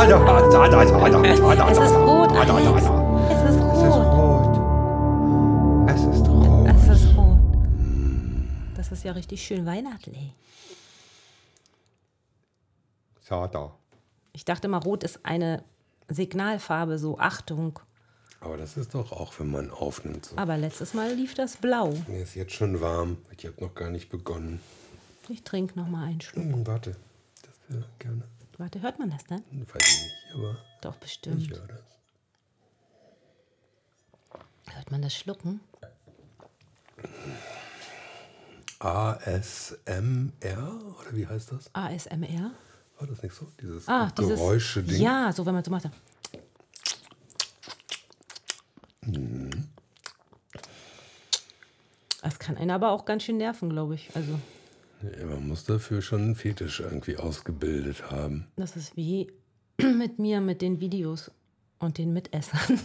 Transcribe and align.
Es 0.00 0.06
ist 0.06 0.12
rot. 0.14 0.32
Es 1.68 1.76
ist 1.76 1.76
Es 1.76 1.78
ist 1.78 1.94
rot. 4.06 4.56
Es 5.88 6.00
ist 6.04 6.26
rot. 6.26 6.68
Es 6.68 6.88
ist 6.88 7.16
rot. 7.16 7.38
Das 8.76 8.92
ist 8.92 9.04
ja 9.04 9.12
richtig 9.12 9.44
schön 9.44 9.66
weihnachtlich. 9.66 10.32
Da. 13.28 13.76
Ich 14.32 14.46
dachte 14.46 14.68
mal, 14.68 14.78
rot 14.78 15.04
ist 15.04 15.20
eine 15.24 15.62
Signalfarbe, 16.08 16.98
so 16.98 17.18
Achtung. 17.18 17.78
Aber 18.40 18.56
das 18.56 18.78
ist 18.78 18.94
doch 18.94 19.12
auch, 19.12 19.34
wenn 19.38 19.50
man 19.50 19.70
aufnimmt. 19.70 20.26
So. 20.26 20.38
Aber 20.38 20.56
letztes 20.56 20.94
Mal 20.94 21.12
lief 21.12 21.34
das 21.34 21.58
blau. 21.58 21.92
Mir 22.08 22.22
ist 22.22 22.34
jetzt 22.34 22.54
schon 22.54 22.80
warm. 22.80 23.18
Ich 23.36 23.44
habe 23.46 23.62
noch 23.62 23.74
gar 23.74 23.90
nicht 23.90 24.08
begonnen. 24.08 24.60
Ich 25.28 25.44
trinke 25.44 25.78
noch 25.78 25.88
mal 25.88 26.06
einen 26.06 26.22
Schluck. 26.22 26.42
Hm, 26.42 26.66
warte. 26.66 26.96
Das 27.42 27.52
wäre 27.68 27.84
gerne. 27.98 28.22
Warte, 28.60 28.82
hört 28.82 28.98
man 28.98 29.08
das 29.08 29.24
dann? 29.24 29.42
Weiß 29.72 29.82
ich 29.88 30.02
nicht, 30.02 30.34
aber 30.34 30.58
Doch, 30.82 30.92
ich 30.96 31.00
bestimmt. 31.00 31.48
höre 31.50 31.66
das. 31.66 31.80
Hört 34.74 34.90
man 34.90 35.00
das 35.00 35.14
Schlucken? 35.14 35.60
ASMR 38.78 40.32
oder 41.00 41.16
wie 41.16 41.26
heißt 41.26 41.52
das? 41.52 41.74
ASMR? 41.74 42.50
War 42.98 43.06
das 43.08 43.22
nicht 43.22 43.34
so? 43.34 43.50
Dieses 43.62 43.88
Ah. 43.88 44.12
Geräusche-Ding? 44.14 45.00
Ja, 45.00 45.32
so, 45.32 45.46
wenn 45.46 45.54
man 45.54 45.64
so 45.64 45.70
macht. 45.70 45.88
Das 52.22 52.38
kann 52.38 52.56
einen 52.56 52.70
aber 52.70 52.90
auch 52.90 53.04
ganz 53.04 53.22
schön 53.22 53.38
nerven, 53.38 53.70
glaube 53.70 53.94
ich. 53.94 54.10
Also, 54.14 54.38
Ja, 55.02 55.26
man 55.26 55.48
muss 55.48 55.64
dafür 55.64 56.02
schon 56.02 56.20
einen 56.22 56.34
Fetisch 56.34 56.80
irgendwie 56.80 57.16
ausgebildet 57.16 58.10
haben. 58.10 58.46
das 58.56 58.76
ist 58.76 58.96
wie 58.96 59.32
mit 59.82 60.18
mir, 60.18 60.40
mit 60.40 60.60
den 60.60 60.80
Videos 60.80 61.30
und 61.78 61.96
den 61.98 62.12
Mitessern. 62.12 62.78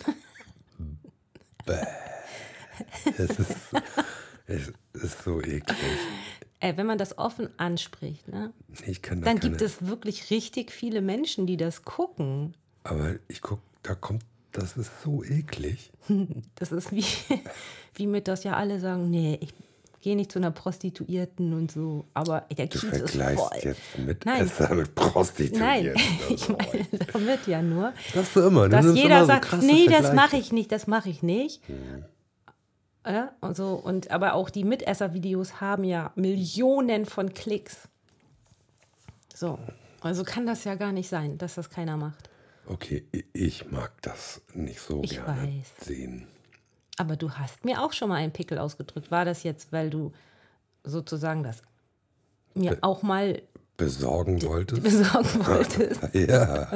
Es 3.17 3.39
ist, 3.39 3.55
es 4.47 4.71
ist 4.93 5.23
so 5.23 5.41
eklig. 5.41 5.77
Ey, 6.59 6.77
wenn 6.77 6.85
man 6.85 6.97
das 6.97 7.17
offen 7.17 7.49
anspricht, 7.57 8.27
ne, 8.27 8.53
Ich 8.85 9.01
kann 9.01 9.21
da 9.21 9.25
dann 9.25 9.39
keine, 9.39 9.51
gibt 9.51 9.61
es 9.61 9.85
wirklich 9.85 10.29
richtig 10.29 10.71
viele 10.71 11.01
Menschen, 11.01 11.47
die 11.47 11.57
das 11.57 11.83
gucken. 11.83 12.55
Aber 12.83 13.15
ich 13.27 13.41
guck, 13.41 13.59
da 13.83 13.95
kommt, 13.95 14.23
das 14.51 14.77
ist 14.77 14.91
so 15.03 15.23
eklig. 15.23 15.91
Das 16.55 16.71
ist 16.71 16.91
wie, 16.91 17.05
wie 17.95 18.07
mit 18.07 18.27
das 18.27 18.43
ja 18.43 18.55
alle 18.55 18.79
sagen, 18.79 19.09
nee, 19.09 19.37
ich 19.41 19.53
gehe 20.05 20.15
nicht 20.15 20.31
zu 20.31 20.37
einer 20.37 20.51
Prostituierten 20.51 21.51
und 21.55 21.71
so. 21.71 22.05
Aber 22.13 22.41
der 22.55 22.67
Du 22.67 22.77
Kiez 22.77 22.93
ist 22.93 23.15
voll. 23.15 23.49
jetzt 23.63 23.97
mit 23.97 24.23
Nein. 24.23 24.41
Esser 24.45 24.75
mit 24.75 24.93
Prostituierten. 24.93 25.59
Nein, 25.59 25.95
ich 26.29 26.41
so. 26.41 26.53
meine 26.55 26.85
damit 27.11 27.47
ja 27.47 27.63
nur, 27.63 27.91
Das 28.13 28.31
du 28.33 28.41
immer. 28.41 28.65
Du 28.65 28.69
dass 28.69 28.85
nimmst 28.85 29.01
jeder 29.01 29.15
immer 29.15 29.21
so 29.21 29.25
sagt, 29.25 29.45
krasse 29.45 29.65
nee, 29.65 29.87
das. 29.87 30.09
Hm. 30.09 30.15
mache 30.15 30.37
ich 30.37 30.51
nicht, 30.51 30.71
das 30.71 30.85
mache 30.85 31.09
ich 31.09 31.23
nicht. 31.23 31.59
Ja, 33.03 33.33
und 33.41 33.57
so, 33.57 33.73
und, 33.73 34.11
aber 34.11 34.35
auch 34.35 34.51
die 34.51 34.63
Mitesser-Videos 34.63 35.59
haben 35.59 35.83
ja 35.83 36.11
Millionen 36.15 37.05
von 37.07 37.33
Klicks. 37.33 37.89
So, 39.33 39.57
also 40.01 40.23
kann 40.23 40.45
das 40.45 40.63
ja 40.65 40.75
gar 40.75 40.91
nicht 40.91 41.09
sein, 41.09 41.39
dass 41.39 41.55
das 41.55 41.71
keiner 41.71 41.97
macht. 41.97 42.29
Okay, 42.67 43.05
ich 43.33 43.71
mag 43.71 43.91
das 44.03 44.41
nicht 44.53 44.79
so 44.81 45.01
Ich 45.03 45.11
gerne 45.15 45.47
weiß. 45.47 45.85
sehen. 45.87 46.27
Aber 46.97 47.15
du 47.15 47.31
hast 47.31 47.65
mir 47.65 47.81
auch 47.81 47.93
schon 47.93 48.09
mal 48.09 48.15
einen 48.15 48.31
Pickel 48.31 48.57
ausgedrückt. 48.57 49.11
War 49.11 49.25
das 49.25 49.43
jetzt, 49.43 49.71
weil 49.71 49.89
du 49.89 50.11
sozusagen 50.83 51.43
das 51.43 51.61
mir 52.53 52.77
auch 52.81 53.03
mal 53.03 53.41
Besorgen 53.77 54.41
wolltest? 54.43 54.83
besorgen 54.83 55.45
wolltest? 55.45 56.01
Ja. 56.13 56.71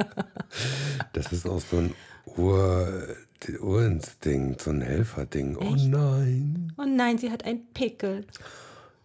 Das 1.12 1.32
ist 1.32 1.46
auch 1.46 1.60
so 1.60 1.78
ein 1.78 1.94
Ur, 2.36 3.16
Urinstinkt, 3.60 4.60
so 4.60 4.70
ein 4.70 4.82
Helferding. 4.82 5.56
Oh 5.56 5.74
nein. 5.76 6.72
Oh 6.76 6.84
nein, 6.84 7.16
sie 7.18 7.30
hat 7.30 7.44
einen 7.44 7.66
Pickel. 7.72 8.26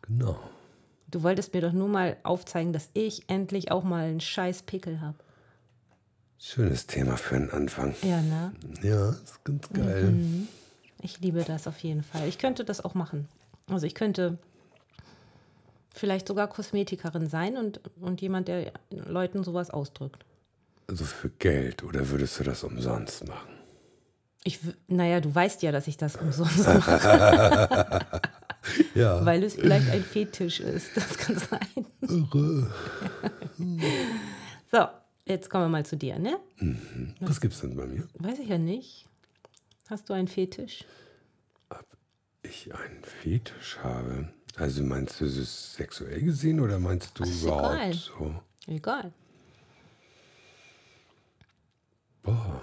Genau. 0.01 0.37
Du 1.09 1.23
wolltest 1.23 1.53
mir 1.53 1.61
doch 1.61 1.71
nur 1.71 1.87
mal 1.87 2.17
aufzeigen, 2.23 2.73
dass 2.73 2.89
ich 2.93 3.23
endlich 3.29 3.71
auch 3.71 3.83
mal 3.83 4.05
einen 4.05 4.19
scheiß 4.19 4.63
Pickel 4.63 4.99
habe. 4.99 5.15
Schönes 6.37 6.85
Thema 6.87 7.15
für 7.15 7.35
einen 7.35 7.49
Anfang. 7.49 7.95
Ja, 8.01 8.21
ne? 8.21 8.51
Ja, 8.83 9.09
ist 9.11 9.43
ganz 9.45 9.69
geil. 9.69 10.13
Ich 11.01 11.19
liebe 11.19 11.43
das 11.43 11.67
auf 11.67 11.77
jeden 11.79 12.03
Fall. 12.03 12.27
Ich 12.27 12.37
könnte 12.37 12.63
das 12.65 12.83
auch 12.83 12.93
machen. 12.95 13.27
Also 13.69 13.85
ich 13.85 13.95
könnte 13.95 14.37
vielleicht 15.93 16.27
sogar 16.27 16.47
Kosmetikerin 16.47 17.27
sein 17.29 17.57
und, 17.57 17.79
und 17.99 18.21
jemand, 18.21 18.47
der 18.47 18.71
Leuten 18.89 19.43
sowas 19.43 19.69
ausdrückt. 19.69 20.25
Also 20.87 21.03
für 21.05 21.29
Geld 21.29 21.83
oder 21.83 22.09
würdest 22.09 22.39
du 22.39 22.43
das 22.43 22.63
umsonst 22.63 23.27
machen? 23.27 23.49
Ich, 24.43 24.59
naja, 24.87 25.21
du 25.21 25.33
weißt 25.33 25.63
ja, 25.63 25.71
dass 25.71 25.87
ich 25.87 25.97
das 25.97 26.15
umsonst 26.17 26.59
mache, 26.67 27.99
Ja. 28.93 29.25
weil 29.25 29.43
es 29.43 29.55
vielleicht 29.55 29.89
ein 29.89 30.03
Fetisch 30.03 30.59
ist. 30.59 30.95
Das 30.95 31.17
kann 31.17 31.37
sein. 31.39 31.85
Irre. 32.01 32.71
So, 34.71 34.85
jetzt 35.25 35.49
kommen 35.49 35.63
wir 35.65 35.69
mal 35.69 35.85
zu 35.85 35.97
dir, 35.97 36.19
ne? 36.19 36.37
Was 37.21 37.41
gibt's 37.41 37.61
denn 37.61 37.75
bei 37.75 37.87
mir? 37.87 38.07
Weiß 38.19 38.37
ich 38.37 38.49
ja 38.49 38.59
nicht. 38.59 39.07
Hast 39.87 40.09
du 40.09 40.13
einen 40.13 40.27
Fetisch? 40.27 40.83
Ich 42.41 42.73
einen 42.73 43.03
Fetisch 43.03 43.77
habe. 43.83 44.29
Also 44.55 44.83
meinst 44.83 45.19
du 45.21 45.25
es 45.25 45.73
sexuell 45.73 46.21
gesehen 46.21 46.59
oder 46.59 46.79
meinst 46.79 47.19
du 47.19 47.23
ist 47.23 47.43
überhaupt 47.43 47.75
egal. 47.75 47.93
so? 47.93 48.35
Egal. 48.67 49.13
Boah, 52.23 52.61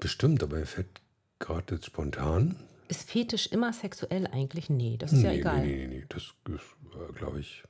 bestimmt, 0.00 0.42
aber 0.42 0.58
er 0.58 0.66
fällt 0.66 1.00
gerade 1.38 1.76
jetzt 1.76 1.86
spontan. 1.86 2.56
Ist 2.88 3.08
Fetisch 3.08 3.46
immer 3.46 3.72
sexuell 3.72 4.26
eigentlich? 4.26 4.68
Nee, 4.68 4.96
das 4.98 5.12
ist 5.12 5.22
ja 5.22 5.30
nee, 5.30 5.38
egal. 5.38 5.60
nee, 5.64 5.76
nee, 5.76 5.86
nee, 5.86 6.04
das 6.08 6.24
ist, 6.24 7.14
glaube 7.14 7.40
ich, 7.40 7.62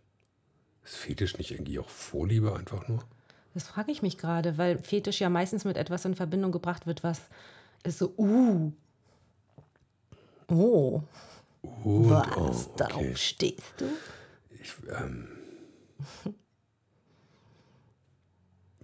ist 0.84 0.96
Fetisch 0.96 1.38
nicht 1.38 1.52
irgendwie 1.52 1.78
auch 1.78 1.88
Vorliebe 1.88 2.56
einfach 2.56 2.88
nur? 2.88 3.04
Das 3.54 3.64
frage 3.64 3.92
ich 3.92 4.02
mich 4.02 4.16
gerade, 4.16 4.58
weil 4.58 4.78
Fetisch 4.78 5.20
ja 5.20 5.28
meistens 5.28 5.64
mit 5.64 5.76
etwas 5.76 6.04
in 6.04 6.14
Verbindung 6.14 6.52
gebracht 6.52 6.86
wird, 6.86 7.04
was 7.04 7.20
ist 7.84 7.98
so, 7.98 8.12
uh. 8.16 8.72
Oh, 10.48 11.02
Und, 11.62 12.10
was, 12.10 12.26
oh, 12.36 12.41
okay. 12.41 12.66
darauf 12.76 13.16
stehst 13.16 13.74
du? 13.78 13.84
Ich, 14.60 14.74
ähm, 15.00 15.28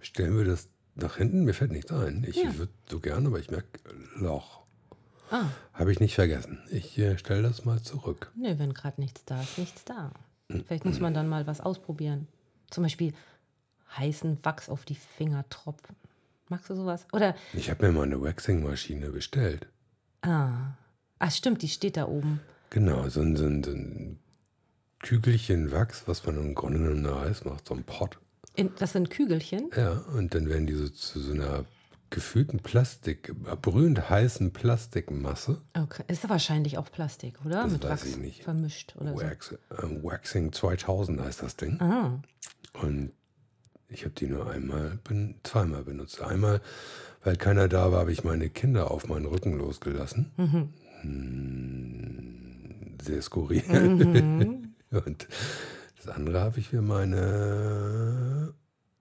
stellen 0.01 0.37
wir 0.37 0.45
das 0.45 0.69
nach 0.95 1.17
hinten? 1.17 1.43
Mir 1.43 1.53
fällt 1.53 1.71
nichts 1.71 1.91
ein. 1.91 2.23
Ich 2.27 2.37
Ja. 2.37 2.57
würde 2.57 2.71
so 2.89 2.99
gerne, 2.99 3.27
aber 3.27 3.39
ich 3.39 3.51
merke, 3.51 3.67
Loch. 4.15 4.61
Ah, 5.29 5.49
Habe 5.73 5.91
ich 5.91 5.99
nicht 5.99 6.15
vergessen. 6.15 6.63
Ich 6.71 6.97
äh, 6.97 7.17
stelle 7.17 7.41
das 7.43 7.65
mal 7.65 7.81
zurück. 7.81 8.31
nö, 8.35 8.57
wenn 8.57 8.73
gerade 8.73 9.01
nichts 9.01 9.25
da 9.25 9.41
ist, 9.41 9.57
nichts 9.57 9.83
da. 9.83 10.11
Vielleicht 10.49 10.85
muss 10.85 11.01
man 11.01 11.13
dann 11.13 11.27
mal 11.27 11.45
was 11.45 11.59
ausprobieren. 11.59 12.29
Zum 12.71 12.83
Beispiel 12.83 13.13
heißen 13.97 14.39
Wachs 14.45 14.69
auf 14.69 14.85
die 14.85 14.95
Finger 14.95 15.43
tropfen. 15.49 15.97
Magst 16.49 16.69
du 16.69 16.75
sowas? 16.75 17.05
Oder, 17.13 17.35
Ich 17.53 17.69
habe 17.69 17.85
mir 17.87 17.91
mal 17.93 18.03
eine 18.03 18.21
Waxing-Maschine 18.21 19.09
bestellt. 19.09 19.67
ah, 20.21 20.75
ah, 21.19 21.29
stimmt, 21.31 21.61
die 21.61 21.67
steht 21.67 21.97
da 21.97 22.07
oben. 22.07 22.39
Genau, 22.69 23.07
so 23.09 23.21
ein, 23.21 23.35
so 23.35 23.45
ein, 23.45 23.63
so 23.63 23.71
ein 23.71 24.19
Kügelchen 24.99 25.71
Wachs, 25.71 26.03
was 26.07 26.25
man 26.25 26.37
im 26.37 26.55
Grunde 26.55 26.79
genommen 26.79 27.03
da 27.03 27.21
heiß 27.21 27.45
macht, 27.45 27.67
so 27.67 27.73
ein 27.75 27.83
Pott. 27.83 28.17
In, 28.55 28.71
das 28.79 28.93
sind 28.93 29.09
Kügelchen. 29.09 29.69
Ja, 29.75 29.91
und 30.15 30.33
dann 30.33 30.49
werden 30.49 30.65
die 30.67 30.73
so 30.73 30.89
zu 30.89 31.19
so 31.19 31.33
einer 31.33 31.65
gefühlten 32.09 32.59
Plastik, 32.59 33.33
brühend 33.61 34.09
heißen 34.09 34.53
Plastikmasse. 34.53 35.61
Okay. 35.77 36.03
Ist 36.07 36.27
wahrscheinlich 36.29 36.77
auch 36.77 36.89
Plastik, 36.91 37.37
oder? 37.45 37.63
Das 37.63 37.71
Mit 37.73 37.83
weiß 37.83 37.89
Wachs 37.91 38.05
ich 38.05 38.17
nicht. 38.17 38.43
vermischt 38.43 38.95
oder 38.97 39.13
so. 39.13 39.21
Wax, 39.21 39.51
äh, 39.51 40.03
Waxing 40.03 40.51
2000 40.53 41.19
heißt 41.21 41.43
das 41.43 41.57
Ding. 41.57 41.79
Ah, 41.81 42.19
Und 42.81 43.11
ich 43.89 44.03
habe 44.03 44.13
die 44.15 44.27
nur 44.27 44.49
einmal, 44.49 44.99
ben, 45.07 45.35
zweimal 45.43 45.83
benutzt. 45.83 46.21
Einmal, 46.21 46.61
weil 47.23 47.35
keiner 47.37 47.67
da 47.67 47.91
war, 47.91 47.99
habe 48.01 48.11
ich 48.11 48.23
meine 48.23 48.49
Kinder 48.49 48.91
auf 48.91 49.07
meinen 49.07 49.25
Rücken 49.25 49.57
losgelassen. 49.57 50.31
Hm, 51.01 52.95
sehr 53.01 53.21
skurril. 53.21 53.63
Und 54.91 55.27
das 55.97 56.07
andere 56.15 56.39
habe 56.41 56.59
ich 56.59 56.69
für 56.69 56.81
meine 56.81 58.53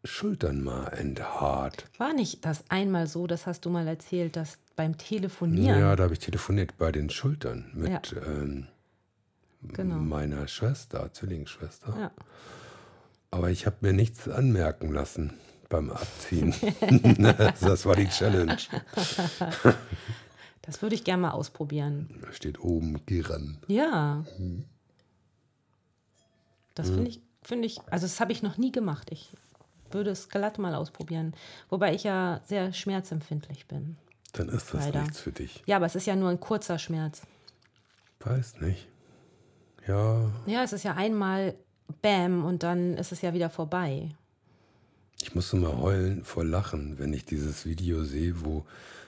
Schultern 0.05 0.63
mal 0.63 0.87
enthaart. 0.89 1.87
war 1.99 2.13
nicht 2.13 2.45
das 2.45 2.65
einmal 2.71 3.07
so, 3.07 3.27
das 3.27 3.47
hast 3.47 3.65
du 3.65 3.71
mal 3.71 3.87
erzählt, 3.89 4.37
dass 4.37 4.59
beim 4.77 4.97
Telefonieren. 4.99 5.79
Ja, 5.81 5.97
da 5.97 6.05
habe 6.05 6.13
ich 6.15 6.21
telefoniert 6.21 6.77
bei 6.79 6.93
den 6.93 7.11
Schultern 7.11 7.71
mit 7.75 7.91
Ja. 8.13 8.23
ähm, 8.27 8.67
Genau. 9.63 9.97
meiner 9.97 10.47
Schwester, 10.47 11.13
Zwillingsschwester. 11.13 11.93
Ja. 11.99 12.11
Aber 13.31 13.51
ich 13.51 13.67
habe 13.67 13.77
mir 13.81 13.93
nichts 13.93 14.29
anmerken 14.29 14.93
lassen 14.93 15.35
beim 15.69 15.91
Abziehen. 15.91 16.55
das 17.61 17.85
war 17.87 17.97
die 17.97 18.09
Challenge. 18.09 18.57
Das 20.63 20.83
würde 20.83 20.95
ich 20.95 21.05
gerne 21.05 21.23
mal 21.23 21.31
ausprobieren. 21.31 22.09
Da 22.23 22.33
steht 22.33 22.61
oben, 22.61 23.01
geh 23.07 23.21
ran. 23.23 23.59
Ja. 23.69 24.25
Das 26.75 26.89
Hm. 26.89 26.95
finde 26.95 27.11
ich, 27.11 27.21
finde 27.43 27.67
ich, 27.67 27.81
also 27.91 28.07
das 28.07 28.21
habe 28.21 28.33
ich 28.33 28.43
noch 28.43 28.59
nie 28.59 28.73
gemacht. 28.73 29.09
Ich 29.11 29.33
würde 29.91 30.11
es 30.11 30.29
glatt 30.29 30.59
mal 30.59 30.75
ausprobieren. 30.75 31.35
Wobei 31.69 31.95
ich 31.95 32.05
ja 32.05 32.41
sehr 32.45 32.73
schmerzempfindlich 32.73 33.67
bin. 33.67 33.97
Dann 34.33 34.49
ist 34.49 34.75
das 34.75 34.87
Leider. 34.87 35.03
nichts 35.03 35.21
für 35.21 35.33
dich. 35.33 35.63
Ja, 35.67 35.77
aber 35.77 35.87
es 35.87 35.95
ist 35.95 36.07
ja 36.07 36.17
nur 36.17 36.31
ein 36.31 36.41
kurzer 36.41 36.79
Schmerz. 36.79 37.23
Weiß 38.21 38.61
nicht. 38.61 38.89
Ja, 39.87 40.31
Ja, 40.47 40.65
es 40.65 40.73
ist 40.73 40.83
ja 40.83 40.95
einmal 40.95 41.55
Bäm 42.03 42.45
und 42.45 42.63
dann 42.63 42.95
ist 42.95 43.13
es 43.13 43.23
ja 43.23 43.35
wieder 43.35 43.51
vorbei. 43.51 44.11
ich 45.21 45.35
musste 45.35 45.57
mal 45.57 45.77
heulen 45.77 46.25
vor 46.25 46.45
Lachen, 46.45 46.99
wenn 46.99 47.13
ich 47.13 47.25
dieses 47.25 47.65
Video 47.67 48.05
sehe, 48.05 48.45
wo 48.45 48.65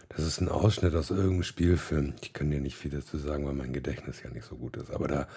das 0.09 0.25
ist 0.25 0.41
ein 0.41 0.49
Ausschnitt 0.49 0.95
aus 0.95 1.11
irgendeinem 1.11 1.43
Spielfilm. 1.43 2.15
Ich 2.23 2.33
kann 2.33 2.51
dir 2.51 2.61
nicht 2.61 2.77
viel 2.77 2.91
dazu 2.91 3.19
sagen, 3.19 3.47
weil 3.47 3.53
mein 3.53 3.75
Gedächtnis 3.75 4.23
ja 4.23 4.31
nicht 4.31 4.47
so 4.47 4.57
gut 4.57 4.77
ist. 4.77 4.91
Aber 4.91 5.07
da 5.07 5.29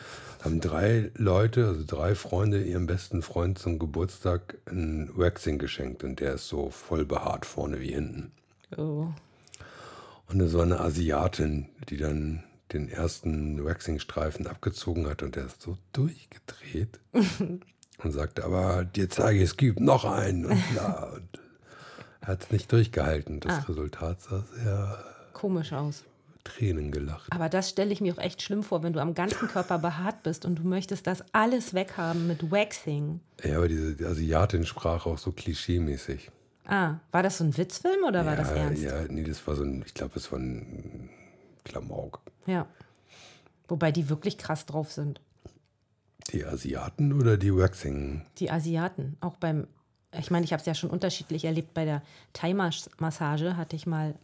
haben 0.42 0.62
drei 0.62 1.12
Leute, 1.16 1.68
also 1.68 1.84
drei 1.86 2.16
Freunde, 2.16 2.64
ihrem 2.64 2.88
besten 2.88 3.22
Freund 3.22 3.60
zum 3.60 3.80
Geburtstag 3.80 4.58
ein 4.66 5.12
Waxing 5.14 5.58
geschenkt. 5.58 6.04
Und 6.06 6.22
der 6.22 6.36
ist 6.36 6.48
so 6.48 6.70
voll 6.70 7.06
behaart 7.06 7.46
vorne 7.46 7.82
wie 7.82 7.94
hinten. 7.94 8.32
Oh. 8.78 9.08
Und 10.30 10.40
das 10.40 10.54
war 10.54 10.64
eine 10.64 10.80
Asiatin, 10.80 11.68
die 11.90 11.98
dann 11.98 12.44
den 12.74 12.90
ersten 12.90 13.64
Waxing-Streifen 13.64 14.48
abgezogen 14.48 15.08
hat 15.08 15.24
und 15.24 15.36
der 15.36 15.46
ist 15.46 15.62
so 15.62 15.78
durchgedreht 15.94 17.00
und 17.14 18.12
sagte, 18.12 18.44
aber 18.44 18.86
dir 18.86 19.10
zeige 19.10 19.40
ich, 19.40 19.46
es 19.46 19.58
gibt 19.58 19.80
noch 19.80 20.06
einen. 20.06 20.46
Und, 20.46 20.72
bla. 20.72 21.12
und 21.14 21.40
er 22.22 22.28
hat 22.30 22.44
es 22.44 22.52
nicht 22.52 22.72
durchgehalten. 22.72 23.40
Das 23.40 23.60
Ah. 23.60 23.66
Resultat 23.70 24.22
sah 24.22 24.44
sehr 24.56 25.04
Komisch 25.34 25.74
aus. 25.74 26.04
Tränen 26.44 26.92
gelacht. 26.92 27.28
Aber 27.32 27.50
das 27.50 27.70
stelle 27.70 27.94
ich 27.94 28.02
mir 28.02 28.14
auch 28.14 28.18
echt 28.18 28.42
schlimm 28.42 28.64
vor, 28.64 28.82
wenn 28.82 28.94
du 28.94 29.00
am 29.00 29.14
ganzen 29.14 29.48
Körper 29.48 29.78
behaart 29.78 30.24
bist 30.24 30.44
und 30.44 30.56
du 30.56 30.64
möchtest 30.64 31.06
das 31.06 31.24
alles 31.34 31.76
weghaben 31.76 32.26
mit 32.26 32.52
Waxing. 32.52 33.20
Ja, 33.44 33.58
aber 33.58 33.68
diese 33.68 33.96
die 33.96 34.06
Asiatin 34.06 34.66
sprach 34.66 35.06
auch 35.06 35.20
so 35.20 35.32
klischeemäßig. 35.32 36.32
Ah, 36.66 36.96
war 37.12 37.22
das 37.22 37.38
so 37.38 37.44
ein 37.44 37.56
Witzfilm 37.58 38.04
oder 38.08 38.26
war 38.26 38.34
ja, 38.34 38.40
das 38.40 38.52
ernst? 38.52 38.82
Ja, 38.82 39.04
nee, 39.08 39.24
das 39.24 39.46
war 39.46 39.56
so 39.56 39.64
ein, 39.64 39.84
ich 39.86 39.94
glaube, 39.94 40.14
es 40.16 40.32
war 40.32 40.40
ein 40.40 41.10
Klamauk. 41.64 42.22
Ja. 42.46 42.68
Wobei 43.68 43.92
die 43.92 44.10
wirklich 44.10 44.38
krass 44.38 44.66
drauf 44.66 44.92
sind. 44.92 45.22
Die 46.32 46.46
Asiaten 46.46 47.14
oder 47.14 47.38
die 47.38 47.56
Waxing? 47.56 48.26
Die 48.38 48.52
Asiaten, 48.52 49.18
auch 49.22 49.38
beim, 49.38 49.68
ich 50.18 50.32
meine, 50.32 50.46
ich 50.46 50.54
habe 50.54 50.62
es 50.62 50.66
ja 50.66 50.76
schon 50.76 50.90
unterschiedlich 50.90 51.46
erlebt. 51.46 51.74
Bei 51.74 51.86
der 51.86 52.02
Thai-Massage 52.34 53.58
hatte 53.58 53.76
ich 53.76 53.88
mal 53.88 54.16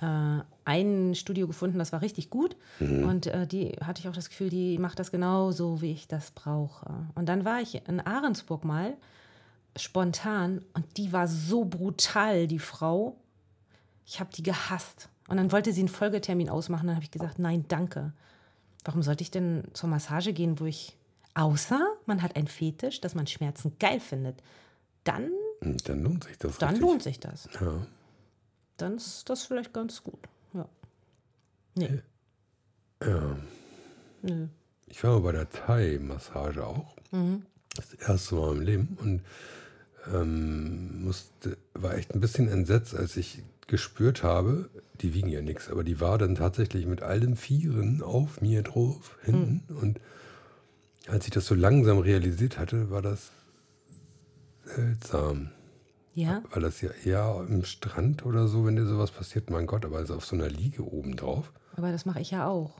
äh, 0.00 0.40
ein 0.64 1.14
Studio 1.14 1.46
gefunden, 1.46 1.78
das 1.78 1.92
war 1.92 2.02
richtig 2.02 2.30
gut. 2.30 2.56
Und 2.80 3.26
äh, 3.26 3.46
die 3.46 3.72
hatte 3.84 4.00
ich 4.00 4.08
auch 4.08 4.14
das 4.14 4.28
Gefühl, 4.28 4.50
die 4.50 4.78
macht 4.78 4.98
das 4.98 5.10
genauso, 5.10 5.80
wie 5.80 5.92
ich 5.92 6.08
das 6.08 6.30
brauche. 6.30 6.86
Und 7.14 7.26
dann 7.26 7.44
war 7.44 7.60
ich 7.60 7.86
in 7.88 8.00
Ahrensburg 8.00 8.64
mal 8.64 8.94
spontan 9.76 10.64
und 10.74 10.96
die 10.96 11.12
war 11.12 11.28
so 11.28 11.64
brutal, 11.64 12.46
die 12.46 12.58
Frau. 12.58 13.16
Ich 14.04 14.20
habe 14.20 14.30
die 14.34 14.42
gehasst. 14.42 15.08
Und 15.32 15.38
dann 15.38 15.50
wollte 15.50 15.72
sie 15.72 15.80
einen 15.80 15.88
Folgetermin 15.88 16.50
ausmachen. 16.50 16.88
Dann 16.88 16.96
habe 16.96 17.04
ich 17.06 17.10
gesagt, 17.10 17.38
nein, 17.38 17.64
danke. 17.66 18.12
Warum 18.84 19.02
sollte 19.02 19.22
ich 19.22 19.30
denn 19.30 19.64
zur 19.72 19.88
Massage 19.88 20.34
gehen, 20.34 20.60
wo 20.60 20.66
ich, 20.66 20.94
außer 21.32 21.80
man 22.04 22.20
hat 22.20 22.36
einen 22.36 22.48
Fetisch, 22.48 23.00
dass 23.00 23.14
man 23.14 23.26
Schmerzen 23.26 23.72
geil 23.78 23.98
findet, 23.98 24.42
dann, 25.04 25.30
Hm, 25.60 25.78
Dann 25.84 26.02
lohnt 26.02 26.24
sich 26.24 26.36
das 26.36 26.58
dann 26.58 26.68
richtig. 26.68 26.86
lohnt 26.86 27.02
sich 27.02 27.18
das. 27.18 27.48
Ja. 27.58 27.86
Dann 28.76 28.96
ist 28.96 29.30
das 29.30 29.44
vielleicht 29.44 29.72
ganz 29.72 30.02
gut. 30.02 30.18
Ja. 30.52 30.68
Nee. 31.76 32.02
ja. 33.02 33.36
Nö. 34.20 34.48
Ich 34.84 35.02
war 35.02 35.12
mal 35.12 35.20
bei 35.20 35.32
der 35.32 35.48
Thai-Massage 35.48 36.66
auch. 36.66 36.94
Das 37.74 37.94
erste 37.94 38.34
Mal 38.34 38.52
im 38.52 38.60
Leben. 38.60 38.98
Und 39.00 39.22
ähm, 40.12 41.04
musste, 41.04 41.56
war 41.72 41.94
echt 41.94 42.12
ein 42.14 42.20
bisschen 42.20 42.48
entsetzt, 42.48 42.94
als 42.94 43.16
ich 43.16 43.42
gespürt 43.68 44.22
habe, 44.22 44.68
die 45.00 45.14
wiegen 45.14 45.28
ja 45.28 45.40
nichts, 45.42 45.68
aber 45.70 45.84
die 45.84 46.00
war 46.00 46.18
dann 46.18 46.34
tatsächlich 46.34 46.86
mit 46.86 47.02
allen 47.02 47.36
Vieren 47.36 48.02
auf 48.02 48.40
mir 48.40 48.62
drauf, 48.62 49.16
hinten. 49.22 49.62
Und 49.74 50.00
als 51.08 51.24
ich 51.24 51.30
das 51.30 51.46
so 51.46 51.54
langsam 51.54 51.98
realisiert 51.98 52.58
hatte, 52.58 52.90
war 52.90 53.02
das 53.02 53.30
seltsam. 54.64 55.50
Ja, 56.14 56.42
Weil 56.52 56.62
das 56.62 56.80
ja 56.82 56.90
eher 57.04 57.44
im 57.48 57.64
Strand 57.64 58.26
oder 58.26 58.46
so, 58.46 58.66
wenn 58.66 58.76
dir 58.76 58.84
sowas 58.84 59.10
passiert, 59.10 59.48
mein 59.50 59.66
Gott, 59.66 59.84
aber 59.86 59.96
also 59.96 60.14
auf 60.14 60.26
so 60.26 60.36
einer 60.36 60.48
Liege 60.50 60.84
oben 60.84 61.16
drauf. 61.16 61.50
aber 61.76 61.90
das 61.90 62.04
mache 62.04 62.20
ich 62.20 62.30
ja 62.30 62.46
auch. 62.46 62.72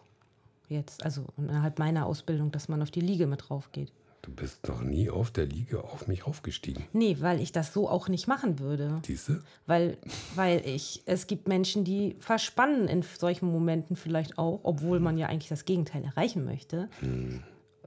Jetzt, 0.69 1.03
also 1.05 1.27
innerhalb 1.39 1.79
meiner 1.79 2.07
Ausbildung, 2.07 2.51
dass 2.51 2.69
man 2.69 2.83
auf 2.83 2.91
die 2.91 3.01
Liege 3.01 3.27
mit 3.27 3.49
drauf 3.49 3.71
geht. 3.73 3.93
Du 4.23 4.33
bist 4.33 4.69
noch 4.69 4.83
nie 4.83 5.11
auf 5.11 5.33
der 5.33 5.47
Liege 5.47 5.83
auf 5.83 6.07
mich 6.07 6.27
raufgestiegen. 6.27 6.85
Nee, 6.93 7.17
weil 7.21 7.41
ich 7.41 7.51
das 7.51 7.73
so 7.73 7.89
auch 7.89 8.09
nicht 8.09 8.29
machen 8.29 8.61
würde. 8.61 9.01
Siehst 9.05 9.29
du? 9.29 9.41
Weil, 9.67 9.99
weil 10.37 10.63
ich, 10.65 11.03
es 11.07 11.27
gibt 11.27 11.49
Menschen, 11.49 11.85
die 11.85 12.17
verspannen 12.21 12.87
in 12.87 13.03
solchen 13.03 13.51
Momenten 13.51 13.97
vielleicht 13.97 14.39
auch, 14.39 14.61
obwohl 14.63 15.01
man 15.01 15.19
ja 15.19 15.27
eigentlich 15.27 15.49
das 15.49 15.65
Gegenteil 15.65 16.05
erreichen 16.05 16.45
möchte. 16.45 16.89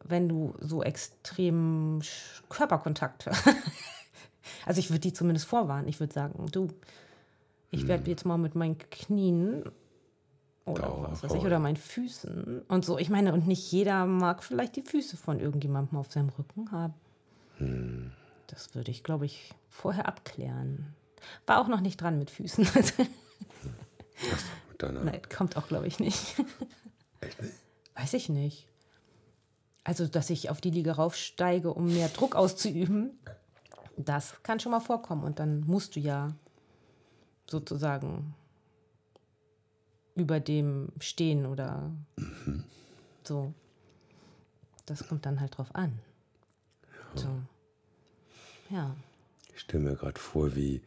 Wenn 0.03 0.27
du 0.27 0.53
so 0.59 0.83
extrem 0.83 2.01
Körperkontakt 2.49 3.29
Also 4.65 4.79
ich 4.79 4.89
würde 4.89 5.01
die 5.01 5.13
zumindest 5.13 5.45
vorwarnen. 5.45 5.87
Ich 5.87 5.99
würde 5.99 6.13
sagen, 6.13 6.47
du, 6.51 6.67
ich 7.71 7.87
werde 7.87 8.09
jetzt 8.09 8.25
mal 8.25 8.37
mit 8.37 8.55
meinen 8.55 8.77
Knien 8.77 9.63
oder 10.65 10.83
Dauer 10.83 11.11
was 11.11 11.23
weiß 11.23 11.33
ich, 11.33 11.43
oder 11.43 11.59
meinen 11.59 11.77
Füßen 11.77 12.63
und 12.67 12.85
so. 12.85 12.97
Ich 12.97 13.09
meine, 13.09 13.33
und 13.33 13.47
nicht 13.47 13.71
jeder 13.71 14.05
mag 14.05 14.43
vielleicht 14.43 14.75
die 14.75 14.81
Füße 14.81 15.15
von 15.15 15.39
irgendjemandem 15.39 15.97
auf 15.97 16.11
seinem 16.11 16.29
Rücken 16.29 16.71
haben. 16.71 18.11
Das 18.47 18.75
würde 18.75 18.91
ich, 18.91 19.03
glaube 19.03 19.25
ich, 19.25 19.53
vorher 19.69 20.07
abklären. 20.07 20.93
War 21.45 21.61
auch 21.61 21.67
noch 21.67 21.81
nicht 21.81 22.01
dran 22.01 22.19
mit 22.19 22.29
Füßen. 22.31 22.67
Mit 24.69 24.81
deiner. 24.81 25.03
Nein, 25.03 25.21
kommt 25.33 25.57
auch, 25.57 25.67
glaube 25.67 25.87
ich, 25.87 25.99
nicht. 25.99 26.35
Echt 27.21 27.41
nicht? 27.41 27.53
Weiß 27.95 28.13
ich 28.13 28.29
nicht. 28.29 28.67
Also, 29.83 30.07
dass 30.07 30.29
ich 30.29 30.49
auf 30.49 30.61
die 30.61 30.71
Liege 30.71 30.91
raufsteige, 30.91 31.73
um 31.73 31.87
mehr 31.87 32.09
Druck 32.09 32.35
auszuüben, 32.35 33.19
das 33.97 34.41
kann 34.43 34.59
schon 34.59 34.71
mal 34.71 34.79
vorkommen. 34.79 35.23
Und 35.23 35.39
dann 35.39 35.61
musst 35.61 35.95
du 35.95 35.99
ja 35.99 36.33
sozusagen 37.49 38.33
über 40.15 40.39
dem 40.39 40.89
stehen 40.99 41.45
oder 41.45 41.91
so. 43.23 43.53
Das 44.85 45.07
kommt 45.07 45.25
dann 45.25 45.39
halt 45.41 45.57
drauf 45.57 45.73
an. 45.73 45.99
So. 47.15 47.27
Ja. 48.69 48.95
Ich 49.53 49.61
stelle 49.61 49.83
mir 49.83 49.95
gerade 49.95 50.19
vor, 50.19 50.55
wie 50.55 50.81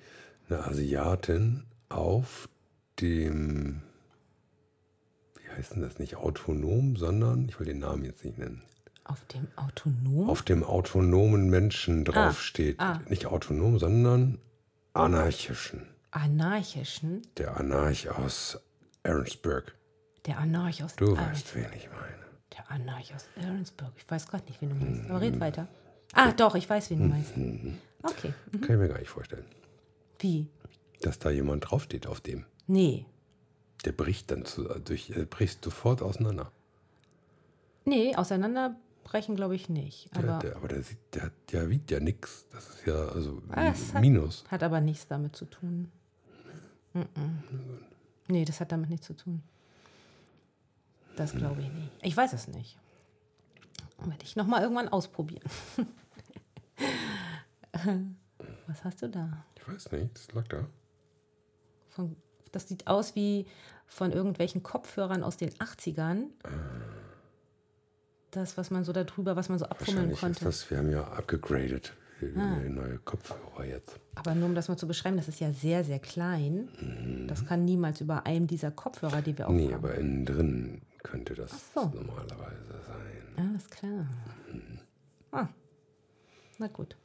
eine 0.48 0.64
Asiatin 0.64 1.64
auf 1.88 2.48
dem, 3.00 3.82
wie 5.36 5.48
heißt 5.56 5.74
denn 5.74 5.82
das, 5.82 5.98
nicht 5.98 6.16
autonom, 6.16 6.96
sondern, 6.96 7.48
ich 7.48 7.58
will 7.58 7.66
den 7.66 7.78
Namen 7.78 8.04
jetzt 8.04 8.24
nicht 8.24 8.38
nennen, 8.38 8.62
Auf 9.04 9.24
dem 9.26 9.48
Autonom? 9.56 10.28
auf 10.28 10.42
dem 10.42 10.62
autonomen 10.64 11.48
Menschen 11.48 12.04
draufsteht. 12.04 12.78
ah. 12.78 13.00
Nicht 13.08 13.26
autonom, 13.26 13.78
sondern 13.78 14.38
anarchischen. 14.92 15.86
Anarchischen? 16.10 17.22
Der 17.36 17.56
Anarch 17.56 18.10
aus 18.10 18.60
Aaronsburg. 19.08 19.74
Der 20.26 20.38
Anarch 20.38 20.82
aus 20.84 20.94
Du 20.96 21.16
weißt, 21.16 21.54
wen 21.54 21.66
ich 21.76 21.88
meine. 21.90 22.18
Der 22.56 22.70
Anarch 22.70 23.14
aus 23.14 23.24
Ahrensburg. 23.42 23.92
Ich 23.96 24.10
weiß 24.10 24.26
gerade 24.28 24.44
nicht, 24.44 24.60
wen 24.60 24.70
du 24.70 24.74
meinst. 24.76 25.10
Aber 25.10 25.20
red 25.20 25.40
weiter. 25.40 25.68
Ah, 26.12 26.32
doch, 26.32 26.54
ich 26.54 26.68
weiß, 26.68 26.90
wen 26.90 26.98
du 27.00 27.04
meinst. 27.06 27.32
Okay. 28.02 28.32
Kann 28.52 28.62
ich 28.62 28.68
mir 28.68 28.88
gar 28.88 28.98
nicht 28.98 29.08
vorstellen. 29.10 29.44
Wie? 30.20 30.48
Dass 31.00 31.18
da 31.18 31.30
jemand 31.30 31.70
draufsteht 31.70 32.06
auf 32.06 32.20
dem. 32.20 32.44
Nee. 32.66 33.06
Der 33.84 33.92
bricht 33.92 34.30
dann 34.30 34.44
zu, 34.44 34.64
durch, 34.64 35.10
äh, 35.10 35.24
bricht 35.24 35.62
sofort 35.64 36.02
auseinander. 36.02 36.50
Nee, 37.84 38.16
auseinanderbrechen 38.16 39.36
glaube 39.36 39.54
ich 39.54 39.68
nicht. 39.68 40.10
Der, 40.16 40.24
Aber 40.24 40.38
der, 40.40 40.56
aber 40.56 40.68
der, 40.68 40.82
sieht, 40.82 40.98
der, 41.14 41.22
hat- 41.24 41.32
der 41.52 41.70
wiegt 41.70 41.90
ja 41.90 42.00
nichts. 42.00 42.46
Das 42.52 42.68
ist 42.68 42.86
ja 42.86 42.94
also 43.08 43.40
Ah, 43.50 43.68
es 43.68 43.94
hat- 43.94 44.00
Minus. 44.02 44.44
hat 44.50 44.62
aber 44.62 44.80
nichts 44.80 45.06
damit 45.06 45.36
zu 45.36 45.44
tun. 45.46 45.90
-mm. 46.94 47.04
Nee, 48.28 48.44
das 48.44 48.60
hat 48.60 48.72
damit 48.72 48.90
nichts 48.90 49.06
zu 49.06 49.14
tun. 49.14 49.42
Das 51.16 51.32
glaube 51.32 51.62
ich 51.62 51.72
nicht. 51.72 51.90
Ich 52.02 52.16
weiß 52.16 52.32
es 52.32 52.46
nicht. 52.46 52.78
Werde 53.98 54.22
ich 54.22 54.36
nochmal 54.36 54.62
irgendwann 54.62 54.88
ausprobieren. 54.88 55.42
Was 58.66 58.84
hast 58.84 59.02
du 59.02 59.08
da? 59.08 59.44
Ich 59.56 59.68
weiß 59.68 59.92
nicht, 59.92 60.14
das 60.14 60.32
lag 60.32 60.46
da. 60.48 60.66
Von, 61.88 62.16
das 62.52 62.68
sieht 62.68 62.86
aus 62.86 63.16
wie 63.16 63.46
von 63.86 64.12
irgendwelchen 64.12 64.62
Kopfhörern 64.62 65.24
aus 65.24 65.36
den 65.36 65.50
80ern. 65.50 66.26
Das, 68.30 68.56
was 68.56 68.70
man 68.70 68.84
so 68.84 68.92
darüber, 68.92 69.36
was 69.36 69.48
man 69.48 69.58
so 69.58 69.64
abfummeln 69.64 70.10
Wahrscheinlich 70.10 70.16
ist 70.16 70.20
konnte. 70.20 70.44
das, 70.44 70.70
wir 70.70 70.78
haben 70.78 70.90
ja 70.90 71.04
abgegradet. 71.08 71.94
Ah. 72.36 72.40
haben 72.40 72.62
ja 72.62 72.68
neue 72.68 72.98
Kopfhörer 72.98 73.64
jetzt. 73.64 74.00
Aber 74.14 74.34
nur 74.34 74.48
um 74.48 74.54
das 74.54 74.68
mal 74.68 74.76
zu 74.76 74.86
beschreiben, 74.88 75.16
das 75.16 75.28
ist 75.28 75.40
ja 75.40 75.52
sehr, 75.52 75.84
sehr 75.84 75.98
klein. 75.98 76.68
Das 77.28 77.46
kann 77.46 77.64
niemals 77.64 78.00
über 78.00 78.26
einem 78.26 78.46
dieser 78.46 78.70
Kopfhörer, 78.70 79.22
die 79.22 79.36
wir 79.36 79.48
aufhaben. 79.48 79.66
Nee, 79.66 79.74
aber 79.74 79.94
innen 79.94 80.24
drin 80.24 80.80
könnte 81.02 81.34
das 81.34 81.52
so. 81.74 81.84
normalerweise 81.94 82.80
sein. 82.86 83.46
Alles 83.48 83.70
klar. 83.70 84.06
Ah. 85.30 85.48
Na 86.58 86.66
gut. 86.66 86.96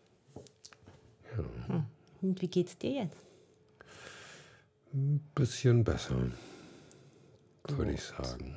Hm. 1.68 1.86
Und 2.22 2.42
wie 2.42 2.48
geht's 2.48 2.78
dir 2.78 3.04
jetzt? 3.04 3.26
Ein 4.94 5.20
bisschen 5.36 5.84
besser, 5.84 6.16
würde 7.68 7.92
ich 7.92 8.02
sagen. 8.02 8.56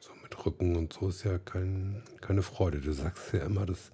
So 0.00 0.12
mit 0.22 0.46
Rücken 0.46 0.76
und 0.76 0.92
so 0.92 1.08
ist 1.08 1.24
ja 1.24 1.38
kein, 1.38 2.02
keine 2.20 2.42
Freude. 2.42 2.80
Du 2.80 2.92
sagst 2.92 3.32
ja 3.32 3.44
immer, 3.44 3.66
dass 3.66 3.90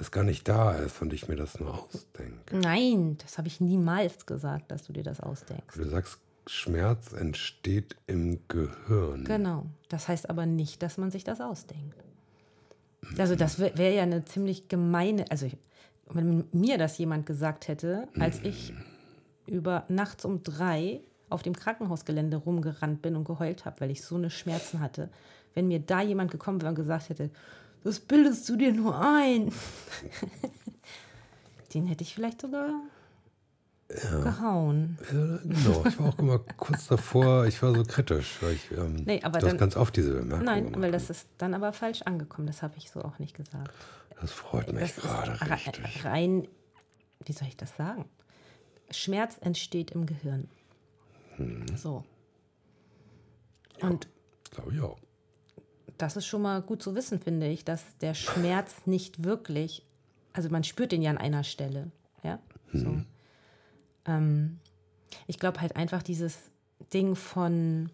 es 0.00 0.10
gar 0.10 0.24
nicht 0.24 0.48
da 0.48 0.72
ist 0.72 1.00
und 1.02 1.12
ich 1.12 1.28
mir 1.28 1.36
das 1.36 1.60
nur 1.60 1.84
ausdenke. 1.84 2.56
Nein, 2.56 3.16
das 3.22 3.38
habe 3.38 3.48
ich 3.48 3.60
niemals 3.60 4.26
gesagt, 4.26 4.70
dass 4.70 4.84
du 4.84 4.92
dir 4.92 5.02
das 5.02 5.20
ausdenkst. 5.20 5.76
Du 5.76 5.84
sagst, 5.84 6.18
Schmerz 6.46 7.12
entsteht 7.12 7.96
im 8.06 8.40
Gehirn. 8.48 9.24
Genau. 9.24 9.66
Das 9.88 10.08
heißt 10.08 10.28
aber 10.30 10.46
nicht, 10.46 10.82
dass 10.82 10.98
man 10.98 11.10
sich 11.10 11.24
das 11.24 11.40
ausdenkt. 11.40 11.96
Also 13.18 13.36
das 13.36 13.58
wäre 13.58 13.78
wär 13.78 13.92
ja 13.92 14.02
eine 14.02 14.24
ziemlich 14.24 14.68
gemeine, 14.68 15.24
also 15.30 15.46
ich, 15.46 15.56
wenn 16.08 16.44
mir 16.52 16.76
das 16.76 16.98
jemand 16.98 17.26
gesagt 17.26 17.68
hätte, 17.68 18.08
als 18.18 18.40
ich 18.42 18.74
über 19.46 19.84
nachts 19.88 20.24
um 20.24 20.42
drei 20.42 21.00
auf 21.28 21.42
dem 21.42 21.54
Krankenhausgelände 21.54 22.36
rumgerannt 22.36 23.02
bin 23.02 23.16
und 23.16 23.24
geheult 23.24 23.64
habe, 23.64 23.80
weil 23.80 23.90
ich 23.90 24.02
so 24.02 24.16
eine 24.16 24.30
Schmerzen 24.30 24.80
hatte, 24.80 25.08
wenn 25.54 25.68
mir 25.68 25.80
da 25.80 26.02
jemand 26.02 26.30
gekommen 26.30 26.60
wäre 26.60 26.70
und 26.70 26.76
gesagt 26.76 27.08
hätte, 27.08 27.30
das 27.84 28.00
bildest 28.00 28.48
du 28.48 28.56
dir 28.56 28.72
nur 28.72 28.98
ein, 29.00 29.52
den 31.74 31.86
hätte 31.86 32.02
ich 32.02 32.14
vielleicht 32.14 32.40
sogar 32.40 32.70
ja. 34.02 34.20
gehauen. 34.20 34.98
Ja, 35.12 35.38
genau. 35.42 35.84
Ich 35.86 35.98
war 35.98 36.08
auch 36.08 36.18
immer 36.18 36.38
kurz 36.38 36.86
davor, 36.86 37.46
ich 37.46 37.62
war 37.62 37.74
so 37.74 37.82
kritisch, 37.82 38.38
weil 38.40 38.54
ich 38.54 38.70
ähm, 38.72 38.96
nee, 39.04 39.20
aber 39.22 39.40
dann, 39.40 39.58
ganz 39.58 39.76
oft 39.76 39.96
diese 39.96 40.12
Bemerkung 40.12 40.44
Nein, 40.44 40.64
gemacht. 40.64 40.82
weil 40.82 40.92
das 40.92 41.10
ist 41.10 41.26
dann 41.38 41.54
aber 41.54 41.72
falsch 41.72 42.02
angekommen. 42.02 42.46
Das 42.46 42.62
habe 42.62 42.74
ich 42.76 42.90
so 42.90 43.02
auch 43.02 43.18
nicht 43.18 43.36
gesagt. 43.36 43.70
Das 44.20 44.32
freut 44.32 44.72
mich 44.72 44.94
Das 44.94 44.96
gerade 44.96 45.40
richtig. 45.50 46.04
rein, 46.04 46.46
wie 47.24 47.32
soll 47.32 47.48
ich 47.48 47.56
das 47.56 47.76
sagen? 47.76 48.04
Schmerz 48.90 49.38
entsteht 49.40 49.92
im 49.92 50.06
Gehirn. 50.06 50.48
Hm. 51.36 51.64
So. 51.76 52.04
Und 53.80 54.08
Glaube 54.50 54.74
ich 54.74 54.80
auch. 54.80 54.98
Das 56.02 56.16
ist 56.16 56.26
schon 56.26 56.42
mal 56.42 56.62
gut 56.62 56.82
zu 56.82 56.94
wissen, 56.94 57.20
finde 57.20 57.48
ich, 57.48 57.64
dass 57.64 57.84
der 57.98 58.14
Schmerz 58.14 58.86
nicht 58.86 59.24
wirklich, 59.24 59.84
also 60.32 60.48
man 60.48 60.64
spürt 60.64 60.92
den 60.92 61.02
ja 61.02 61.10
an 61.10 61.18
einer 61.18 61.44
Stelle, 61.44 61.90
ja. 62.22 62.38
So. 62.72 63.00
Ähm, 64.06 64.58
ich 65.26 65.38
glaube 65.38 65.60
halt 65.60 65.76
einfach 65.76 66.02
dieses 66.02 66.38
Ding 66.92 67.16
von, 67.16 67.90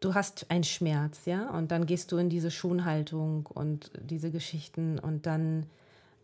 du 0.00 0.14
hast 0.14 0.50
einen 0.50 0.64
Schmerz, 0.64 1.24
ja, 1.24 1.50
und 1.50 1.70
dann 1.70 1.86
gehst 1.86 2.12
du 2.12 2.16
in 2.16 2.28
diese 2.28 2.50
Schonhaltung 2.50 3.46
und 3.46 3.90
diese 4.00 4.30
Geschichten 4.30 4.98
und 4.98 5.26
dann, 5.26 5.66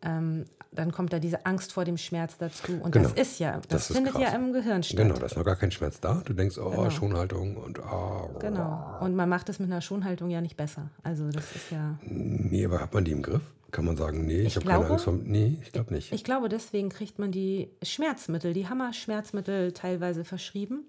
ähm, 0.04 0.44
dann 0.72 0.90
kommt 0.92 1.12
da 1.12 1.18
diese 1.20 1.46
Angst 1.46 1.72
vor 1.72 1.84
dem 1.84 1.96
Schmerz 1.96 2.36
dazu. 2.36 2.72
Und 2.82 2.90
Genau. 2.92 3.08
das 3.10 3.18
ist 3.28 3.38
ja, 3.38 3.52
das, 3.58 3.66
Das 3.68 3.90
ist 3.90 3.96
findet 3.96 4.14
krass. 4.14 4.22
ja 4.22 4.28
im 4.34 4.52
Gehirn 4.52 4.82
statt. 4.82 4.96
Genau, 4.98 5.14
da 5.14 5.26
ist 5.26 5.36
noch 5.36 5.44
gar 5.44 5.56
kein 5.56 5.70
Schmerz 5.70 6.00
da. 6.00 6.22
Du 6.24 6.32
denkst, 6.32 6.58
oh, 6.58 6.70
Genau. 6.70 6.90
Schonhaltung 6.90 7.56
und 7.56 7.78
ah. 7.80 8.28
Genau. 8.40 8.96
Und 9.00 9.14
man 9.14 9.28
macht 9.28 9.48
es 9.48 9.58
mit 9.60 9.70
einer 9.70 9.80
Schonhaltung 9.80 10.30
ja 10.30 10.40
nicht 10.40 10.56
besser. 10.56 10.90
Also 11.04 11.30
das 11.30 11.44
ist 11.54 11.70
ja. 11.70 11.96
Nee, 12.02 12.64
aber 12.66 12.80
hat 12.80 12.92
man 12.92 13.04
die 13.04 13.12
im 13.12 13.22
Griff? 13.22 13.42
Kann 13.70 13.84
man 13.84 13.96
sagen, 13.96 14.26
nee, 14.26 14.38
ich, 14.40 14.46
Ich 14.48 14.56
habe 14.56 14.66
keine 14.66 14.86
Angst 14.86 15.04
vor. 15.04 15.14
Nee, 15.14 15.58
ich 15.62 15.72
glaube 15.72 15.92
nicht. 15.94 16.12
Ich 16.12 16.22
glaube, 16.24 16.48
deswegen 16.48 16.88
kriegt 16.90 17.18
man 17.18 17.32
die 17.32 17.70
Schmerzmittel, 17.82 18.52
die 18.52 18.68
Hammer-Schmerzmittel 18.68 19.72
teilweise 19.72 20.24
verschrieben, 20.24 20.86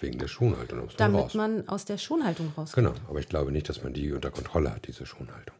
Wegen 0.00 0.18
der 0.20 0.28
Schonhaltung. 0.28 0.88
Damit 0.96 1.20
raus. 1.22 1.34
man 1.34 1.68
aus 1.68 1.84
der 1.84 1.98
Schonhaltung 1.98 2.52
rauskommt. 2.56 2.74
Genau, 2.86 2.92
aber 3.08 3.18
ich 3.18 3.28
glaube 3.28 3.50
nicht, 3.50 3.68
dass 3.68 3.82
man 3.82 3.92
die 3.92 4.12
unter 4.12 4.30
Kontrolle 4.30 4.72
hat, 4.72 4.86
diese 4.86 5.04
Schonhaltung. 5.06 5.56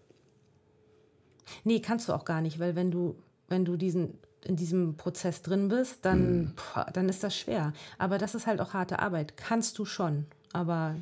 Nee, 1.64 1.80
kannst 1.80 2.08
du 2.08 2.12
auch 2.12 2.24
gar 2.24 2.40
nicht, 2.40 2.58
weil 2.58 2.76
wenn 2.76 2.90
du, 2.90 3.16
wenn 3.48 3.64
du 3.64 3.76
diesen, 3.76 4.18
in 4.44 4.56
diesem 4.56 4.96
Prozess 4.96 5.42
drin 5.42 5.68
bist, 5.68 5.98
dann, 6.02 6.54
pff, 6.56 6.92
dann 6.92 7.08
ist 7.08 7.22
das 7.24 7.36
schwer. 7.36 7.72
Aber 7.98 8.18
das 8.18 8.34
ist 8.34 8.46
halt 8.46 8.60
auch 8.60 8.72
harte 8.74 8.98
Arbeit. 9.00 9.36
Kannst 9.36 9.78
du 9.78 9.84
schon, 9.84 10.26
aber 10.52 10.94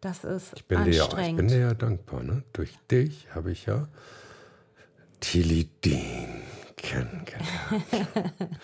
das 0.00 0.24
ist 0.24 0.52
Ich 0.56 0.64
bin, 0.66 0.84
dir 0.84 0.90
ja, 0.90 0.96
ich 0.96 1.02
anstrengend. 1.02 1.36
bin 1.38 1.48
dir 1.48 1.58
ja 1.58 1.74
dankbar. 1.74 2.22
Ne? 2.22 2.42
Durch 2.52 2.78
dich 2.90 3.28
habe 3.34 3.50
ich 3.52 3.66
ja 3.66 3.88
Tilidin 5.20 6.42
kennengelernt. 6.76 7.46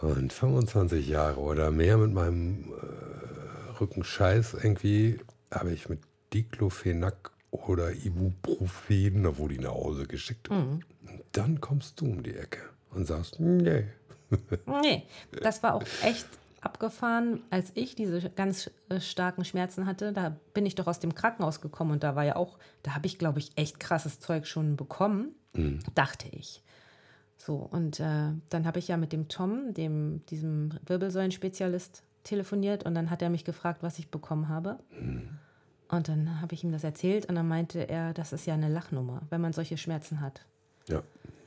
Und 0.00 0.32
25 0.32 1.08
Jahre 1.08 1.40
oder 1.40 1.70
mehr 1.70 1.96
mit 1.96 2.12
meinem 2.12 2.72
äh, 2.72 3.70
Rückenscheiß 3.80 4.54
irgendwie 4.54 5.18
habe 5.50 5.72
ich 5.72 5.88
mit 5.88 6.00
Diclofenac 6.32 7.30
oder 7.54 7.92
Ibuprofen, 7.92 9.22
da 9.22 9.38
wurde 9.38 9.54
ich 9.54 9.60
nach 9.60 9.70
Hause 9.70 10.06
geschickt. 10.06 10.50
Mhm. 10.50 10.80
Und 11.06 11.22
dann 11.32 11.60
kommst 11.60 12.00
du 12.00 12.06
um 12.06 12.22
die 12.22 12.34
Ecke 12.34 12.60
und 12.90 13.06
sagst, 13.06 13.40
nee. 13.40 13.84
Nee, 14.82 15.04
das 15.42 15.62
war 15.62 15.74
auch 15.74 15.84
echt 16.02 16.26
abgefahren, 16.60 17.42
als 17.50 17.70
ich 17.74 17.94
diese 17.94 18.30
ganz 18.30 18.70
äh, 18.88 18.98
starken 18.98 19.44
Schmerzen 19.44 19.86
hatte. 19.86 20.12
Da 20.12 20.36
bin 20.54 20.66
ich 20.66 20.74
doch 20.74 20.86
aus 20.88 20.98
dem 20.98 21.14
Krankenhaus 21.14 21.60
gekommen 21.60 21.92
und 21.92 22.02
da 22.02 22.16
war 22.16 22.24
ja 22.24 22.36
auch, 22.36 22.58
da 22.82 22.94
habe 22.94 23.06
ich, 23.06 23.18
glaube 23.18 23.38
ich, 23.38 23.52
echt 23.56 23.78
krasses 23.78 24.18
Zeug 24.18 24.46
schon 24.46 24.76
bekommen, 24.76 25.34
dachte 25.94 26.26
ich. 26.32 26.64
So, 27.36 27.56
und 27.56 28.00
äh, 28.00 28.32
dann 28.48 28.66
habe 28.66 28.78
ich 28.78 28.88
ja 28.88 28.96
mit 28.96 29.12
dem 29.12 29.28
Tom, 29.28 29.74
dem, 29.74 30.24
diesem 30.26 30.70
Wirbelsäulenspezialist, 30.86 32.02
telefoniert 32.24 32.84
und 32.84 32.94
dann 32.94 33.10
hat 33.10 33.20
er 33.20 33.28
mich 33.28 33.44
gefragt, 33.44 33.82
was 33.82 33.98
ich 33.98 34.10
bekommen 34.10 34.48
habe. 34.48 34.78
Und 35.88 36.08
dann 36.08 36.40
habe 36.40 36.54
ich 36.54 36.64
ihm 36.64 36.72
das 36.72 36.82
erzählt 36.84 37.26
und 37.26 37.34
dann 37.34 37.46
meinte 37.46 37.88
er, 37.88 38.14
das 38.14 38.32
ist 38.32 38.46
ja 38.46 38.54
eine 38.54 38.68
Lachnummer, 38.68 39.22
wenn 39.30 39.40
man 39.40 39.52
solche 39.52 39.76
Schmerzen 39.76 40.20
hat. 40.20 40.44
Ja. 40.88 41.02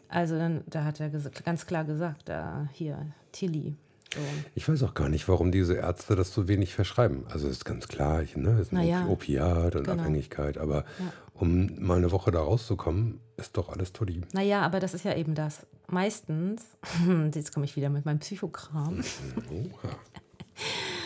Also 0.10 0.38
dann, 0.38 0.64
da 0.68 0.84
hat 0.86 1.00
er 1.00 1.10
ganz 1.10 1.66
klar 1.66 1.84
gesagt, 1.84 2.30
da 2.30 2.70
hier, 2.72 3.08
Tilly. 3.32 3.76
So. 4.14 4.22
Ich 4.56 4.70
weiß 4.70 4.84
auch 4.84 4.94
gar 4.94 5.10
nicht, 5.10 5.28
warum 5.28 5.52
diese 5.52 5.74
Ärzte 5.76 6.16
das 6.16 6.34
so 6.34 6.48
wenig 6.48 6.74
verschreiben. 6.74 7.26
Also 7.30 7.50
ist 7.50 7.66
ganz 7.66 7.90
klar, 7.90 8.22
ich, 8.22 8.38
ne, 8.38 8.52
es 8.52 8.72
ist 8.72 8.82
ja. 8.82 9.06
Opiat 9.08 9.76
und 9.76 9.84
Genau. 9.84 10.02
Abhängigkeit, 10.02 10.58
aber 10.58 10.86
Ja. 11.00 11.12
um 11.34 11.78
mal 11.86 11.98
eine 11.98 12.12
Woche 12.14 12.32
da 12.32 12.40
rauszukommen, 12.40 13.20
ist 13.36 13.58
doch 13.58 13.68
alles 13.70 13.92
Toddy. 13.92 14.22
Naja, 14.32 14.62
aber 14.62 14.80
das 14.80 14.94
ist 14.94 15.04
ja 15.04 15.14
eben 15.14 15.36
das. 15.36 15.66
Meistens, 15.90 16.64
jetzt 17.36 17.54
komme 17.54 17.66
ich 17.66 17.76
wieder 17.76 17.90
mit 17.90 18.06
meinem 18.06 18.20
Psychokram. 18.20 19.02
Oha. 19.52 19.90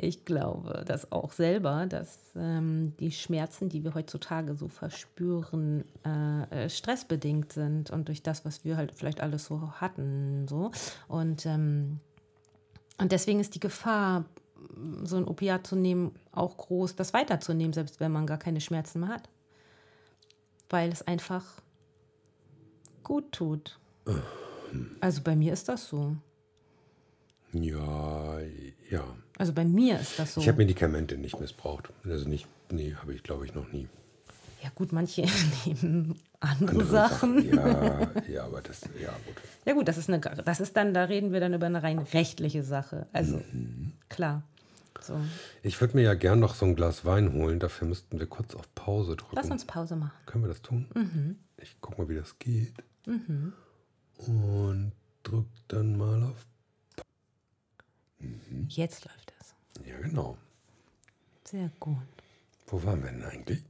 Ich 0.00 0.24
glaube 0.24 0.84
das 0.86 1.10
auch 1.10 1.32
selber, 1.32 1.86
dass 1.86 2.18
ähm, 2.36 2.96
die 3.00 3.10
Schmerzen, 3.10 3.68
die 3.68 3.82
wir 3.82 3.94
heutzutage 3.94 4.54
so 4.54 4.68
verspüren, 4.68 5.84
äh, 6.06 6.66
äh, 6.66 6.70
stressbedingt 6.70 7.52
sind 7.52 7.90
und 7.90 8.06
durch 8.06 8.22
das, 8.22 8.44
was 8.44 8.64
wir 8.64 8.76
halt 8.76 8.92
vielleicht 8.92 9.20
alles 9.20 9.46
so 9.46 9.72
hatten. 9.72 10.46
So. 10.46 10.70
Und, 11.08 11.46
ähm, 11.46 11.98
und 12.98 13.10
deswegen 13.10 13.40
ist 13.40 13.56
die 13.56 13.60
Gefahr, 13.60 14.24
so 15.02 15.16
ein 15.16 15.26
Opiat 15.26 15.66
zu 15.66 15.74
nehmen, 15.74 16.14
auch 16.30 16.56
groß, 16.56 16.94
das 16.94 17.12
weiterzunehmen, 17.12 17.72
selbst 17.72 17.98
wenn 17.98 18.12
man 18.12 18.26
gar 18.26 18.38
keine 18.38 18.60
Schmerzen 18.60 19.00
mehr 19.00 19.08
hat. 19.08 19.28
Weil 20.70 20.92
es 20.92 21.02
einfach 21.02 21.44
gut 23.02 23.32
tut. 23.32 23.80
Also 25.00 25.22
bei 25.22 25.34
mir 25.34 25.52
ist 25.52 25.68
das 25.68 25.88
so. 25.88 26.16
Ja, 27.52 28.38
ja. 28.90 29.04
Also 29.38 29.52
bei 29.52 29.64
mir 29.64 29.98
ist 30.00 30.18
das 30.18 30.34
so. 30.34 30.40
Ich 30.40 30.48
habe 30.48 30.58
Medikamente 30.58 31.16
nicht 31.16 31.40
missbraucht. 31.40 31.90
Also 32.04 32.28
nicht, 32.28 32.46
nee, 32.70 32.94
habe 32.94 33.14
ich 33.14 33.22
glaube 33.22 33.46
ich 33.46 33.54
noch 33.54 33.70
nie. 33.72 33.88
Ja 34.62 34.70
gut, 34.74 34.92
manche 34.92 35.24
nehmen 35.66 36.18
andere, 36.40 36.84
Sachen. 36.84 37.54
Ja, 37.54 38.10
ja, 38.28 38.44
aber 38.44 38.60
das, 38.60 38.82
ja 39.00 39.10
gut. 39.26 39.36
Ja 39.64 39.72
gut, 39.74 39.88
das 39.88 39.98
ist 39.98 40.08
eine, 40.08 40.20
das 40.20 40.60
ist 40.60 40.76
dann, 40.76 40.92
da 40.94 41.04
reden 41.04 41.32
wir 41.32 41.40
dann 41.40 41.54
über 41.54 41.66
eine 41.66 41.82
rein 41.82 41.98
rechtliche 41.98 42.62
Sache. 42.62 43.06
Also 43.12 43.40
klar. 44.08 44.42
So, 45.00 45.16
Ich 45.62 45.80
würde 45.80 45.96
mir 45.96 46.02
ja 46.02 46.14
gern 46.14 46.40
noch 46.40 46.54
so 46.56 46.66
ein 46.66 46.74
Glas 46.74 47.04
Wein 47.04 47.32
holen. 47.32 47.60
Dafür 47.60 47.86
müssten 47.86 48.18
wir 48.18 48.26
kurz 48.26 48.54
auf 48.56 48.72
Pause 48.74 49.16
drücken. 49.16 49.36
lass 49.36 49.48
uns 49.50 49.64
Pause 49.64 49.94
machen. 49.94 50.10
Können 50.26 50.42
wir 50.44 50.48
das 50.48 50.60
tun? 50.60 50.86
Mhm. 50.94 51.36
Ich 51.62 51.76
guck 51.80 51.98
mal, 51.98 52.08
wie 52.08 52.16
das 52.16 52.38
geht. 52.40 52.74
Und 54.26 54.92
drück 55.22 55.46
dann 55.68 55.96
mal 55.96 56.22
auf. 56.24 56.46
Jetzt 58.68 59.04
läuft 59.04 59.32
es. 59.40 59.54
Ja, 59.86 59.98
genau. 59.98 60.36
Sehr 61.44 61.70
gut. 61.80 61.96
Wo 62.66 62.82
waren 62.84 63.02
wir 63.02 63.10
denn 63.10 63.24
eigentlich? 63.24 63.62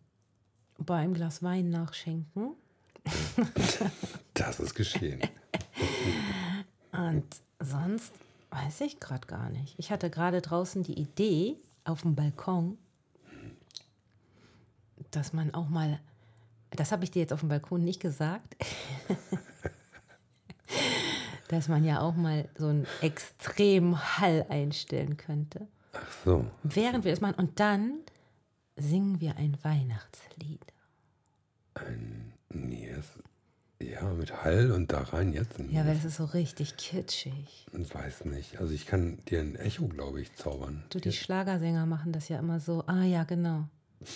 Bei 0.78 0.96
einem 0.98 1.14
Glas 1.14 1.42
Wein 1.42 1.70
nachschenken. 1.70 2.54
Das 4.34 4.60
ist 4.60 4.74
geschehen. 4.74 5.20
Und 6.92 7.24
sonst 7.60 8.12
weiß 8.50 8.80
ich 8.82 9.00
gerade 9.00 9.26
gar 9.26 9.50
nicht. 9.50 9.74
Ich 9.78 9.90
hatte 9.90 10.10
gerade 10.10 10.40
draußen 10.40 10.82
die 10.82 10.98
Idee 10.98 11.56
auf 11.84 12.02
dem 12.02 12.14
Balkon, 12.14 12.78
dass 15.10 15.32
man 15.32 15.54
auch 15.54 15.68
mal, 15.68 16.00
das 16.70 16.92
habe 16.92 17.04
ich 17.04 17.10
dir 17.10 17.20
jetzt 17.20 17.32
auf 17.32 17.40
dem 17.40 17.48
Balkon 17.48 17.84
nicht 17.84 18.00
gesagt, 18.00 18.56
dass 21.48 21.68
man 21.68 21.84
ja 21.84 22.00
auch 22.00 22.14
mal 22.14 22.48
so 22.56 22.68
einen 22.68 22.86
extremen 23.00 23.98
Hall 24.18 24.46
einstellen 24.48 25.16
könnte, 25.16 25.66
Ach 25.92 26.12
so. 26.24 26.44
während 26.62 27.04
wir 27.04 27.12
das 27.12 27.20
machen. 27.20 27.36
Und 27.36 27.58
dann 27.60 27.94
singen 28.76 29.20
wir 29.20 29.36
ein 29.36 29.56
Weihnachtslied. 29.62 30.60
Nee, 32.50 32.90
das, 32.94 33.06
ja, 33.80 34.02
mit 34.12 34.42
Hall 34.44 34.72
und 34.72 34.90
da 34.90 35.02
rein 35.02 35.32
jetzt. 35.32 35.58
Ja, 35.70 35.86
weil 35.86 35.94
das 35.94 36.04
ist 36.04 36.16
so 36.16 36.24
richtig 36.24 36.76
kitschig. 36.76 37.66
Ich 37.72 37.94
weiß 37.94 38.24
nicht. 38.24 38.58
Also 38.60 38.72
ich 38.74 38.86
kann 38.86 39.18
dir 39.28 39.40
ein 39.40 39.54
Echo, 39.56 39.86
glaube 39.88 40.20
ich, 40.20 40.34
zaubern. 40.34 40.82
Du, 40.90 40.98
die 40.98 41.12
Schlagersänger 41.12 41.86
machen 41.86 42.12
das 42.12 42.28
ja 42.28 42.38
immer 42.38 42.58
so. 42.60 42.82
Ah 42.86 43.04
ja, 43.04 43.24
genau. 43.24 43.68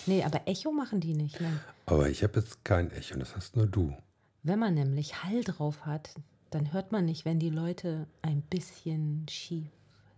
Nee, 0.07 0.23
aber 0.25 0.43
Echo 0.47 0.73
machen 0.73 1.01
die 1.01 1.15
nicht. 1.15 1.41
Nein. 1.41 1.61
Aber 1.87 2.09
ich 2.09 2.23
habe 2.23 2.41
jetzt 2.41 2.65
kein 2.65 2.91
Echo, 2.93 3.19
das 3.19 3.37
hast 3.37 3.57
nur 3.57 3.67
du. 3.67 3.95
Wenn 4.43 4.59
man 4.59 4.75
nämlich 4.75 5.23
Hall 5.23 5.43
drauf 5.45 5.87
hat, 5.87 6.15
dann 6.55 6.73
hört 6.73 6.93
man 6.93 7.07
nicht, 7.07 7.25
wenn 7.25 7.39
die 7.39 7.51
Leute 7.51 8.07
ein 8.21 8.43
bisschen 8.43 9.27
schief 9.29 9.71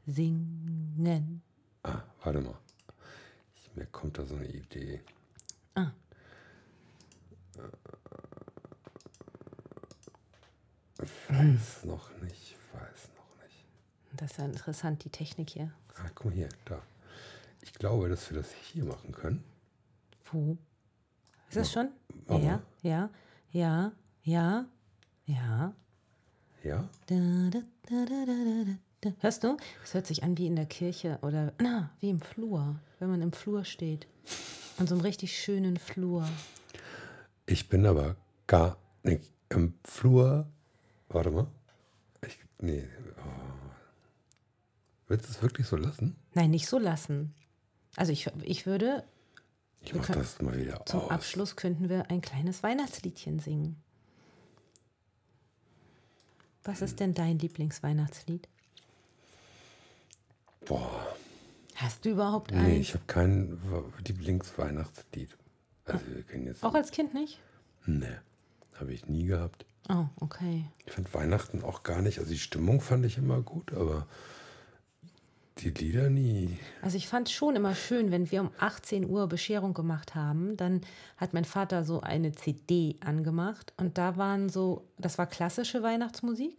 singen. 0.07 1.43
Ah, 1.85 2.03
warte 2.23 2.41
mal. 2.41 2.59
Ich, 3.55 3.75
mir 3.77 3.87
kommt 3.87 4.19
da 4.19 4.25
so 4.25 4.35
eine 4.35 4.49
Idee. 4.49 5.01
Ah. 5.75 5.93
Weiß 11.29 11.85
noch 11.85 12.11
nicht, 12.21 12.57
weiß 12.73 13.11
noch 13.17 13.43
nicht. 13.43 13.67
Das 14.17 14.33
ist 14.33 14.39
ja 14.39 14.45
interessant, 14.47 15.05
die 15.05 15.11
Technik 15.11 15.51
hier. 15.51 15.73
Ah, 15.97 16.09
guck 16.15 16.27
mal 16.27 16.35
hier, 16.35 16.49
da. 16.65 16.83
Ich 17.63 17.73
glaube, 17.75 18.09
dass 18.09 18.31
wir 18.31 18.39
das 18.39 18.53
hier 18.53 18.85
machen 18.85 19.13
können. 19.13 19.45
Wo? 20.33 20.59
Ist 21.49 21.57
das 21.57 21.73
schon? 21.73 21.91
Ja, 22.29 22.63
ja, 22.83 23.11
ja, 23.53 23.93
ja, 24.23 24.67
ja. 25.27 25.75
Ja? 26.65 26.89
Da, 27.07 27.51
da, 27.51 27.61
da. 29.03 29.13
Hörst 29.21 29.45
du? 29.45 29.57
Es 29.85 29.93
hört 29.93 30.07
sich 30.07 30.23
an 30.25 30.39
wie 30.39 30.47
in 30.47 30.57
der 30.57 30.65
Kirche 30.67 31.19
oder 31.21 31.53
na, 31.61 31.91
wie 32.01 32.09
im 32.09 32.23
Flur, 32.23 32.77
wenn 32.99 33.11
man 33.11 33.21
im 33.21 33.33
Flur 33.33 33.65
steht. 33.67 34.07
An 34.79 34.87
so 34.87 34.95
einem 34.95 35.03
richtig 35.03 35.39
schönen 35.39 35.77
Flur. 35.77 36.27
Ich 37.47 37.69
bin 37.69 37.85
aber 37.85 38.17
gar 38.47 38.79
nicht 39.03 39.31
im 39.51 39.75
Flur. 39.85 40.47
Warte 41.11 41.31
mal. 41.31 41.47
Ich, 42.27 42.39
nee. 42.61 42.89
Oh. 43.19 43.21
Willst 45.09 45.27
du 45.29 45.33
es 45.33 45.43
wirklich 45.43 45.67
so 45.67 45.77
lassen? 45.77 46.17
Nein, 46.33 46.51
nicht 46.51 46.67
so 46.67 46.79
lassen. 46.79 47.35
Also 47.97 48.11
ich, 48.11 48.27
ich 48.43 48.65
würde, 48.65 49.05
Ich 49.83 49.95
mach 49.95 50.07
können- 50.07 50.21
das 50.21 50.41
mal 50.41 50.57
wieder 50.59 50.85
zum 50.87 51.01
aus. 51.01 51.11
Abschluss 51.11 51.57
könnten 51.57 51.91
wir 51.91 52.11
ein 52.11 52.23
kleines 52.23 52.63
Weihnachtsliedchen 52.63 53.39
singen. 53.39 53.77
Was 56.65 56.81
ist 56.83 57.01
denn 57.01 57.15
dein 57.15 57.39
Lieblingsweihnachtslied? 57.39 58.49
Boah. 60.67 61.07
Hast 61.77 62.05
du 62.05 62.11
überhaupt 62.11 62.53
Nee, 62.53 62.59
eins? 62.77 62.81
ich 62.89 62.95
habe 62.95 63.05
kein 63.07 63.59
Lieblingsweihnachtslied. 64.07 65.37
Also 65.85 66.07
wir 66.07 66.23
können 66.23 66.47
jetzt. 66.47 66.65
Auch 66.65 66.75
als 66.75 66.91
Kind 66.91 67.13
nicht? 67.15 67.41
Nee. 67.87 68.17
Habe 68.79 68.93
ich 68.93 69.07
nie 69.07 69.27
gehabt. 69.27 69.67
Oh, 69.89 70.07
okay. 70.21 70.65
Ich 70.87 70.93
fand 70.93 71.13
Weihnachten 71.13 71.63
auch 71.63 71.83
gar 71.83 72.01
nicht. 72.01 72.19
Also 72.19 72.31
die 72.31 72.39
Stimmung 72.39 72.81
fand 72.81 73.05
ich 73.05 73.19
immer 73.19 73.43
gut, 73.43 73.73
aber 73.75 74.07
die 75.59 75.71
Lieder 75.71 76.11
nie. 76.11 76.59
Also 76.83 76.97
ich 76.97 77.07
fand 77.07 77.31
schon 77.31 77.57
immer 77.57 77.75
schön, 77.75 78.11
wenn 78.11 78.31
wir 78.31 78.41
um 78.41 78.51
18 78.59 79.09
Uhr 79.09 79.29
Bescherung 79.29 79.73
gemacht 79.73 80.15
haben, 80.15 80.57
dann 80.57 80.81
hat 81.17 81.33
mein 81.33 81.45
Vater 81.45 81.85
so 81.85 82.01
eine 82.01 82.33
CD 82.33 82.97
angemacht 83.01 83.73
und 83.77 83.97
da 83.99 84.17
waren 84.17 84.49
so, 84.49 84.85
das 84.99 85.19
war 85.19 85.27
klassische 85.27 85.83
Weihnachtsmusik. 85.83 86.57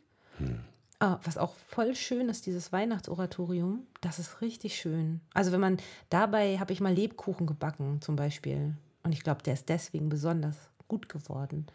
Ah, 1.00 1.20
was 1.24 1.38
auch 1.38 1.56
voll 1.68 1.94
schön 1.94 2.30
ist, 2.30 2.46
dieses 2.46 2.72
Weihnachtsoratorium, 2.72 3.86
das 4.00 4.18
ist 4.18 4.42
richtig 4.42 4.78
schön. 4.78 5.20
Also 5.34 5.52
wenn 5.52 5.60
man, 5.60 5.78
dabei 6.10 6.58
habe 6.58 6.72
ich 6.72 6.80
mal 6.80 6.94
Lebkuchen 6.94 7.48
gebacken 7.48 8.02
zum 8.02 8.16
Beispiel 8.16 8.76
und 9.04 9.12
ich 9.12 9.24
glaube, 9.24 9.44
der 9.44 9.56
ist 9.56 9.68
deswegen 9.68 10.08
besonders 10.08 10.56
gut 10.88 11.10
geworden. 11.10 11.68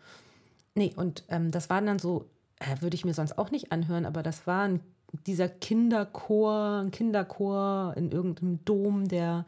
Nee, 0.75 0.93
und 0.97 1.25
ähm, 1.29 1.51
das 1.51 1.69
waren 1.69 1.87
dann 1.87 1.99
so, 1.99 2.31
würde 2.81 2.95
ich 2.95 3.05
mir 3.05 3.15
sonst 3.15 3.37
auch 3.39 3.51
nicht 3.51 3.73
anhören, 3.73 4.07
aber 4.07 4.23
das 4.23 4.47
war 4.47 4.63
ein, 4.65 4.81
dieser 5.27 5.49
Kinderchor, 5.49 6.81
ein 6.85 6.91
Kinderchor 6.91 7.95
in 7.97 8.11
irgendeinem 8.13 8.65
Dom, 8.65 9.09
der 9.09 9.45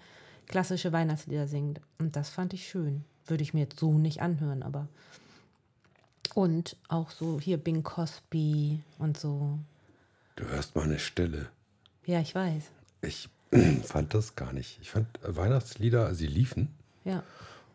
klassische 0.46 0.92
Weihnachtslieder 0.92 1.46
singt. 1.46 1.80
Und 1.98 2.16
das 2.16 2.28
fand 2.30 2.52
ich 2.52 2.68
schön. 2.68 3.04
Würde 3.26 3.42
ich 3.42 3.54
mir 3.54 3.60
jetzt 3.60 3.78
so 3.78 3.92
nicht 3.98 4.20
anhören, 4.20 4.62
aber. 4.62 4.88
Und 6.34 6.76
auch 6.88 7.10
so 7.10 7.38
hier 7.40 7.58
Bing 7.58 7.82
Cosby 7.82 8.80
und 8.98 9.18
so. 9.18 9.58
Du 10.36 10.44
hörst 10.44 10.74
meine 10.76 10.98
Stille. 10.98 11.48
Ja, 12.06 12.20
ich 12.20 12.34
weiß. 12.34 12.64
Ich 13.02 13.28
fand 13.84 14.14
das 14.14 14.34
gar 14.34 14.52
nicht. 14.52 14.78
Ich 14.80 14.90
fand 14.90 15.06
äh, 15.22 15.36
Weihnachtslieder, 15.36 16.14
sie 16.14 16.26
liefen 16.26 16.68
Ja. 17.04 17.22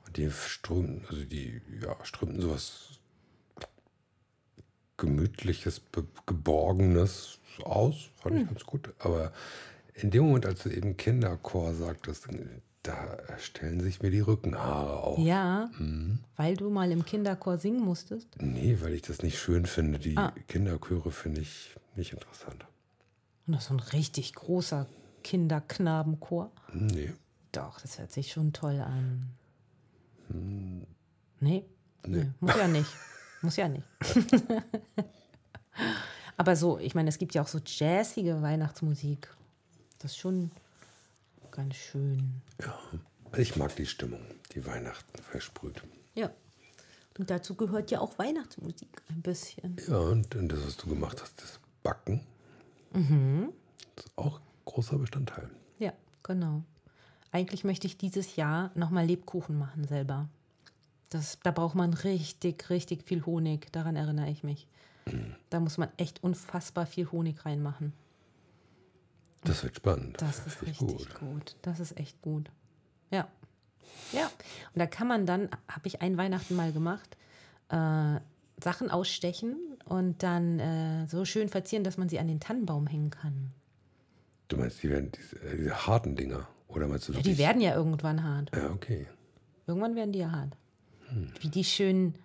und 0.06 0.18
die 0.18 0.30
strömten, 0.32 1.04
also 1.10 1.24
die 1.24 1.62
ja, 1.82 1.96
strömten 2.04 2.42
sowas 2.42 2.90
Gemütliches, 4.98 5.82
Geborgenes 6.26 7.40
aus. 7.64 8.10
Fand 8.16 8.36
Hm. 8.36 8.42
ich 8.42 8.48
ganz 8.50 8.64
gut. 8.66 8.94
Aber 9.00 9.32
in 9.94 10.12
dem 10.12 10.26
Moment, 10.26 10.46
als 10.46 10.64
du 10.64 10.70
eben 10.70 10.98
Kinderchor 10.98 11.74
sagtest, 11.74 12.28
da 12.84 13.18
stellen 13.38 13.80
sich 13.82 14.02
mir 14.02 14.12
die 14.12 14.20
Rückenhaare 14.22 14.98
auf. 15.04 15.20
Ja, 15.20 15.70
weil 16.36 16.56
du 16.56 16.70
mal 16.70 16.92
im 16.92 17.04
Kinderchor 17.06 17.58
singen 17.58 17.82
musstest. 17.82 18.28
Nee, 18.40 18.78
weil 18.82 18.94
ich 18.94 19.02
das 19.02 19.22
nicht 19.24 19.40
schön 19.40 19.66
finde. 19.66 20.00
Die 20.00 20.16
Ah. 20.18 20.34
Kinderchöre 20.48 21.12
finde 21.12 21.42
ich 21.42 21.76
nicht 21.96 22.14
interessant. 22.14 22.66
Und 23.46 23.54
das 23.54 23.64
ist 23.64 23.70
so 23.70 23.74
ein 23.76 23.80
richtig 23.80 24.34
großer 24.36 24.88
Kinderknabenchor. 25.24 26.52
Nee. 26.74 27.12
Doch, 27.52 27.80
das 27.82 27.98
hört 28.00 28.12
sich 28.12 28.32
schon 28.32 28.54
toll 28.54 28.80
an. 28.82 29.32
Nee? 31.40 31.66
nee. 32.06 32.28
Muss 32.40 32.56
ja 32.56 32.68
nicht. 32.68 32.90
Muss 33.42 33.56
ja 33.58 33.68
nicht. 33.68 33.86
Aber 36.38 36.56
so, 36.56 36.78
ich 36.80 36.96
meine, 36.96 37.10
es 37.10 37.18
gibt 37.18 37.34
ja 37.36 37.42
auch 37.42 37.48
so 37.48 37.60
jazzige 37.66 38.42
Weihnachtsmusik. 38.42 39.34
Das 40.00 40.12
ist 40.12 40.18
schon 40.18 40.52
ganz 41.52 41.76
schön. 41.76 42.42
Ja, 42.62 42.78
ich 43.38 43.56
mag 43.56 43.76
die 43.76 43.86
Stimmung, 43.86 44.22
die 44.54 44.66
Weihnachten 44.66 45.22
versprüht. 45.22 45.82
Ja. 46.14 46.30
Und 47.18 47.30
dazu 47.32 47.56
gehört 47.56 47.90
ja 47.90 48.00
auch 48.00 48.18
Weihnachtsmusik 48.20 49.02
ein 49.10 49.22
bisschen. 49.24 49.76
Ja, 49.88 49.98
und, 49.98 50.36
und 50.36 50.50
das, 50.50 50.64
was 50.66 50.78
du 50.78 50.88
gemacht 50.88 51.22
hast, 51.22 51.42
das 51.42 51.60
Backen, 51.84 52.22
Mhm. 52.94 53.50
das 53.96 54.06
ist 54.06 54.12
auch 54.18 54.40
großer 54.66 54.98
Bestandteil. 54.98 55.50
Ja, 55.78 55.92
genau. 56.24 56.64
Eigentlich 57.32 57.64
möchte 57.66 57.86
ich 57.86 57.98
dieses 57.98 58.38
Jahr 58.38 58.72
nochmal 58.76 59.06
Lebkuchen 59.06 59.58
machen 59.58 59.84
selber. 59.86 60.30
Das, 61.10 61.40
da 61.44 61.52
braucht 61.52 61.76
man 61.76 61.94
richtig, 61.94 62.70
richtig 62.70 63.04
viel 63.04 63.26
Honig. 63.26 63.72
Daran 63.72 63.96
erinnere 63.96 64.30
ich 64.30 64.44
mich. 64.44 64.68
Da 65.50 65.60
muss 65.60 65.78
man 65.78 65.90
echt 65.98 66.24
unfassbar 66.24 66.86
viel 66.86 67.10
Honig 67.12 67.46
reinmachen. 67.46 67.94
Das 69.44 69.64
wird 69.64 69.78
spannend. 69.78 70.22
Das 70.22 70.46
ist 70.46 70.62
ich 70.62 70.82
richtig 70.82 71.16
gut. 71.16 71.56
Das 71.62 71.80
ist 71.80 71.98
echt 71.98 72.22
gut. 72.22 72.50
Ja. 73.12 73.28
Ja. 74.12 74.26
Und 74.74 74.80
da 74.80 74.86
kann 74.86 75.08
man 75.08 75.26
dann, 75.26 75.50
habe 75.70 75.88
ich 75.88 76.02
ein 76.02 76.18
Weihnachten 76.18 76.56
mal 76.56 76.74
gemacht, 76.74 77.16
äh, 77.70 78.20
Sachen 78.62 78.90
ausstechen 78.90 79.56
und 79.86 80.24
dann 80.24 80.60
äh, 80.60 81.08
so 81.08 81.26
schön 81.26 81.48
verzieren, 81.48 81.84
dass 81.84 81.98
man 81.98 82.10
sie 82.10 82.20
an 82.20 82.28
den 82.28 82.40
Tannenbaum 82.40 82.88
hängen 82.88 83.12
kann. 83.12 83.52
Du 84.48 84.58
meinst, 84.58 84.82
die 84.84 84.90
werden 84.90 85.12
diese, 85.12 85.36
äh, 85.42 85.58
diese 85.58 85.88
harten 85.88 86.16
Dinger? 86.16 86.48
Oder 86.68 86.88
meinst 86.88 87.08
du 87.08 87.14
Ja, 87.14 87.22
die 87.22 87.38
werden 87.38 87.62
ja 87.62 87.76
irgendwann 87.76 88.24
hart. 88.24 88.52
Ja, 88.56 88.72
okay. 88.72 89.08
Irgendwann 89.68 89.96
werden 89.96 90.12
die 90.12 90.20
ja 90.20 90.32
hart. 90.32 90.58
Wie 91.40 91.50
die 91.50 91.64
schönen, 91.64 92.16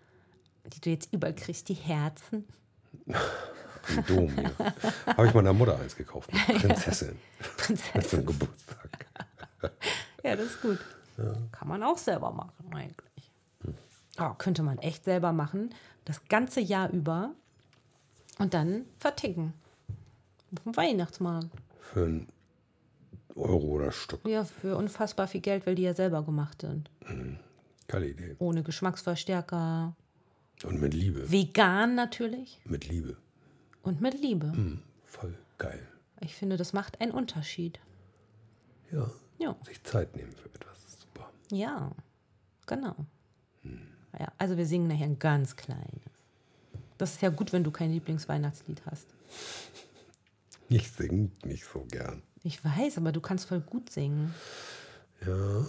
die 0.65 0.81
du 0.81 0.91
jetzt 0.91 1.13
überall 1.13 1.35
kriegst, 1.35 1.69
die 1.69 1.75
Herzen. 1.75 2.45
Im 3.07 4.05
Dom 4.07 4.33
hier. 4.35 4.53
Habe 5.07 5.27
ich 5.27 5.35
meiner 5.35 5.53
Mutter 5.53 5.79
eins 5.79 5.97
gekauft. 5.97 6.31
Prinzessin. 6.47 7.19
Prinzessin. 7.57 8.03
Zum 8.03 8.27
Geburtstag. 8.27 8.89
Ja, 10.25 10.37
das 10.37 10.47
ist 10.47 10.63
gut. 10.63 10.79
Kann 11.51 11.67
man 11.67 11.83
auch 11.83 11.99
selber 11.99 12.31
machen, 12.31 12.73
eigentlich. 12.73 13.31
Oh, 14.21 14.35
könnte 14.39 14.63
man 14.63 14.79
echt 14.79 15.03
selber 15.05 15.33
machen. 15.33 15.75
Das 16.05 16.25
ganze 16.29 16.61
Jahr 16.61 16.91
über. 16.91 17.33
Und 18.39 18.55
dann 18.55 18.85
verticken. 19.01 19.53
Auf 20.57 20.63
dem 20.63 20.77
Weihnachtsmarkt. 20.77 21.49
Für 21.81 22.05
einen 22.05 22.29
Euro 23.35 23.67
oder 23.67 23.91
Stück. 23.93 24.21
Ja, 24.27 24.45
für 24.45 24.77
unfassbar 24.77 25.27
viel 25.27 25.41
Geld, 25.41 25.67
weil 25.67 25.75
die 25.75 25.83
ja 25.83 25.95
selber 25.95 26.23
gemacht 26.23 26.61
sind. 26.61 26.89
Geile 27.89 28.09
Idee. 28.09 28.37
Ohne 28.39 28.63
Geschmacksverstärker. 28.63 29.95
Und 30.65 30.81
mit 30.81 30.95
Liebe. 30.95 31.31
Vegan 31.31 31.95
natürlich. 31.95 32.61
Mit 32.65 32.89
Liebe. 32.89 33.17
Und 33.83 34.01
mit 34.01 34.21
Liebe. 34.21 34.53
Hm, 34.53 34.81
voll 35.05 35.37
geil. 35.59 35.87
Ich 36.21 36.35
finde, 36.37 36.57
das 36.57 36.73
macht 36.73 37.01
einen 37.01 37.13
Unterschied. 37.13 37.81
Ja. 38.93 39.11
Ja. 39.39 39.57
Sich 39.65 39.83
Zeit 39.83 40.15
nehmen 40.15 40.33
für 40.33 40.49
etwas. 40.51 40.77
ist 40.87 41.01
Super. 41.01 41.31
Ja, 41.51 41.91
genau. 42.67 42.95
Ja, 44.19 44.31
also 44.39 44.57
wir 44.57 44.67
singen 44.67 44.89
nachher 44.89 45.07
ein 45.07 45.19
ganz 45.19 45.57
kleines. 45.57 45.87
Das 46.99 47.15
ist 47.15 47.23
ja 47.23 47.31
gut, 47.31 47.53
wenn 47.53 47.65
du 47.65 47.71
kein 47.71 47.91
Lieblingsweihnachtslied 47.93 48.83
hast. 48.87 49.07
Ich 50.69 50.91
singe 50.91 51.31
nicht 51.45 51.65
so 51.65 51.85
gern. 51.91 52.23
Ich 52.45 52.65
weiß, 52.65 52.99
aber 52.99 53.13
du 53.13 53.21
kannst 53.21 53.47
voll 53.47 53.61
gut 53.61 53.91
singen. 53.91 54.35
Ja. 55.27 55.67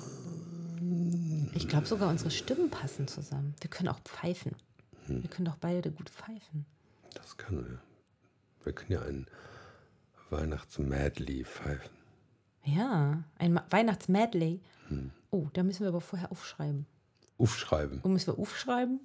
Ich 1.56 1.68
glaube 1.68 1.86
sogar 1.86 2.10
unsere 2.10 2.32
Stimmen 2.32 2.70
passen 2.70 3.08
zusammen. 3.08 3.56
Wir 3.62 3.70
können 3.70 3.90
auch 3.90 4.00
pfeifen. 4.02 4.56
Wir 5.08 5.30
können 5.30 5.46
doch 5.46 5.58
beide 5.58 5.92
gut 5.92 6.10
pfeifen. 6.10 6.66
Das 7.14 7.38
kann 7.38 7.58
er. 7.60 7.80
Wir 8.66 8.74
können 8.74 8.92
ja 8.92 9.02
ein 9.02 9.28
Weihnachts-Medley 10.30 11.44
pfeifen. 11.46 11.90
Ja, 12.64 13.24
ein 13.38 13.54
Ma- 13.54 13.66
Weihnachts-Medley. 13.70 14.62
Oh, 15.32 15.48
da 15.54 15.64
müssen 15.64 15.82
wir 15.82 15.90
aber 15.90 16.02
vorher 16.02 16.32
aufschreiben. 16.32 16.86
Aufschreiben. 17.38 18.00
Und 18.02 18.14
müssen 18.14 18.28
wir 18.34 18.40
aufschreiben, 18.40 19.00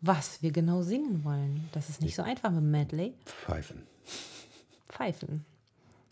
was 0.00 0.40
wir 0.42 0.52
genau 0.52 0.82
singen 0.82 1.24
wollen. 1.24 1.68
Das 1.72 1.88
ist 1.90 2.00
nicht 2.00 2.14
so 2.14 2.22
einfach 2.22 2.50
mit 2.50 2.60
dem 2.60 2.70
Medley. 2.70 3.14
Pfeifen. 3.26 3.82
Pfeifen. 4.88 5.44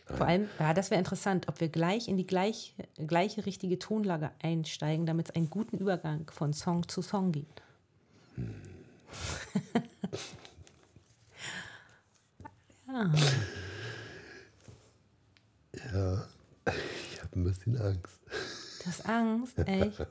Vor 0.06 0.26
allem, 0.26 0.48
ja, 0.58 0.74
das 0.74 0.90
wäre 0.90 0.98
interessant, 0.98 1.48
ob 1.48 1.60
wir 1.60 1.68
gleich 1.68 2.08
in 2.08 2.16
die 2.16 2.26
gleich, 2.26 2.74
gleiche 3.06 3.46
richtige 3.46 3.78
Tonlage 3.78 4.30
einsteigen, 4.42 5.06
damit 5.06 5.28
es 5.30 5.36
einen 5.36 5.48
guten 5.48 5.78
Übergang 5.78 6.30
von 6.30 6.52
Song 6.52 6.88
zu 6.88 7.02
Song 7.02 7.32
gibt. 7.32 7.62
Ja, 15.92 16.26
ich 16.66 17.22
habe 17.22 17.40
ein 17.40 17.44
bisschen 17.44 17.78
Angst. 17.78 18.20
Du 18.80 18.86
hast 18.86 19.06
Angst, 19.06 19.58
echt? 19.58 20.06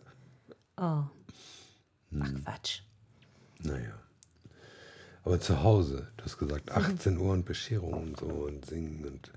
Oh. 0.78 1.04
Ach, 2.20 2.34
Quatsch. 2.44 2.82
Naja. 3.60 4.00
Aber 5.24 5.40
zu 5.40 5.62
Hause, 5.62 6.08
du 6.18 6.26
hast 6.26 6.38
gesagt, 6.38 6.72
18 6.72 7.18
Uhr 7.18 7.34
und 7.34 7.46
Bescherung 7.46 7.94
und 7.94 8.20
so 8.20 8.26
und 8.26 8.66
singen 8.66 9.06
und 9.06 9.32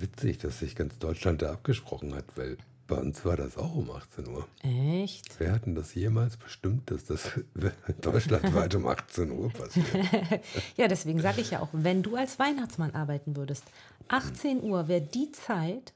witzig, 0.00 0.38
dass 0.38 0.58
sich 0.58 0.76
ganz 0.76 0.98
Deutschland 0.98 1.42
da 1.42 1.52
abgesprochen 1.52 2.14
hat, 2.14 2.24
weil 2.36 2.56
bei 2.86 2.96
uns 2.96 3.24
war 3.24 3.36
das 3.36 3.56
auch 3.56 3.74
um 3.74 3.90
18 3.90 4.28
Uhr. 4.28 4.46
Echt? 4.62 5.40
Wer 5.40 5.52
hat 5.52 5.66
denn 5.66 5.74
das 5.74 5.94
jemals 5.94 6.36
bestimmt, 6.36 6.90
dass 6.90 7.04
das 7.04 7.32
deutschlandweit 8.00 8.74
um 8.76 8.86
18 8.86 9.30
Uhr 9.32 9.50
passiert? 9.50 9.86
Ja, 10.76 10.86
deswegen 10.86 11.20
sage 11.20 11.40
ich 11.40 11.50
ja 11.50 11.60
auch, 11.60 11.68
wenn 11.72 12.02
du 12.02 12.16
als 12.16 12.38
Weihnachtsmann 12.38 12.94
arbeiten 12.94 13.36
würdest, 13.36 13.64
18 14.08 14.62
Uhr 14.62 14.86
wäre 14.88 15.00
die 15.00 15.32
Zeit, 15.32 15.94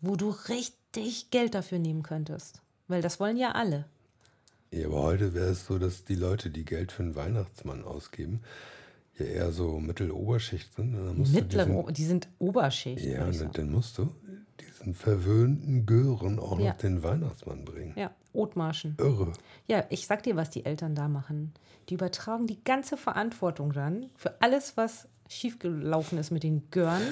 wo 0.00 0.16
du 0.16 0.30
richtig 0.48 1.30
Geld 1.30 1.54
dafür 1.54 1.78
nehmen 1.78 2.02
könntest. 2.02 2.60
Weil 2.88 3.02
das 3.02 3.20
wollen 3.20 3.36
ja 3.36 3.52
alle. 3.52 3.86
Ja, 4.72 4.86
aber 4.86 5.02
heute 5.02 5.34
wäre 5.34 5.50
es 5.50 5.66
so, 5.66 5.78
dass 5.78 6.04
die 6.04 6.14
Leute, 6.14 6.50
die 6.50 6.64
Geld 6.64 6.92
für 6.92 7.02
einen 7.02 7.14
Weihnachtsmann 7.14 7.82
ausgeben, 7.82 8.40
ja 9.20 9.26
eher 9.26 9.52
so 9.52 9.78
Mitteloberschicht 9.78 10.74
sind. 10.74 10.94
Und 10.94 11.06
dann 11.06 11.18
musst 11.18 11.32
du 11.34 11.38
Mittlere, 11.40 11.66
diesen, 11.66 11.76
O- 11.84 11.90
die 11.90 12.04
sind 12.04 12.28
Oberschicht. 12.38 13.04
ja, 13.04 13.30
dann, 13.30 13.50
dann 13.52 13.70
musst 13.70 13.98
du 13.98 14.08
diesen 14.60 14.94
verwöhnten 14.94 15.86
Gören 15.86 16.38
auch 16.38 16.58
Ja. 16.58 16.70
noch 16.70 16.76
den 16.78 17.02
Weihnachtsmann 17.02 17.64
bringen. 17.64 17.92
ja, 17.96 18.10
Othmarschen. 18.32 18.96
Irre. 18.98 19.32
Ja, 19.68 19.84
ich 19.90 20.06
sag 20.06 20.22
dir, 20.22 20.36
was 20.36 20.50
die 20.50 20.64
Eltern 20.64 20.94
da 20.94 21.08
machen. 21.08 21.52
Die 21.88 21.94
übertragen 21.94 22.46
die 22.46 22.62
ganze 22.64 22.96
Verantwortung 22.96 23.72
dann 23.72 24.06
für 24.16 24.40
alles, 24.40 24.76
was 24.76 25.08
schiefgelaufen 25.30 26.18
ist 26.18 26.30
mit 26.30 26.42
den 26.42 26.70
Gören, 26.70 27.02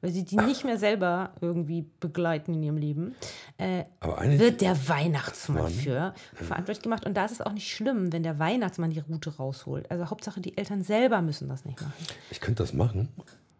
weil 0.00 0.10
sie 0.10 0.24
die 0.24 0.36
nicht 0.36 0.64
mehr 0.64 0.78
selber 0.78 1.32
irgendwie 1.40 1.86
begleiten 2.00 2.54
in 2.54 2.62
ihrem 2.62 2.76
Leben. 2.76 3.14
Äh, 3.56 3.84
wird 4.02 4.60
der 4.60 4.88
Weihnachtsmann 4.88 5.62
Mann. 5.64 5.72
für 5.72 6.14
verantwortlich 6.34 6.82
gemacht. 6.82 7.06
Und 7.06 7.14
da 7.16 7.24
ist 7.24 7.32
es 7.32 7.40
auch 7.40 7.52
nicht 7.52 7.72
schlimm, 7.74 8.12
wenn 8.12 8.22
der 8.22 8.38
Weihnachtsmann 8.38 8.90
die 8.90 9.00
Route 9.00 9.36
rausholt. 9.36 9.90
Also 9.90 10.10
Hauptsache, 10.10 10.40
die 10.40 10.56
Eltern 10.58 10.82
selber 10.82 11.22
müssen 11.22 11.48
das 11.48 11.64
nicht 11.64 11.80
machen. 11.80 11.92
ich 12.30 12.40
könnte 12.40 12.62
das 12.62 12.72
machen 12.72 13.08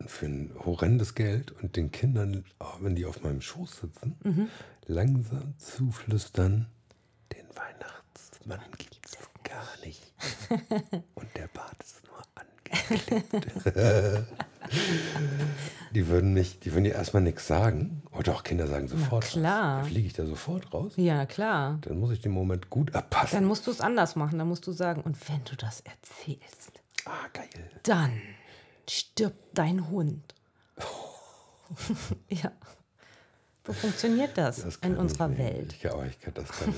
für 0.06 0.26
ein 0.26 0.52
horrendes 0.64 1.14
Geld 1.16 1.50
und 1.60 1.74
den 1.76 1.90
Kindern, 1.90 2.44
oh, 2.60 2.66
wenn 2.80 2.94
die 2.94 3.04
auf 3.04 3.22
meinem 3.24 3.40
Schoß 3.40 3.80
sitzen, 3.80 4.16
Mhm. 4.22 4.48
langsam 4.86 5.54
zuflüstern, 5.58 6.66
den 7.32 7.46
Weihnachtsmann 7.56 8.60
gibt 8.78 8.98
es 9.04 9.18
gar 9.42 9.66
nicht. 9.84 10.12
und 11.14 11.26
der 11.36 11.48
Bart 11.48 11.76
ist 11.82 12.00
nur. 12.06 12.16
die 15.94 16.08
würden 16.08 16.34
mich, 16.34 16.58
die 16.60 16.72
würden 16.72 16.84
ja 16.84 16.92
erstmal 16.94 17.22
nichts 17.22 17.46
sagen. 17.46 18.02
Oh 18.12 18.20
doch, 18.22 18.42
Kinder 18.44 18.66
sagen 18.66 18.88
sofort. 18.88 19.24
was. 19.24 19.30
klar. 19.30 19.84
Fliege 19.84 20.06
ich 20.06 20.12
da 20.12 20.26
sofort 20.26 20.72
raus. 20.72 20.92
Ja, 20.96 21.26
klar. 21.26 21.78
Dann 21.82 21.98
muss 21.98 22.12
ich 22.12 22.20
den 22.20 22.32
Moment 22.32 22.70
gut 22.70 22.94
abpassen. 22.94 23.36
Dann 23.38 23.44
musst 23.46 23.66
du 23.66 23.70
es 23.70 23.80
anders 23.80 24.16
machen. 24.16 24.38
Dann 24.38 24.48
musst 24.48 24.66
du 24.66 24.72
sagen, 24.72 25.02
und 25.02 25.16
wenn 25.28 25.42
du 25.44 25.56
das 25.56 25.80
erzählst, 25.80 26.72
ah, 27.04 27.10
geil. 27.32 27.48
dann 27.84 28.12
stirbt 28.88 29.56
dein 29.58 29.88
Hund. 29.88 30.34
ja. 32.28 32.52
So 33.66 33.72
funktioniert 33.74 34.36
das, 34.38 34.62
Das 34.62 34.76
in 34.76 34.80
kann 34.80 34.96
unserer 34.96 35.30
ich. 35.30 35.38
Welt. 35.38 35.74
Ich, 35.78 35.90
aber 35.90 36.06
ich 36.06 36.18
kann, 36.20 36.32
das 36.34 36.48
kann 36.48 36.74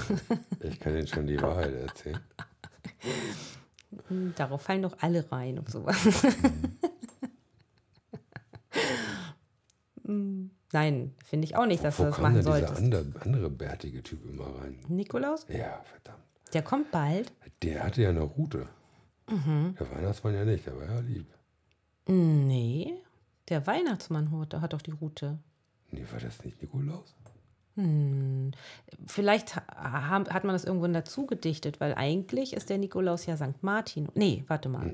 ich. 0.61 0.70
ich 0.72 0.81
kann 0.81 0.96
Ihnen 0.96 1.07
schon 1.07 1.26
die 1.26 1.40
Wahrheit 1.42 1.72
erzählen. 1.72 2.18
Darauf 4.37 4.62
fallen 4.62 4.83
doch 4.83 4.96
alle 5.00 5.31
rein 5.33 5.59
und 5.59 5.68
sowas. 5.70 5.96
Hm, 10.05 10.50
Nein, 10.72 11.14
finde 11.24 11.44
ich 11.46 11.57
auch 11.57 11.66
nicht, 11.66 11.83
dass 11.83 11.98
Wo 11.98 12.05
du 12.05 12.11
das 12.11 12.18
machen 12.20 12.35
denn 12.35 12.44
dieser 12.44 12.59
solltest. 12.59 12.79
andere, 12.79 13.07
andere 13.20 13.50
bärtige 13.50 14.03
Typ 14.03 14.24
immer 14.24 14.46
rein? 14.61 14.79
Nikolaus, 14.88 15.44
Ja, 15.48 15.83
verdammt. 15.85 16.22
der 16.53 16.62
kommt 16.62 16.90
bald. 16.92 17.33
Der 17.62 17.83
hatte 17.85 18.03
ja 18.03 18.11
eine 18.11 18.20
Route. 18.22 18.66
Mhm. 19.29 19.74
Der 19.79 19.90
Weihnachtsmann 19.90 20.35
ja 20.35 20.44
nicht, 20.44 20.66
der 20.66 20.76
war 20.76 20.85
ja 20.87 21.00
lieb. 21.00 21.26
Nee, 22.07 22.94
der 23.48 23.66
Weihnachtsmann 23.66 24.31
hat, 24.33 24.55
hat 24.55 24.72
doch 24.72 24.83
die 24.83 24.90
Route. 24.92 25.38
Nee, 25.90 26.05
war 26.11 26.20
das 26.20 26.44
nicht 26.44 26.61
Nikolaus? 26.62 27.14
Hm. 27.81 28.53
Vielleicht 29.07 29.57
hat 29.57 30.45
man 30.45 30.53
das 30.53 30.64
irgendwann 30.64 30.93
dazu 30.93 31.27
gedichtet, 31.27 31.81
weil 31.81 31.95
eigentlich 31.95 32.53
ist 32.53 32.69
der 32.69 32.77
Nikolaus 32.79 33.27
ja 33.27 33.37
St. 33.37 33.62
Martin. 33.62 34.09
Nee, 34.14 34.45
warte 34.49 34.69
mal. 34.69 34.93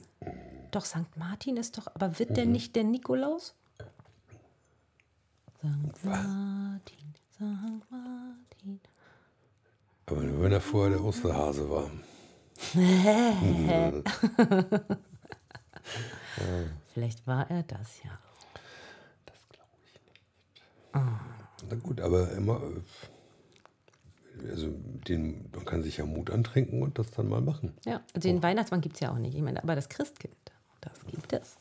Doch, 0.70 0.84
St. 0.84 1.16
Martin 1.16 1.56
ist 1.56 1.78
doch, 1.78 1.88
aber 1.94 2.18
wird 2.18 2.36
der 2.36 2.46
nicht 2.46 2.76
der 2.76 2.84
Nikolaus? 2.84 3.54
St. 5.58 6.04
Martin, 6.04 7.14
St. 7.34 7.40
Martin. 7.90 8.80
Aber 10.06 10.22
nur 10.22 10.42
wenn 10.42 10.52
er 10.52 10.60
vorher 10.60 10.90
der 10.96 11.04
Osterhase 11.04 11.68
war. 11.68 11.90
Vielleicht 16.94 17.26
war 17.26 17.50
er 17.50 17.64
das 17.64 18.02
ja. 18.04 18.10
Das 19.26 19.48
glaube 19.50 19.70
ich 19.84 20.00
nicht. 20.06 20.22
Na 21.68 21.76
gut, 21.76 22.00
aber 22.00 22.30
immer. 22.32 22.60
äh, 22.62 24.48
Also, 24.50 24.68
den, 25.08 25.48
man 25.54 25.64
kann 25.64 25.82
sich 25.82 25.96
ja 25.96 26.04
Mut 26.06 26.30
antrinken 26.30 26.82
und 26.82 26.98
das 26.98 27.10
dann 27.10 27.28
mal 27.28 27.40
machen. 27.40 27.74
Ja, 27.84 28.02
den 28.14 28.42
Weihnachtsmann 28.42 28.80
gibt 28.80 28.94
es 28.96 29.00
ja 29.00 29.10
auch 29.12 29.18
nicht. 29.18 29.34
Ich 29.34 29.42
meine, 29.42 29.62
aber 29.62 29.74
das 29.74 29.88
Christkind, 29.88 30.34
das 30.80 30.92
gibt 31.10 31.32
es. 31.32 31.56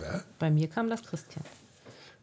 Ja? 0.00 0.22
Bei 0.38 0.50
mir 0.50 0.68
kam 0.68 0.88
das 0.90 1.02
Christkind. 1.02 1.46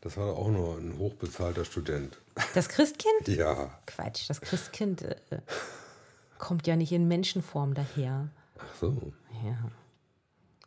Das 0.01 0.17
war 0.17 0.27
doch 0.27 0.37
auch 0.37 0.49
nur 0.49 0.77
ein 0.77 0.97
hochbezahlter 0.97 1.63
Student. 1.65 2.17
Das 2.53 2.69
Christkind? 2.69 3.27
Ja. 3.27 3.77
Quatsch, 3.85 4.29
das 4.29 4.41
Christkind 4.41 5.03
äh, 5.03 5.15
kommt 6.37 6.65
ja 6.67 6.75
nicht 6.75 6.91
in 6.91 7.07
Menschenform 7.07 7.73
daher. 7.73 8.29
Ach 8.57 8.75
so. 8.79 9.13
Ja. 9.45 9.57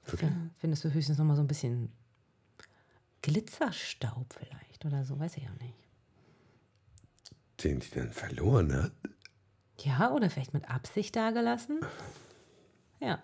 Wirklich? 0.06 0.30
Findest 0.58 0.84
du 0.84 0.92
höchstens 0.92 1.18
noch 1.18 1.24
mal 1.24 1.36
so 1.36 1.42
ein 1.42 1.46
bisschen 1.48 1.90
Glitzerstaub 3.22 4.26
vielleicht 4.38 4.73
oder 4.84 5.04
so, 5.04 5.18
weiß 5.18 5.36
ich 5.36 5.44
auch 5.44 5.60
nicht. 5.60 5.74
Den 7.62 7.80
die 7.80 7.90
dann 7.90 8.12
verloren 8.12 8.72
hat? 8.72 8.92
Ja, 9.80 10.12
oder 10.12 10.30
vielleicht 10.30 10.54
mit 10.54 10.68
Absicht 10.68 11.16
dagelassen? 11.16 11.80
Ja. 13.00 13.22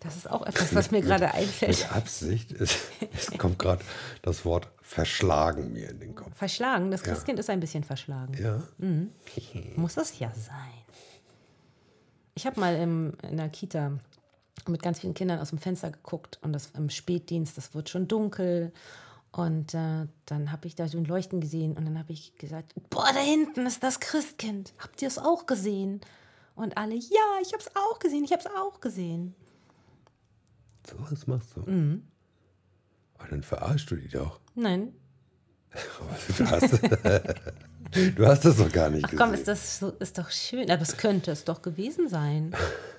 Das 0.00 0.16
ist 0.16 0.30
auch 0.30 0.46
etwas, 0.46 0.74
was 0.74 0.90
mir 0.92 1.00
gerade 1.00 1.34
einfällt. 1.34 1.78
Mit 1.78 1.92
Absicht 1.92 2.52
ist, 2.52 2.78
es 3.12 3.36
kommt 3.36 3.58
gerade 3.58 3.84
das 4.22 4.44
Wort 4.44 4.68
verschlagen 4.80 5.72
mir 5.72 5.90
in 5.90 5.98
den 5.98 6.14
Kopf. 6.14 6.36
Verschlagen, 6.36 6.90
das 6.90 7.02
Christkind 7.02 7.38
ist 7.38 7.50
ein 7.50 7.58
bisschen 7.60 7.82
verschlagen. 7.82 8.34
Ja. 8.40 8.62
Muss 9.76 9.96
es 9.96 10.18
ja 10.18 10.30
sein. 10.32 10.84
Ich 12.34 12.46
habe 12.46 12.60
mal 12.60 12.76
im, 12.76 13.14
in 13.28 13.36
der 13.36 13.48
Kita 13.48 13.98
mit 14.68 14.82
ganz 14.82 15.00
vielen 15.00 15.14
Kindern 15.14 15.40
aus 15.40 15.50
dem 15.50 15.58
Fenster 15.58 15.90
geguckt 15.90 16.38
und 16.42 16.52
das 16.52 16.70
im 16.76 16.90
Spätdienst, 16.90 17.56
das 17.56 17.74
wird 17.74 17.88
schon 17.88 18.06
dunkel. 18.06 18.72
Und 19.32 19.74
äh, 19.74 20.06
dann 20.26 20.52
habe 20.52 20.66
ich 20.66 20.74
da 20.74 20.88
so 20.88 20.98
ein 20.98 21.04
Leuchten 21.04 21.40
gesehen 21.40 21.76
und 21.76 21.84
dann 21.84 21.98
habe 21.98 22.12
ich 22.12 22.34
gesagt, 22.36 22.72
boah, 22.90 23.08
da 23.12 23.20
hinten 23.20 23.66
ist 23.66 23.82
das 23.82 24.00
Christkind. 24.00 24.72
Habt 24.78 25.02
ihr 25.02 25.08
es 25.08 25.18
auch 25.18 25.46
gesehen? 25.46 26.00
Und 26.54 26.76
alle, 26.76 26.94
ja, 26.94 27.38
ich 27.42 27.52
habe 27.52 27.62
es 27.62 27.70
auch 27.76 27.98
gesehen, 27.98 28.24
ich 28.24 28.32
habe 28.32 28.42
es 28.42 28.50
auch 28.56 28.80
gesehen. 28.80 29.34
So 30.88 30.96
was 31.10 31.26
machst 31.26 31.50
du. 31.54 31.60
Mhm. 31.70 32.08
Aber 33.18 33.28
dann 33.28 33.42
verarschst 33.42 33.90
du 33.90 33.96
die 33.96 34.08
doch. 34.08 34.40
Nein. 34.54 34.92
Du 36.38 36.46
hast, 36.46 36.72
du 38.16 38.26
hast 38.26 38.44
das 38.44 38.56
doch 38.56 38.72
gar 38.72 38.90
nicht 38.90 39.04
Ach 39.04 39.10
gesehen. 39.10 39.24
komm, 39.24 39.34
ist 39.34 39.46
das 39.46 39.78
so, 39.78 39.90
ist 39.90 40.16
doch 40.18 40.30
schön. 40.30 40.70
Aber 40.70 40.82
es 40.82 40.96
könnte 40.96 41.30
es 41.30 41.44
doch 41.44 41.62
gewesen 41.62 42.08
sein. 42.08 42.54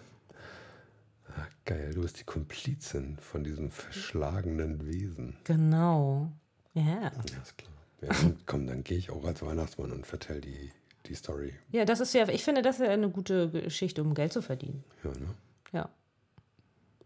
Ah, 1.69 1.73
geil, 1.73 1.93
du 1.93 2.01
bist 2.01 2.19
die 2.19 2.23
Komplizin 2.23 3.17
von 3.17 3.43
diesem 3.43 3.69
verschlagenen 3.69 4.87
Wesen. 4.87 5.37
Genau. 5.43 6.31
Ja. 6.73 6.83
Ja, 6.83 7.07
ist 7.41 7.57
klar. 7.57 7.71
Ja, 8.01 8.09
dann, 8.09 8.37
komm, 8.45 8.67
dann 8.67 8.83
gehe 8.83 8.97
ich 8.97 9.11
auch 9.11 9.25
als 9.25 9.41
Weihnachtsmann 9.41 9.91
und 9.91 10.07
vertell 10.07 10.41
die 10.41 10.71
die 11.05 11.15
Story. 11.15 11.53
Ja, 11.71 11.85
das 11.85 11.99
ist 11.99 12.13
ja, 12.13 12.27
ich 12.29 12.43
finde, 12.43 12.61
das 12.61 12.79
ist 12.79 12.85
ja 12.85 12.91
eine 12.91 13.09
gute 13.09 13.49
Geschichte, 13.49 14.03
um 14.03 14.13
Geld 14.13 14.33
zu 14.33 14.41
verdienen. 14.41 14.83
Ja, 15.03 15.11
ne? 15.11 15.35
Ja. 15.71 15.89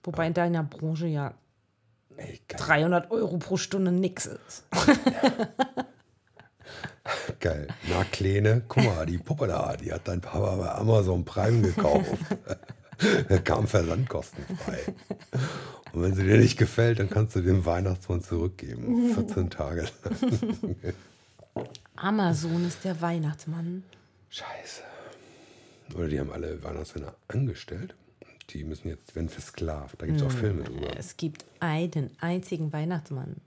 Wobei 0.04 0.28
in 0.28 0.34
deiner 0.34 0.64
Branche 0.64 1.08
ja 1.08 1.34
Ey, 2.18 2.42
geil. 2.48 2.60
300 2.60 3.12
Euro 3.12 3.38
pro 3.38 3.58
Stunde 3.58 3.92
nix 3.92 4.26
ist. 4.26 4.66
geil. 7.40 7.68
Na, 7.90 8.04
Kleine, 8.06 8.64
guck 8.68 8.84
mal, 8.84 9.06
die 9.06 9.18
Puppe 9.18 9.48
da, 9.48 9.76
die 9.78 9.92
hat 9.92 10.08
dein 10.08 10.22
Papa 10.22 10.56
bei 10.56 10.72
Amazon 10.74 11.26
Prime 11.26 11.62
gekauft. 11.62 12.18
kam 13.44 13.68
versandkostenfrei. 13.68 14.80
Und 15.94 16.02
wenn 16.02 16.16
sie 16.16 16.24
dir 16.24 16.38
nicht 16.38 16.58
gefällt, 16.58 17.00
dann 17.00 17.10
kannst 17.10 17.36
du 17.36 17.42
den 17.42 17.66
Weihnachtsmann 17.66 18.22
zurückgeben. 18.22 19.14
14 19.14 19.50
Tage 19.50 19.82
lang. 19.82 20.76
Amazon 21.96 22.66
ist 22.66 22.84
der 22.84 23.00
Weihnachtsmann. 23.02 23.84
Scheiße. 24.30 24.82
Oder 25.96 26.08
die 26.08 26.20
haben 26.20 26.32
alle 26.32 26.64
Weihnachtsmänner 26.64 27.14
angestellt. 27.28 27.96
Die 28.50 28.64
müssen 28.64 28.90
jetzt, 28.90 29.16
werden 29.16 29.30
versklavt. 29.30 30.02
Da 30.02 30.06
gibt 30.06 30.20
es 30.20 30.26
auch 30.26 30.32
Filme 30.32 30.64
drüber. 30.64 30.98
Es 30.98 31.18
gibt 31.18 31.46
einen 31.60 32.10
einzigen 32.20 32.74
Weihnachtsmann. 32.74 33.38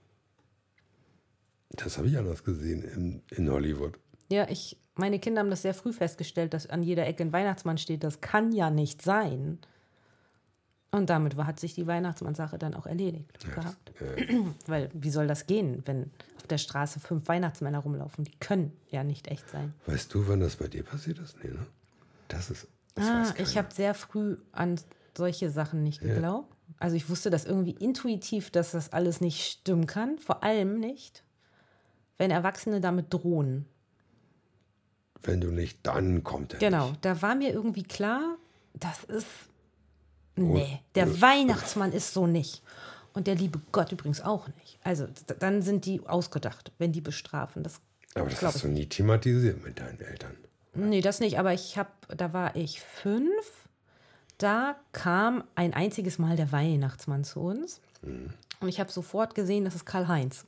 Das 1.71 1.99
habe 1.99 2.09
ich 2.09 2.17
anders 2.17 2.45
gesehen 2.45 2.83
in, 2.83 3.23
in 3.37 3.51
Hollywood. 3.51 3.99
Ja, 4.31 4.49
ich, 4.49 4.79
meine 4.97 5.19
Kinder 5.19 5.41
haben 5.41 5.51
das 5.51 5.63
sehr 5.63 5.75
früh 5.75 5.93
festgestellt, 5.93 6.55
dass 6.55 6.69
an 6.69 6.83
jeder 6.83 7.07
Ecke 7.07 7.23
ein 7.23 7.33
Weihnachtsmann 7.33 7.79
steht. 7.79 8.03
Das 8.03 8.21
kann 8.21 8.53
ja 8.53 8.71
nicht 8.71 9.03
sein. 9.03 9.59
Und 10.91 11.11
damit 11.11 11.37
hat 11.37 11.61
sich 11.61 11.75
die 11.75 11.87
Weihnachtsmann-Sache 11.87 12.59
dann 12.59 12.75
auch 12.75 12.87
erledigt 12.87 13.39
gehabt. 13.55 13.93
Weil 14.67 14.89
wie 14.95 15.11
soll 15.11 15.27
das 15.27 15.47
gehen, 15.47 15.83
wenn 15.85 16.11
auf 16.37 16.47
der 16.47 16.59
Straße 16.59 17.01
fünf 17.01 17.29
Weihnachtsmänner 17.29 17.81
rumlaufen? 17.81 18.25
Die 18.25 18.37
können 18.41 18.73
ja 18.89 19.05
nicht 19.05 19.29
echt 19.29 19.49
sein. 19.51 19.75
Weißt 19.87 20.15
du, 20.15 20.27
wann 20.29 20.41
das 20.41 20.57
bei 20.57 20.69
dir 20.69 20.83
passiert 20.85 21.19
ist? 21.19 21.37
Nee, 21.43 21.51
ne? 21.51 21.67
Das 22.29 22.51
ist. 22.51 22.69
Das 22.95 23.07
Ah, 23.07 23.35
ich 23.37 23.59
habe 23.59 23.75
sehr 23.75 23.93
früh 23.93 24.39
an 24.53 24.81
solche 25.17 25.51
Sachen 25.51 25.83
nicht 25.83 26.01
geglaubt. 26.01 26.55
Also 26.79 26.97
ich 26.97 27.11
wusste 27.11 27.31
das 27.31 27.45
irgendwie 27.45 27.73
intuitiv, 27.73 28.51
dass 28.51 28.73
das 28.73 28.93
alles 28.93 29.21
nicht 29.21 29.45
stimmen 29.45 29.87
kann. 29.87 30.19
Vor 30.19 30.43
allem 30.43 30.79
nicht, 30.79 31.25
wenn 32.17 32.31
Erwachsene 32.31 32.81
damit 32.81 33.13
drohen. 33.13 33.67
Wenn 35.27 35.41
du 35.41 35.51
nicht, 35.51 35.79
dann 35.83 36.25
kommt 36.25 36.55
er. 36.55 36.59
Genau, 36.61 36.91
Nicht. 36.91 37.05
da 37.05 37.21
war 37.21 37.35
mir 37.35 37.53
irgendwie 37.53 37.83
klar, 37.83 38.37
das 38.75 39.05
ist. 39.05 39.27
Nee, 40.37 40.81
der 40.95 41.21
Weihnachtsmann 41.21 41.93
ist 41.93 42.13
so 42.13 42.27
nicht. 42.27 42.63
Und 43.15 43.27
der 43.27 43.35
liebe 43.35 43.59
Gott 43.73 43.93
übrigens 43.93 44.21
auch 44.21 44.47
nicht. 44.61 44.79
Also 44.85 45.09
dann 45.39 45.63
sind 45.63 45.87
die 45.87 46.07
ausgedacht, 46.07 46.73
wenn 46.79 46.93
die 46.93 47.01
bestrafen. 47.01 47.63
Das 47.63 47.81
Aber 48.15 48.29
das 48.29 48.43
hast 48.43 48.63
du 48.63 48.69
nie 48.69 48.87
thematisiert 48.87 49.65
mit 49.65 49.81
deinen 49.81 49.99
Eltern. 50.01 50.37
Nee, 50.75 51.01
das 51.01 51.21
nicht, 51.21 51.39
aber 51.39 51.55
ich 51.55 51.79
habe, 51.79 51.89
da 52.15 52.35
war 52.35 52.55
ich 52.55 52.81
fünf. 52.83 53.31
Da 54.37 54.77
kam 54.93 55.45
ein 55.55 55.73
einziges 55.73 56.19
Mal 56.19 56.37
der 56.37 56.53
Weihnachtsmann 56.53 57.25
zu 57.25 57.41
uns. 57.41 57.81
Und 58.61 58.69
ich 58.69 58.81
habe 58.81 58.91
sofort 58.91 59.35
gesehen, 59.35 59.65
das 59.65 59.75
ist 59.75 59.85
Karl-Heinz. 59.85 60.47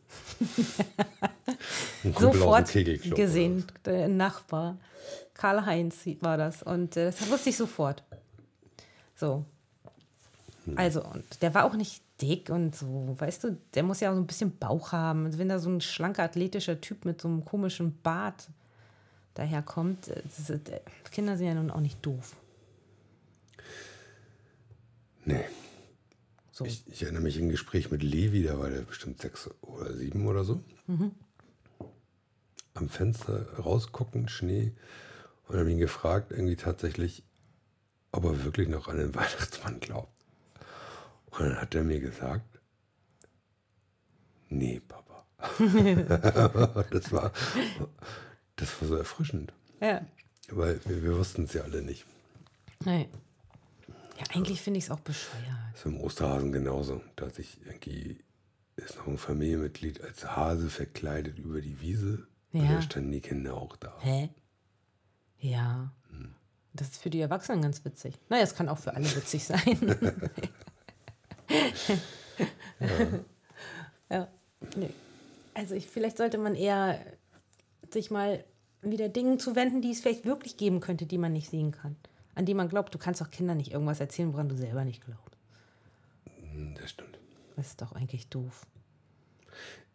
Sofort 2.18 2.72
gesehen, 2.72 3.64
der 3.84 4.08
Nachbar. 4.08 4.78
Karl-Heinz 5.34 6.06
war 6.20 6.36
das. 6.36 6.62
Und 6.62 6.96
äh, 6.96 7.06
das 7.06 7.30
wusste 7.30 7.50
ich 7.50 7.56
sofort. 7.56 8.02
So. 9.14 9.44
Also, 10.76 11.02
und 11.04 11.42
der 11.42 11.54
war 11.54 11.64
auch 11.64 11.74
nicht 11.74 12.02
dick 12.20 12.50
und 12.50 12.74
so, 12.74 13.16
weißt 13.18 13.44
du, 13.44 13.56
der 13.74 13.82
muss 13.82 14.00
ja 14.00 14.10
auch 14.10 14.14
so 14.14 14.20
ein 14.20 14.26
bisschen 14.26 14.56
Bauch 14.58 14.92
haben. 14.92 15.26
Und 15.26 15.38
wenn 15.38 15.48
da 15.48 15.58
so 15.58 15.70
ein 15.70 15.80
schlanker, 15.80 16.24
athletischer 16.24 16.80
Typ 16.80 17.04
mit 17.04 17.20
so 17.20 17.28
einem 17.28 17.44
komischen 17.44 18.00
Bart 18.02 18.48
daherkommt, 19.34 20.08
äh, 20.08 20.22
das 20.24 20.50
ist, 20.50 20.68
äh, 20.68 20.80
Kinder 21.10 21.36
sind 21.36 21.46
ja 21.46 21.54
nun 21.54 21.70
auch 21.70 21.80
nicht 21.80 22.04
doof. 22.04 22.34
Nee. 25.24 25.44
So. 26.58 26.64
Ich, 26.64 26.82
ich 26.88 27.04
erinnere 27.04 27.22
mich 27.22 27.38
ein 27.38 27.50
Gespräch 27.50 27.92
mit 27.92 28.02
Levi, 28.02 28.42
da 28.42 28.58
war 28.58 28.68
der 28.68 28.80
bestimmt 28.80 29.22
sechs 29.22 29.48
oder 29.60 29.94
sieben 29.94 30.26
oder 30.26 30.42
so. 30.42 30.60
Mhm. 30.88 31.12
Am 32.74 32.88
Fenster 32.88 33.52
rausgucken, 33.60 34.28
Schnee. 34.28 34.72
Und 35.46 35.56
habe 35.56 35.70
ihn 35.70 35.78
gefragt, 35.78 36.32
irgendwie 36.32 36.56
tatsächlich, 36.56 37.22
ob 38.10 38.24
er 38.24 38.42
wirklich 38.44 38.66
noch 38.66 38.88
an 38.88 38.96
den 38.96 39.14
Weihnachtsmann 39.14 39.78
glaubt. 39.78 40.12
Und 41.30 41.42
dann 41.42 41.60
hat 41.60 41.76
er 41.76 41.84
mir 41.84 42.00
gesagt, 42.00 42.58
nee, 44.48 44.80
Papa. 44.80 45.26
das, 46.90 47.12
war, 47.12 47.32
das 48.56 48.82
war 48.82 48.88
so 48.88 48.96
erfrischend, 48.96 49.52
ja. 49.80 50.04
weil 50.50 50.80
wir, 50.86 51.04
wir 51.04 51.16
wussten 51.18 51.44
es 51.44 51.52
ja 51.52 51.62
alle 51.62 51.82
nicht. 51.82 52.04
Nee. 52.84 53.08
Ja, 54.18 54.24
eigentlich 54.34 54.60
finde 54.60 54.78
ich 54.78 54.84
es 54.84 54.90
auch 54.90 55.00
bescheuert. 55.00 55.44
Das 55.72 55.80
ist 55.80 55.86
im 55.86 56.00
Osterhasen 56.00 56.52
genauso. 56.52 57.00
Da 57.16 57.26
hat 57.26 57.34
sich 57.34 57.58
irgendwie, 57.64 58.18
ist 58.76 58.96
noch 58.96 59.06
ein 59.06 59.18
Familienmitglied 59.18 60.02
als 60.02 60.24
Hase 60.36 60.70
verkleidet 60.70 61.38
über 61.38 61.60
die 61.60 61.80
Wiese. 61.80 62.26
Und 62.52 62.64
Ja. 62.64 62.74
da 62.74 62.82
standen 62.82 63.12
die 63.12 63.20
Kinder 63.20 63.54
auch 63.54 63.76
da. 63.76 63.96
Hä? 64.00 64.30
Ja. 65.38 65.92
Das 66.74 66.88
ist 66.88 67.02
für 67.02 67.10
die 67.10 67.20
Erwachsenen 67.20 67.62
ganz 67.62 67.84
witzig. 67.84 68.14
Naja, 68.28 68.42
es 68.42 68.54
kann 68.54 68.68
auch 68.68 68.78
für 68.78 68.94
alle 68.94 69.06
witzig 69.16 69.44
sein. 69.44 69.96
ja. 74.10 74.28
Nee. 74.76 74.90
Also 75.54 75.74
ich, 75.76 75.86
vielleicht 75.88 76.16
sollte 76.16 76.36
man 76.36 76.56
eher 76.56 76.98
sich 77.92 78.10
mal 78.10 78.44
wieder 78.82 79.08
Dingen 79.08 79.38
zuwenden, 79.38 79.82
die 79.82 79.92
es 79.92 80.00
vielleicht 80.00 80.24
wirklich 80.24 80.56
geben 80.56 80.80
könnte, 80.80 81.06
die 81.06 81.16
man 81.18 81.32
nicht 81.32 81.48
sehen 81.50 81.70
kann. 81.70 81.94
An 82.38 82.46
die 82.46 82.54
man 82.54 82.68
glaubt. 82.68 82.94
Du 82.94 82.98
kannst 82.98 83.20
doch 83.20 83.30
Kindern 83.30 83.56
nicht 83.56 83.72
irgendwas 83.72 83.98
erzählen, 83.98 84.32
woran 84.32 84.48
du 84.48 84.56
selber 84.56 84.84
nicht 84.84 85.04
glaubst. 85.04 85.36
Hm, 86.52 86.76
Das 86.80 86.90
stimmt. 86.90 87.18
Das 87.56 87.66
ist 87.66 87.82
doch 87.82 87.90
eigentlich 87.92 88.28
doof. 88.28 88.64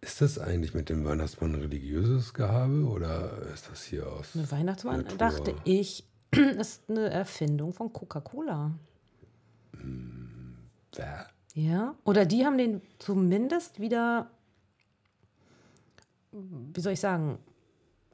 Ist 0.01 0.19
das 0.19 0.37
eigentlich 0.37 0.73
mit 0.73 0.89
dem 0.89 1.05
Weihnachtsmann 1.05 1.55
religiöses 1.55 2.33
Gehabe 2.33 2.83
oder 2.85 3.41
ist 3.53 3.69
das 3.71 3.83
hier 3.83 4.11
aus? 4.11 4.35
Eine 4.35 4.51
Weihnachtsmann, 4.51 4.97
Natur? 5.03 5.17
dachte 5.17 5.55
ich, 5.63 6.03
ist 6.31 6.89
eine 6.89 7.09
Erfindung 7.09 7.71
von 7.71 7.93
Coca-Cola. 7.93 8.71
Wer? 10.95 11.27
Ja, 11.53 11.95
oder 12.03 12.25
die 12.25 12.45
haben 12.45 12.57
den 12.57 12.81
zumindest 12.99 13.79
wieder, 13.79 14.29
wie 16.31 16.81
soll 16.81 16.91
ich 16.93 16.99
sagen, 16.99 17.37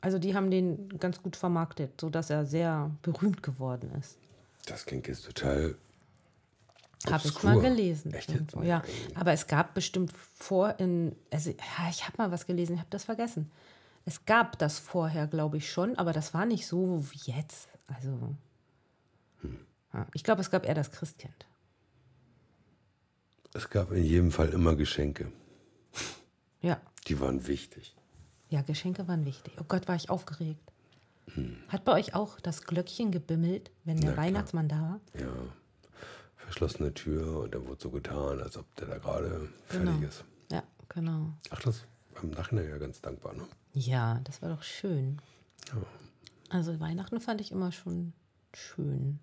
also 0.01 0.19
die 0.19 0.35
haben 0.35 0.49
den 0.51 0.97
ganz 0.99 1.21
gut 1.21 1.35
vermarktet, 1.35 1.99
sodass 1.99 2.29
er 2.29 2.45
sehr 2.45 2.91
berühmt 3.01 3.43
geworden 3.43 3.91
ist. 3.99 4.17
Das 4.65 4.85
klingt 4.85 5.07
jetzt 5.07 5.25
total. 5.25 5.75
Habe 7.09 7.27
ich 7.27 7.43
mal 7.43 7.59
gelesen. 7.59 8.13
Echt 8.13 8.29
irgendwo, 8.29 8.61
Ja, 8.61 8.83
aber 9.15 9.31
es 9.31 9.47
gab 9.47 9.73
bestimmt 9.73 10.11
vor 10.35 10.79
in, 10.79 11.15
also 11.31 11.49
ja, 11.49 11.89
ich 11.89 12.05
habe 12.05 12.17
mal 12.17 12.31
was 12.31 12.45
gelesen, 12.45 12.73
ich 12.73 12.79
habe 12.79 12.89
das 12.89 13.05
vergessen. 13.05 13.49
Es 14.05 14.25
gab 14.25 14.57
das 14.59 14.79
vorher, 14.79 15.27
glaube 15.27 15.57
ich 15.57 15.71
schon, 15.71 15.97
aber 15.97 16.13
das 16.13 16.33
war 16.33 16.45
nicht 16.45 16.67
so 16.67 17.05
wie 17.11 17.31
jetzt. 17.31 17.69
Also, 17.87 18.35
Hm. 19.41 19.59
ja, 19.93 20.07
ich 20.13 20.23
glaube, 20.23 20.41
es 20.41 20.51
gab 20.51 20.65
eher 20.65 20.73
das 20.73 20.91
Christkind. 20.91 21.45
Es 23.53 23.69
gab 23.69 23.91
in 23.91 24.03
jedem 24.03 24.31
Fall 24.31 24.49
immer 24.49 24.75
Geschenke. 24.75 25.31
Ja, 26.61 26.79
Die 27.07 27.19
waren 27.19 27.47
wichtig. 27.47 27.95
Ja, 28.49 28.61
Geschenke 28.61 29.07
waren 29.07 29.25
wichtig. 29.25 29.53
Oh 29.59 29.65
Gott, 29.67 29.87
war 29.87 29.95
ich 29.95 30.09
aufgeregt. 30.09 30.61
Hat 31.67 31.85
bei 31.85 31.91
euch 31.93 32.15
auch 32.15 32.39
das 32.39 32.63
Glöckchen 32.63 33.11
gebimmelt, 33.11 33.69
wenn 33.83 33.97
der 33.97 34.07
Na 34.09 34.13
klar. 34.13 34.25
Weihnachtsmann 34.25 34.67
da 34.67 34.81
war? 34.81 34.99
Ja. 35.21 35.27
Verschlossene 36.37 36.91
Tür 36.95 37.41
und 37.41 37.53
dann 37.53 37.67
wurde 37.67 37.79
so 37.83 37.91
getan, 37.91 38.41
als 38.41 38.57
ob 38.57 38.73
der 38.77 38.87
da 38.87 38.97
gerade 38.97 39.47
fertig 39.67 39.91
Genau. 39.91 40.07
ist. 40.07 40.23
Ja, 40.51 40.63
genau. 40.87 41.27
Ach, 41.51 41.61
das 41.61 41.85
war 42.15 42.23
im 42.23 42.31
Nachhinein 42.31 42.67
ja 42.69 42.77
ganz 42.79 42.99
dankbar, 43.01 43.35
ne? 43.35 43.43
Ja, 43.73 44.19
das 44.23 44.41
war 44.41 44.49
doch 44.49 44.63
schön. 44.63 45.21
Also 46.49 46.79
Weihnachten 46.79 47.21
fand 47.21 47.41
ich 47.41 47.51
immer 47.51 47.71
schon 47.71 48.13
schön. 48.55 49.19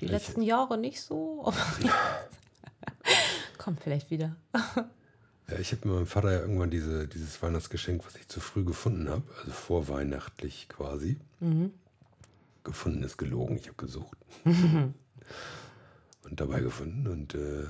Die 0.00 0.06
letzten 0.06 0.42
Jahre 0.42 0.76
nicht 0.76 1.00
so. 1.00 1.46
aber 1.46 1.56
Kommt 3.56 3.80
vielleicht 3.80 4.10
wieder. 4.10 4.36
Ja, 5.48 5.58
ich 5.58 5.72
habe 5.72 5.86
mit 5.86 5.94
meinem 5.94 6.06
Vater 6.06 6.32
ja 6.32 6.40
irgendwann 6.40 6.70
diese, 6.70 7.06
dieses 7.06 7.42
Weihnachtsgeschenk, 7.42 8.04
was 8.06 8.16
ich 8.16 8.28
zu 8.28 8.40
früh 8.40 8.64
gefunden 8.64 9.08
habe, 9.08 9.22
also 9.40 9.52
vorweihnachtlich 9.52 10.68
quasi. 10.68 11.18
Gefunden 12.64 13.02
ist 13.02 13.18
gelogen, 13.18 13.56
ich 13.56 13.66
habe 13.66 13.76
gesucht. 13.76 14.16
und 14.44 16.40
dabei 16.40 16.60
gefunden. 16.60 17.06
Und 17.06 17.34
äh, 17.34 17.66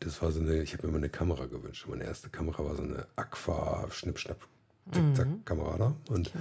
das 0.00 0.22
war 0.22 0.32
so 0.32 0.40
eine, 0.40 0.62
ich 0.62 0.72
habe 0.72 0.86
mir 0.86 0.92
mal 0.92 0.98
eine 0.98 1.10
Kamera 1.10 1.46
gewünscht. 1.46 1.86
Meine 1.88 2.04
erste 2.04 2.30
Kamera 2.30 2.64
war 2.64 2.76
so 2.76 2.82
eine 2.82 3.06
Aqua 3.16 3.86
Schnipp-Schnapp 3.90 4.48
Zickzack-Kamera 4.90 5.78
da. 5.78 5.96
Und 6.08 6.32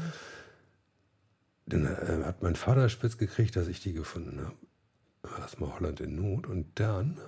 dann 1.68 1.86
äh, 1.86 2.24
hat 2.26 2.42
mein 2.42 2.56
Vater 2.56 2.90
spitz 2.90 3.18
gekriegt, 3.18 3.56
dass 3.56 3.68
ich 3.68 3.82
die 3.82 3.94
gefunden 3.94 4.40
habe. 4.40 4.56
Erstmal 5.40 5.74
Holland 5.76 6.00
in 6.00 6.16
Not. 6.16 6.48
Und 6.48 6.68
dann 6.80 7.20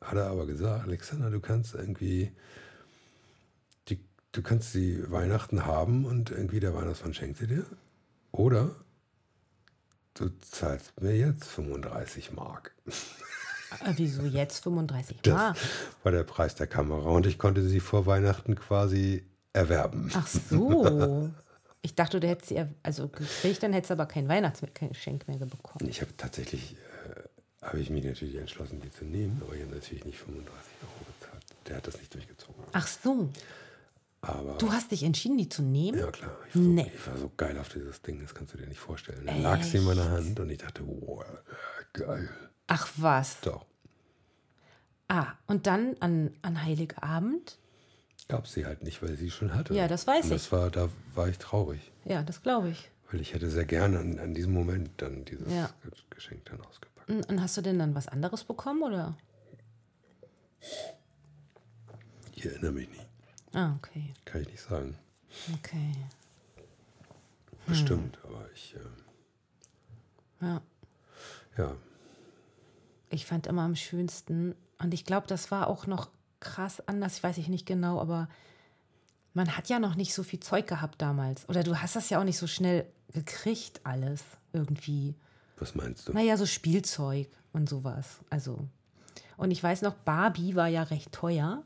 hat 0.00 0.16
er 0.16 0.26
aber 0.26 0.46
gesagt, 0.46 0.86
Alexander, 0.86 1.30
du 1.30 1.40
kannst 1.40 1.74
irgendwie, 1.74 2.32
du 4.32 4.42
kannst 4.42 4.74
die 4.74 5.10
Weihnachten 5.10 5.66
haben 5.66 6.04
und 6.04 6.30
irgendwie 6.30 6.60
der 6.60 6.74
Weihnachtsmann 6.74 7.14
schenkt 7.14 7.38
sie 7.38 7.46
dir. 7.46 7.64
Oder 8.32 8.74
du 10.14 10.28
zahlst 10.40 11.00
mir 11.00 11.16
jetzt 11.16 11.44
35 11.44 12.32
Mark. 12.32 12.72
Äh, 13.84 13.92
wieso 13.96 14.22
jetzt 14.22 14.62
35 14.62 15.18
Das 15.22 15.34
Mark? 15.34 15.56
war 16.02 16.12
der 16.12 16.24
Preis 16.24 16.54
der 16.54 16.66
Kamera 16.66 17.10
und 17.10 17.26
ich 17.26 17.38
konnte 17.38 17.62
sie 17.66 17.80
vor 17.80 18.06
Weihnachten 18.06 18.54
quasi 18.54 19.24
erwerben. 19.52 20.10
Ach 20.14 20.26
so. 20.26 21.30
Ich 21.84 21.96
dachte, 21.96 22.20
du 22.20 22.28
hättest 22.28 22.50
sie 22.50 22.64
also 22.84 23.08
gekriegt, 23.08 23.60
dann 23.64 23.72
hättest 23.72 23.90
du 23.90 23.94
aber 23.94 24.06
kein 24.06 24.28
Weihnachtsgeschenk 24.28 25.26
mehr 25.26 25.38
bekommen. 25.38 25.88
Ich 25.88 26.00
habe 26.00 26.16
tatsächlich, 26.16 26.76
äh, 26.76 27.66
habe 27.66 27.80
ich 27.80 27.90
mich 27.90 28.04
natürlich 28.04 28.36
entschlossen, 28.36 28.80
die 28.80 28.92
zu 28.92 29.04
nehmen, 29.04 29.42
aber 29.44 29.56
ich 29.56 29.62
habe 29.62 29.74
natürlich 29.74 30.04
nicht 30.04 30.18
35 30.18 30.46
Euro 30.80 31.12
bezahlt. 31.18 31.42
Der 31.66 31.76
hat 31.78 31.86
das 31.88 31.98
nicht 31.98 32.14
durchgezogen. 32.14 32.62
Ach 32.70 32.86
so. 32.86 33.30
Aber 34.24 34.56
Du 34.58 34.70
hast 34.72 34.92
dich 34.92 35.02
entschieden, 35.02 35.36
die 35.36 35.48
zu 35.48 35.62
nehmen? 35.62 35.98
ja 35.98 36.10
klar, 36.10 36.36
ich 36.48 36.54
war, 36.54 36.62
so, 36.62 36.68
Nee. 36.68 36.92
ich 36.94 37.06
war 37.08 37.16
so 37.16 37.30
geil 37.36 37.58
auf 37.58 37.68
dieses 37.70 38.02
Ding, 38.02 38.20
das 38.20 38.34
kannst 38.34 38.54
du 38.54 38.58
dir 38.58 38.68
nicht 38.68 38.78
vorstellen. 38.78 39.26
Dann 39.26 39.42
lag 39.42 39.62
sie 39.62 39.78
in 39.78 39.84
meiner 39.84 40.08
Hand 40.10 40.38
und 40.38 40.48
ich 40.48 40.58
dachte, 40.58 40.82
wow, 40.86 41.24
geil. 41.92 42.28
Ach 42.68 42.88
was. 42.96 43.40
Doch, 43.40 43.66
Ah, 45.08 45.34
und 45.46 45.66
dann 45.66 45.94
an, 46.00 46.30
an 46.40 46.62
Heiligabend? 46.64 47.58
gab 48.28 48.46
sie 48.46 48.64
halt 48.64 48.82
nicht, 48.82 49.02
weil 49.02 49.14
sie 49.16 49.30
schon 49.30 49.54
hatte. 49.54 49.74
Ja, 49.74 49.88
das 49.88 50.06
weiß 50.06 50.24
und 50.26 50.30
das 50.30 50.50
war, 50.52 50.70
da 50.70 50.88
war 51.14 51.28
ich 51.28 51.36
traurig, 51.38 51.92
Ja, 52.06 52.22
das 52.22 52.42
glaube 52.42 52.70
ich. 52.70 52.88
weil 53.10 53.20
ich 53.20 53.34
hätte 53.34 53.50
sehr 53.50 53.66
gerne 53.66 53.98
an, 53.98 54.18
an 54.20 54.32
diesem 54.34 54.52
Moment 54.54 54.90
dann 54.98 55.24
dieses 55.26 55.52
Ja. 55.52 55.68
Ge- 55.82 55.90
Geschenk 56.10 56.44
dann 56.46 56.60
ausgepackt. 56.62 57.10
Und, 57.10 57.28
und 57.28 57.42
hast 57.42 57.56
du 57.56 57.60
denn 57.60 57.78
dann 57.80 57.94
was 57.96 58.06
anderes 58.08 58.44
bekommen, 58.44 58.82
oder? 58.84 59.18
Ich 62.34 62.46
erinnere 62.46 62.72
mich 62.72 62.88
nicht, 62.88 63.06
Ah, 63.54 63.74
okay. 63.76 64.12
kann 64.24 64.42
ich 64.42 64.48
nicht 64.48 64.62
sagen. 64.62 64.96
Okay. 65.58 65.92
Bestimmt, 67.66 68.18
aber 68.24 68.44
ich, 68.54 68.74
äh, 68.74 70.44
Ja. 70.44 70.60
ja, 71.56 71.76
Ich 73.10 73.26
fand 73.26 73.46
immer 73.46 73.62
am 73.62 73.76
schönsten, 73.76 74.54
und 74.78 74.94
ich 74.94 75.04
glaube, 75.04 75.26
das 75.26 75.50
war 75.50 75.68
auch 75.68 75.86
noch 75.86 76.08
krass 76.40 76.86
anders, 76.88 77.16
ich 77.18 77.22
weiß 77.22 77.38
ich 77.38 77.48
nicht 77.48 77.66
genau, 77.66 78.00
aber 78.00 78.28
man 79.34 79.56
hat 79.56 79.68
ja 79.68 79.78
noch 79.78 79.94
nicht 79.94 80.12
so 80.14 80.22
viel 80.22 80.40
Zeug 80.40 80.66
gehabt 80.66 81.00
damals. 81.00 81.48
Oder 81.48 81.62
du 81.62 81.76
hast 81.80 81.94
das 81.96 82.10
ja 82.10 82.18
auch 82.20 82.24
nicht 82.24 82.38
so 82.38 82.46
schnell 82.46 82.86
gekriegt, 83.12 83.80
alles 83.84 84.22
irgendwie. 84.52 85.14
was 85.58 85.74
meinst 85.74 86.08
du? 86.08 86.12
Naja, 86.12 86.36
so 86.36 86.46
Spielzeug 86.46 87.28
und 87.52 87.68
sowas. 87.68 88.18
Also. 88.28 88.66
Und 89.36 89.50
ich 89.50 89.62
weiß 89.62 89.82
noch, 89.82 89.94
Barbie 89.94 90.54
war 90.56 90.68
ja 90.68 90.82
recht 90.82 91.12
teuer 91.12 91.62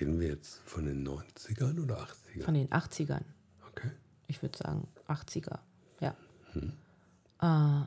Reden 0.00 0.18
wir 0.20 0.28
jetzt 0.28 0.60
von 0.64 0.86
den 0.86 1.06
90ern 1.06 1.82
oder 1.82 1.98
80ern? 1.98 2.44
von 2.44 2.54
den 2.54 2.68
80ern. 2.68 3.22
Okay. 3.70 3.90
Ich 4.26 4.42
würde 4.42 4.58
sagen 4.58 4.88
80er. 5.08 5.58
Ja. 6.00 6.14
Äh, 7.40 7.86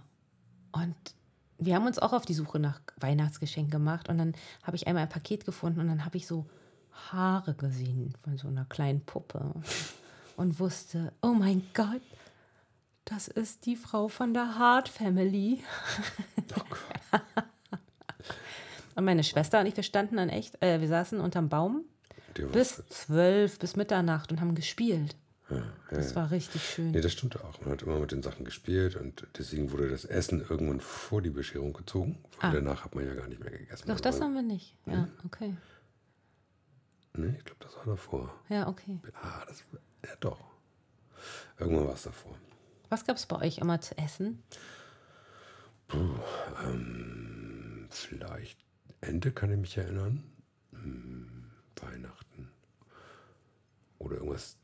und 0.71 0.95
wir 1.57 1.75
haben 1.75 1.85
uns 1.85 1.99
auch 1.99 2.13
auf 2.13 2.25
die 2.25 2.33
Suche 2.33 2.59
nach 2.59 2.79
Weihnachtsgeschenken 2.99 3.71
gemacht. 3.71 4.09
Und 4.09 4.17
dann 4.17 4.35
habe 4.63 4.77
ich 4.77 4.87
einmal 4.87 5.03
ein 5.03 5.09
Paket 5.09 5.45
gefunden 5.45 5.79
und 5.79 5.87
dann 5.87 6.05
habe 6.05 6.17
ich 6.17 6.27
so 6.27 6.45
Haare 6.91 7.53
gesehen 7.53 8.13
von 8.23 8.37
so 8.37 8.47
einer 8.47 8.65
kleinen 8.65 9.01
Puppe. 9.01 9.53
Und 10.35 10.59
wusste, 10.59 11.13
oh 11.23 11.33
mein 11.33 11.63
Gott, 11.73 12.03
das 13.05 13.27
ist 13.27 13.65
die 13.65 13.75
Frau 13.75 14.07
von 14.07 14.35
der 14.35 14.59
Hart 14.59 14.87
Family. 14.87 15.63
und 18.95 19.03
meine 19.03 19.23
Schwester 19.23 19.59
und 19.59 19.65
ich, 19.65 19.75
wir 19.75 19.83
standen 19.83 20.17
dann 20.17 20.29
echt, 20.29 20.61
äh, 20.61 20.79
wir 20.79 20.87
saßen 20.87 21.19
unterm 21.19 21.49
Baum 21.49 21.85
Die 22.37 22.43
war- 22.43 22.51
bis 22.51 22.83
zwölf, 22.89 23.59
bis 23.59 23.75
Mitternacht 23.75 24.31
und 24.31 24.39
haben 24.41 24.55
gespielt. 24.55 25.15
ja, 25.49 25.63
Das 25.89 26.11
ja. 26.11 26.15
war 26.17 26.31
richtig 26.31 26.63
schön. 26.69 26.91
Nee, 26.91 27.01
das 27.01 27.13
stimmte 27.13 27.43
auch. 27.43 27.59
Man 27.61 27.71
hat 27.71 27.81
immer 27.81 27.99
mit 27.99 28.11
den 28.11 28.21
Sachen 28.23 28.45
gespielt 28.45 28.95
und 28.95 29.25
deswegen 29.37 29.71
wurde 29.71 29.89
das 29.89 30.05
Essen 30.05 30.41
irgendwann 30.47 30.79
vor 30.81 31.21
die 31.21 31.29
Bescherung 31.29 31.73
gezogen. 31.73 32.17
Und 32.41 32.53
danach 32.53 32.85
hat 32.85 32.95
man 32.95 33.05
ja 33.05 33.13
gar 33.15 33.27
nicht 33.27 33.39
mehr 33.41 33.51
gegessen. 33.51 33.83
Ah. 33.89 33.93
Doch, 33.93 33.99
das 34.01 34.15
Also, 34.15 34.25
haben 34.25 34.33
wir 34.35 34.41
nicht. 34.43 34.75
Ja, 34.85 35.07
okay. 35.25 35.55
Nee, 37.13 37.33
ich 37.37 37.45
glaube, 37.45 37.59
das 37.63 37.75
war 37.77 37.85
davor. 37.85 38.33
Ja, 38.49 38.67
okay. 38.67 38.99
Ah, 39.21 39.43
das 39.47 39.63
ja 40.05 40.15
doch. 40.19 40.39
Irgendwann 41.59 41.87
war 41.87 41.93
es 41.95 42.03
davor. 42.03 42.35
Was 42.89 43.05
gab 43.05 43.17
es 43.17 43.25
bei 43.25 43.37
euch 43.37 43.57
immer 43.57 43.81
zu 43.81 43.97
essen? 43.97 44.43
Vielleicht 47.89 48.59
Ente 49.01 49.31
kann 49.31 49.51
ich 49.51 49.57
mich 49.57 49.77
erinnern. 49.77 50.23
Hm, 50.73 51.45
Weihnachten. 51.81 52.26
Oder 53.99 54.17
irgendwas 54.17 54.57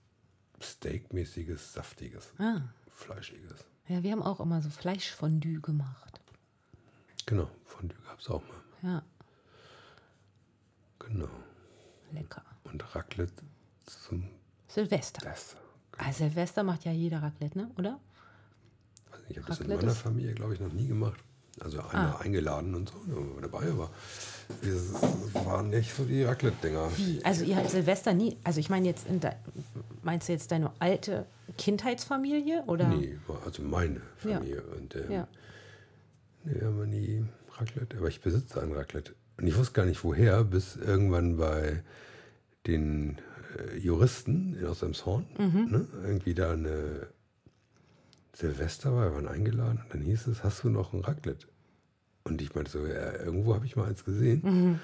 Steakmäßiges, 0.62 1.74
Saftiges, 1.74 2.32
Ah, 2.38 2.62
Fleischiges. 2.91 3.65
ja, 3.88 4.04
wir 4.04 4.12
haben 4.12 4.24
auch 4.24 4.39
immer 4.39 4.62
so 4.62 4.69
Fleischfondue 4.69 5.60
gemacht. 5.62 6.19
Genau, 7.26 7.50
Fondue 7.65 7.98
gab 8.06 8.19
es 8.19 8.30
auch 8.30 8.43
mal. 8.48 8.62
Ja, 8.82 9.04
Genau. 11.00 11.30
lecker. 12.12 12.43
Und 12.63 12.96
Raclette 12.96 13.43
zum 13.86 14.28
Silvester. 14.67 15.22
Dessert. 15.30 15.62
Ah, 15.98 16.12
Silvester 16.12 16.63
macht 16.63 16.86
ja 16.86 16.91
jeder 16.91 17.22
Raclette, 17.22 17.58
ne? 17.58 17.72
Oder? 17.78 18.00
Ich 19.30 19.38
habe 19.38 19.48
das 19.48 19.60
in 19.60 19.67
meiner 19.67 19.91
Ah. 19.91 19.96
Familie, 19.96 20.34
glaube 20.34 20.54
ich, 20.54 20.60
noch 20.60 20.72
nie 20.72 20.88
gemacht. 20.88 21.19
Also 21.60 21.82
einmal 21.84 22.17
eingeladen 22.17 22.74
und 22.74 22.89
so, 22.89 23.39
dabei, 23.41 23.69
aber 23.69 23.91
wir 24.62 24.75
waren 25.45 25.69
nicht 25.69 25.93
so 25.95 26.03
die 26.06 26.23
Raclette-Dinger. 26.23 26.89
Wie? 26.97 27.23
Also 27.23 27.43
ihr 27.45 27.56
habt 27.58 27.69
Silvester 27.69 28.13
nie, 28.13 28.38
also 28.43 28.60
ich 28.60 28.69
meine 28.69 28.88
jetzt, 28.88 29.06
meinst 30.03 30.27
du 30.29 30.34
jetzt 30.34 30.51
deine 30.51 30.71
alte 30.79 31.25
Kindheitsfamilie? 31.58 32.63
Oder? 32.67 32.89
Nee, 32.89 33.17
also 33.45 33.62
meine 33.63 33.95
Ja. 33.95 34.01
Familie. 34.38 34.62
Und 34.77 34.95
ähm, 34.95 35.12
Ja. 35.12 35.27
nee, 36.45 36.62
haben 36.62 36.77
wir 36.79 36.86
nie 36.88 37.25
Raclette, 37.58 37.97
aber 37.97 38.08
ich 38.08 38.21
besitze 38.21 38.62
ein 38.62 38.71
Raclette. 38.71 39.13
Und 39.38 39.47
ich 39.47 39.58
wusste 39.58 39.73
gar 39.73 39.86
nicht 39.86 40.03
woher, 40.03 40.43
bis 40.43 40.75
irgendwann 40.75 41.38
bei 41.38 41.84
den 42.67 43.17
äh, 43.58 43.77
Juristen 43.77 44.58
aus 44.65 44.82
Emshorn, 44.82 45.25
Mhm. 45.38 45.67
ne, 45.71 45.88
irgendwie 46.06 46.34
da 46.34 46.53
eine 46.53 47.08
Silvester 48.36 48.93
war, 48.95 49.10
wir 49.12 49.15
waren 49.15 49.27
eingeladen 49.27 49.79
und 49.84 49.93
dann 49.93 50.01
hieß 50.01 50.27
es, 50.27 50.43
hast 50.43 50.63
du 50.63 50.69
noch 50.69 50.93
ein 50.93 51.01
Raclette? 51.01 51.47
Und 52.25 52.41
ich 52.41 52.55
meinte 52.55 52.71
so, 52.71 52.86
ja, 52.86 53.13
irgendwo 53.19 53.53
habe 53.53 53.65
ich 53.65 53.75
mal 53.75 53.88
eins 53.88 54.05
gesehen, 54.05 54.41
Mhm. 54.43 54.79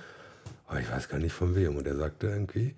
aber 0.67 0.79
ich 0.81 0.91
weiß 0.91 1.07
gar 1.09 1.19
nicht 1.19 1.33
von 1.33 1.55
wem. 1.55 1.75
Und 1.77 1.87
er 1.87 1.95
sagte 1.95 2.27
irgendwie, 2.27 2.75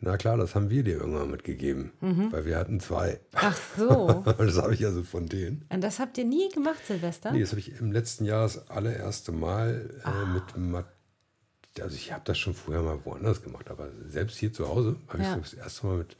na 0.00 0.16
klar, 0.16 0.36
das 0.36 0.54
haben 0.54 0.68
wir 0.70 0.82
dir 0.84 0.96
irgendwann 0.98 1.30
mitgegeben, 1.30 1.90
weil 2.30 2.44
wir 2.44 2.56
hatten 2.58 2.80
zwei. 2.80 3.18
Ach 3.32 3.56
so. 3.76 4.22
Das 4.38 4.58
habe 4.58 4.74
ich 4.74 4.84
also 4.84 5.02
von 5.02 5.26
denen. 5.26 5.64
Und 5.70 5.80
das 5.82 5.98
habt 5.98 6.18
ihr 6.18 6.24
nie 6.24 6.48
gemacht, 6.50 6.84
Silvester? 6.86 7.32
Nee, 7.32 7.40
das 7.40 7.50
habe 7.50 7.60
ich 7.60 7.80
im 7.80 7.90
letzten 7.92 8.24
Jahr 8.26 8.42
das 8.42 8.68
allererste 8.68 9.32
Mal 9.32 9.90
äh, 10.04 10.06
Ah. 10.06 10.26
mit 10.26 10.56
Mat 10.56 10.86
Also 11.80 11.94
ich 11.96 12.12
habe 12.12 12.22
das 12.24 12.38
schon 12.38 12.54
vorher 12.54 12.82
mal 12.82 12.98
woanders 13.04 13.42
gemacht, 13.42 13.70
aber 13.70 13.88
selbst 14.08 14.36
hier 14.38 14.52
zu 14.52 14.68
Hause 14.68 14.96
habe 15.08 15.22
Ja. 15.22 15.34
ich 15.36 15.42
das 15.42 15.54
erste 15.54 15.86
Mal 15.86 15.98
mit 15.98 16.16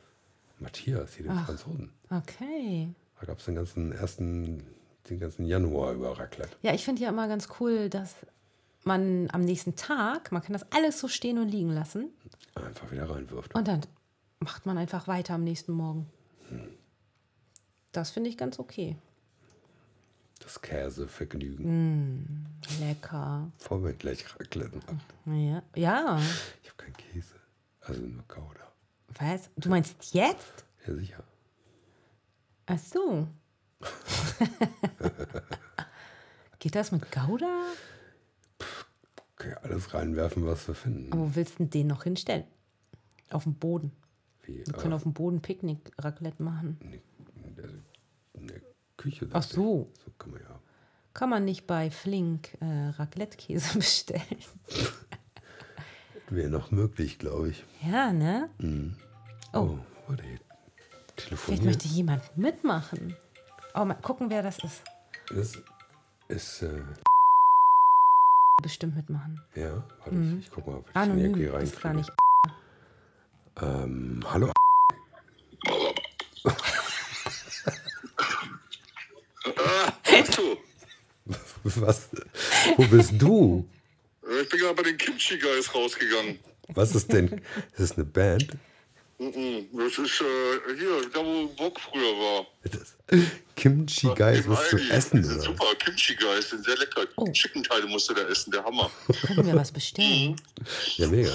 Matthias, 0.59 1.15
hier 1.15 1.27
dem 1.27 1.39
Franzosen. 1.39 1.91
Okay. 2.11 2.89
Da 3.21 3.27
gab 3.27 3.39
es 3.39 3.45
den 3.45 3.55
ganzen 3.57 3.93
ersten, 3.93 4.63
den 5.11 5.21
ganzen 5.21 5.47
Januar 5.47 5.93
über 5.93 6.19
Raclette. 6.19 6.57
Ja, 6.63 6.75
ich 6.75 6.85
finde 6.85 7.03
ja 7.03 7.09
immer 7.09 7.29
ganz 7.29 7.49
cool, 7.61 7.89
dass 7.89 8.15
man 8.85 9.29
am 9.33 9.41
nächsten 9.43 9.77
Tag, 9.77 10.33
man 10.33 10.43
kann 10.43 10.53
das 10.53 10.71
alles 10.73 11.01
so 11.01 11.09
stehen 11.09 11.39
und 11.39 11.49
liegen 11.49 11.71
lassen 11.71 12.11
Einfach 12.55 12.91
wieder 12.91 13.09
reinwirft. 13.11 13.55
und 13.55 13.67
dann 13.69 13.81
macht 14.39 14.67
man 14.67 14.79
einfach 14.79 15.09
weiter 15.09 15.35
am 15.35 15.45
nächsten 15.45 15.73
Morgen. 15.73 16.07
Das 17.93 18.11
finde 18.11 18.31
ich 18.31 18.37
ganz 18.37 18.59
okay. 18.59 18.97
Das 20.41 20.61
Käsevergnügen. 20.61 22.21
Mm. 22.21 22.47
Lecker. 22.81 23.51
Bevor 23.59 23.83
wir 23.83 23.95
gleich 23.95 24.25
Raclette 24.39 24.77
machen. 24.77 25.01
Ja. 25.25 25.63
ja. 25.75 26.21
Ich 26.63 26.69
habe 26.69 26.77
keinen 26.77 26.97
Käse. 26.97 27.35
Also 27.81 28.03
nur 28.03 28.23
Gouda. 28.29 28.73
Was? 29.19 29.51
Du 29.57 29.71
meinst 29.71 30.15
jetzt? 30.15 30.65
Ja, 30.87 30.95
sicher. 30.95 31.25
Ach 32.67 32.79
so. 32.79 33.27
Geht 36.59 36.75
das 36.75 36.93
mit 36.93 37.11
Gouda? 37.13 37.63
Okay, 39.35 39.55
alles 39.63 39.93
reinwerfen, 39.95 40.47
was 40.47 40.67
wir 40.69 40.75
finden. 40.75 41.13
Aber 41.13 41.23
wo 41.23 41.35
willst 41.35 41.59
du 41.59 41.65
den 41.67 41.87
noch 41.89 42.05
hinstellen? 42.05 42.45
Auf 43.31 43.45
dem 43.45 43.55
Boden. 43.55 43.93
Wie, 44.43 44.65
Wir 44.67 44.73
können 44.75 44.93
auf 44.93 45.03
dem 45.03 45.13
Boden 45.13 45.43
Picknick-Raclette 45.43 46.43
machen. 46.43 46.79
in 48.35 48.47
der 48.47 48.61
Küche. 48.97 49.29
Ach 49.33 49.45
ich. 49.45 49.51
so. 49.51 49.93
So 50.05 50.11
kann 50.19 50.33
man 50.33 50.41
ja. 50.41 50.61
Kann 51.15 51.31
man 51.31 51.45
nicht 51.45 51.67
bei 51.67 51.91
Flink 51.91 52.57
äh, 52.61 52.89
Raclette-Käse 52.91 53.75
bestellen. 53.79 54.23
Wäre 56.29 56.51
noch 56.51 56.71
möglich, 56.71 57.19
glaube 57.19 57.51
ich. 57.51 57.65
Ja, 57.83 58.13
ne? 58.13 58.51
Oh, 59.53 59.79
warte, 60.09 60.25
hier 60.25 60.39
Vielleicht 61.37 61.65
möchte 61.65 61.89
jemand 61.89 62.37
mitmachen. 62.37 63.17
Oh, 63.77 63.85
mal 63.85 63.95
gucken, 63.95 64.31
wer 64.31 64.43
das 64.43 64.59
ist. 64.65 64.83
Das 65.29 65.53
ist, 66.29 66.63
äh, 66.63 66.83
Bestimmt 68.63 68.97
mitmachen. 68.97 69.41
ja, 69.55 69.85
warte, 70.01 70.17
ich, 70.19 70.47
ich 70.47 70.51
guck 70.51 70.67
mal, 70.67 70.77
ob 70.77 70.87
ich 70.89 70.93
den 70.93 71.03
Mhm. 71.03 71.11
Anonym 71.13 71.41
irgendwie 71.43 71.65
ist 71.65 71.81
gar 71.83 71.93
nicht. 71.93 72.11
Ähm, 73.61 74.25
hallo. 74.33 74.51
Was? 81.65 82.09
Wo 82.77 82.85
bist 82.87 83.13
du? 83.19 83.69
Ich 84.43 84.49
bin 84.49 84.61
gerade 84.61 84.75
bei 84.75 84.83
den 84.83 84.97
Kimchi 84.97 85.39
Guys 85.39 85.73
rausgegangen. 85.75 86.39
Was 86.69 86.95
ist 86.95 87.13
denn? 87.13 87.29
Ist 87.73 87.79
das 87.79 87.93
eine 87.93 88.05
Band? 88.05 88.57
Mhm. 89.19 89.67
Das 89.73 89.99
ist 89.99 90.21
äh, 90.21 90.77
hier, 90.79 91.09
da 91.13 91.21
wo 91.25 91.47
Bock 91.57 91.81
früher 91.81 92.13
war. 92.13 92.47
Kimchi 93.55 94.09
Guys, 94.15 94.45
Im 94.45 94.51
was 94.51 94.73
Aldi. 94.75 94.91
Essen, 94.91 95.25
oder? 95.25 95.41
super, 95.41 95.65
Kimchi 95.79 96.15
Guys 96.17 96.51
sind 96.51 96.65
sehr 96.65 96.77
lecker. 96.77 97.03
Oh. 97.17 97.31
Chickenteile 97.33 97.87
musst 97.87 98.11
du 98.11 98.15
da 98.15 98.23
essen, 98.29 98.51
der 98.51 98.63
Hammer. 98.65 98.91
Können 99.27 99.47
wir 99.47 99.55
was 99.55 99.73
bestellen? 99.73 100.37
Ja, 100.97 101.09
mega. 101.09 101.31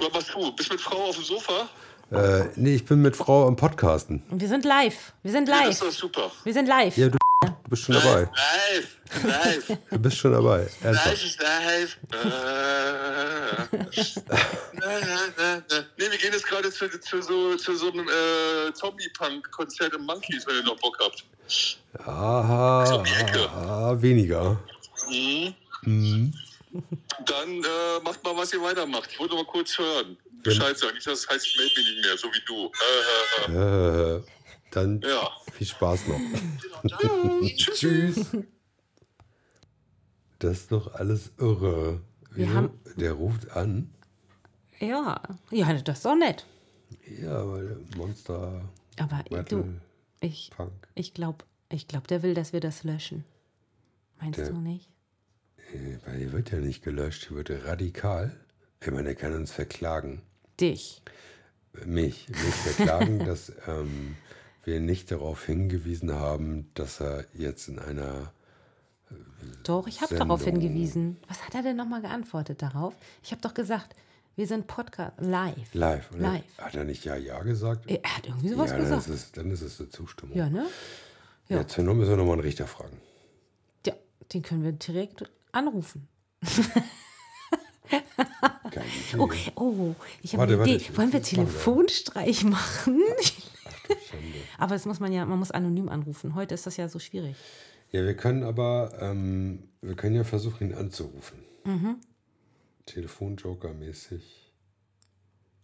Was 0.00 0.12
machst 0.12 0.34
du? 0.34 0.52
Bist 0.56 0.70
mit 0.70 0.80
Frau 0.80 1.04
auf 1.08 1.14
dem 1.16 1.24
Sofa? 1.24 1.68
Äh, 2.10 2.44
nee, 2.56 2.74
ich 2.76 2.84
bin 2.84 3.02
mit 3.02 3.16
Frau 3.16 3.46
am 3.46 3.56
Podcasten. 3.56 4.22
Und 4.30 4.40
wir 4.40 4.48
sind 4.48 4.64
live. 4.64 5.12
Wir 5.22 5.32
sind 5.32 5.48
Ja, 5.48 5.64
das 5.66 5.76
ist 5.76 5.80
live. 5.82 5.90
doch 5.90 5.96
super. 5.98 6.32
Wir 6.44 6.52
sind 6.52 6.66
live. 6.66 6.96
Ja, 6.96 7.08
du, 7.66 7.70
bist 7.70 7.84
schon 7.84 7.94
dabei. 7.96 8.28
Live, 8.70 8.96
live, 9.24 9.78
Du 9.90 9.98
bist 9.98 10.16
schon 10.16 10.32
dabei. 10.32 10.68
Ernsthaft. 10.82 11.24
ist 11.24 11.42
live. 11.42 11.98
Äh. 12.12 13.76
Nee, 15.98 16.10
wir 16.10 16.18
gehen 16.18 16.32
jetzt 16.32 16.46
gerade 16.46 16.70
zu, 16.70 16.88
zu, 17.00 17.20
so, 17.22 17.56
zu 17.56 17.74
so 17.76 17.90
einem 17.92 18.08
äh, 18.08 18.72
Zombie-Punk-Konzert 18.74 19.94
im 19.94 20.04
Monkeys, 20.06 20.46
wenn 20.46 20.56
ihr 20.56 20.62
noch 20.62 20.78
Bock 20.78 20.96
habt. 21.00 21.24
Aha, 22.06 22.94
um 22.94 23.04
die 23.04 23.12
Ecke. 23.14 23.48
ah, 23.50 23.94
weniger. 24.00 24.58
Dann 27.24 27.64
äh, 27.64 28.00
macht 28.04 28.22
mal, 28.24 28.36
was 28.36 28.52
ihr 28.52 28.60
weitermacht. 28.62 29.08
Ich 29.12 29.18
wollte 29.18 29.34
mal 29.34 29.44
kurz 29.46 29.78
hören. 29.78 30.16
Bescheid 30.42 30.76
sagen. 30.78 30.94
Nicht, 30.94 31.06
dass 31.06 31.20
es 31.20 31.28
heißt, 31.28 31.46
ich 31.46 31.56
melde 31.56 31.74
mich 31.80 31.88
nicht 31.90 32.04
mehr, 32.04 32.16
so 32.18 32.28
wie 32.28 32.42
du. 32.46 32.70
Äh, 33.48 33.52
äh. 33.52 34.16
Äh, 34.16 34.22
dann 34.70 35.00
Ja. 35.02 35.30
Viel 35.56 35.66
Spaß 35.66 36.00
noch. 36.08 36.20
Tschüss. 37.56 38.26
Das 40.38 40.58
ist 40.58 40.72
doch 40.72 40.94
alles 40.94 41.32
irre. 41.38 42.00
Wir 42.32 42.52
haben- 42.52 42.70
Der 42.96 43.12
ruft 43.12 43.50
an. 43.52 43.92
Ja. 44.78 45.20
Ja, 45.50 45.72
das 45.72 45.98
ist 45.98 46.04
doch 46.04 46.14
nett. 46.16 46.44
Ja, 47.20 47.38
aber 47.40 47.62
der 47.62 47.76
Monster, 47.96 48.68
Aber 48.98 49.16
Metal, 49.30 49.44
du, 49.44 49.80
ich, 50.20 50.50
Punk. 50.54 50.72
ich 50.94 51.14
glaube, 51.14 51.44
ich 51.70 51.88
glaub, 51.88 52.06
der 52.06 52.22
will, 52.22 52.34
dass 52.34 52.52
wir 52.52 52.60
das 52.60 52.84
löschen. 52.84 53.24
Meinst 54.20 54.38
Der- 54.38 54.50
du 54.50 54.58
nicht? 54.58 54.88
Äh, 55.72 55.98
Weil 56.06 56.18
die 56.20 56.32
wird 56.32 56.52
ja 56.52 56.58
nicht 56.58 56.82
gelöscht, 56.84 57.28
die 57.30 57.34
wird 57.34 57.50
radikal. 57.64 58.36
Ich 58.80 58.90
meine, 58.90 59.08
er 59.08 59.14
kann 59.14 59.32
uns 59.34 59.50
verklagen. 59.50 60.22
Dich. 60.60 61.02
Mich, 61.84 62.28
mich 62.28 62.38
verklagen, 62.38 63.18
dass 63.26 63.52
ähm, 63.66 64.16
wir 64.66 64.80
nicht 64.80 65.10
darauf 65.10 65.44
hingewiesen 65.46 66.12
haben, 66.14 66.70
dass 66.74 67.00
er 67.00 67.24
jetzt 67.34 67.68
in 67.68 67.78
einer 67.78 68.32
Doch, 69.62 69.86
ich 69.86 70.00
habe 70.02 70.16
darauf 70.16 70.44
hingewiesen. 70.44 71.16
Was 71.28 71.44
hat 71.46 71.54
er 71.54 71.62
denn 71.62 71.76
nochmal 71.76 72.02
geantwortet 72.02 72.62
darauf? 72.62 72.94
Ich 73.22 73.30
habe 73.32 73.40
doch 73.42 73.54
gesagt, 73.54 73.94
wir 74.34 74.46
sind 74.46 74.66
Podcast 74.66 75.12
live. 75.18 75.72
Live, 75.72 76.10
oder? 76.12 76.20
Live. 76.32 76.44
Hat 76.58 76.74
er 76.74 76.84
nicht 76.84 77.04
Ja, 77.04 77.16
Ja 77.16 77.42
gesagt? 77.42 77.90
Er 77.90 78.02
hat 78.02 78.26
irgendwie 78.26 78.48
sowas 78.50 78.70
ja, 78.70 78.76
dann 78.76 78.84
gesagt. 78.84 79.08
ist, 79.08 79.14
es, 79.14 79.32
dann 79.32 79.50
ist 79.50 79.62
es 79.62 79.80
eine 79.80 79.88
Zustimmung. 79.88 80.36
Ja, 80.36 80.50
ne? 80.50 80.66
Ja. 81.48 81.58
Jetzt 81.58 81.78
müssen 81.78 82.00
wir 82.00 82.16
nochmal 82.16 82.34
einen 82.34 82.42
Richter 82.42 82.66
fragen. 82.66 82.98
Ja, 83.86 83.94
den 84.32 84.42
können 84.42 84.64
wir 84.64 84.72
direkt 84.72 85.24
anrufen. 85.52 86.08
Keine 88.70 88.86
Idee. 88.86 89.16
Oh, 89.16 89.30
oh 89.54 89.94
ich 90.22 90.32
habe 90.32 90.40
Warte, 90.40 90.52
eine 90.54 90.58
warte, 90.60 90.70
Idee. 90.72 90.82
ich- 90.90 90.98
Wollen 90.98 91.12
wir. 91.12 91.22
Telefonstreich 91.22 92.44
machen? 92.44 93.00
Schande. 94.16 94.38
Aber 94.58 94.74
das 94.74 94.86
muss 94.86 95.00
man 95.00 95.12
ja, 95.12 95.24
man 95.24 95.38
muss 95.38 95.50
anonym 95.50 95.88
anrufen. 95.88 96.34
Heute 96.34 96.54
ist 96.54 96.66
das 96.66 96.76
ja 96.76 96.88
so 96.88 96.98
schwierig. 96.98 97.36
Ja, 97.92 98.04
wir 98.04 98.14
können 98.14 98.42
aber, 98.42 98.92
ähm, 99.00 99.68
wir 99.80 99.94
können 99.94 100.16
ja 100.16 100.24
versuchen, 100.24 100.70
ihn 100.70 100.74
anzurufen. 100.74 101.38
Mhm. 101.64 101.96
Telefonjoker-mäßig. 102.86 104.52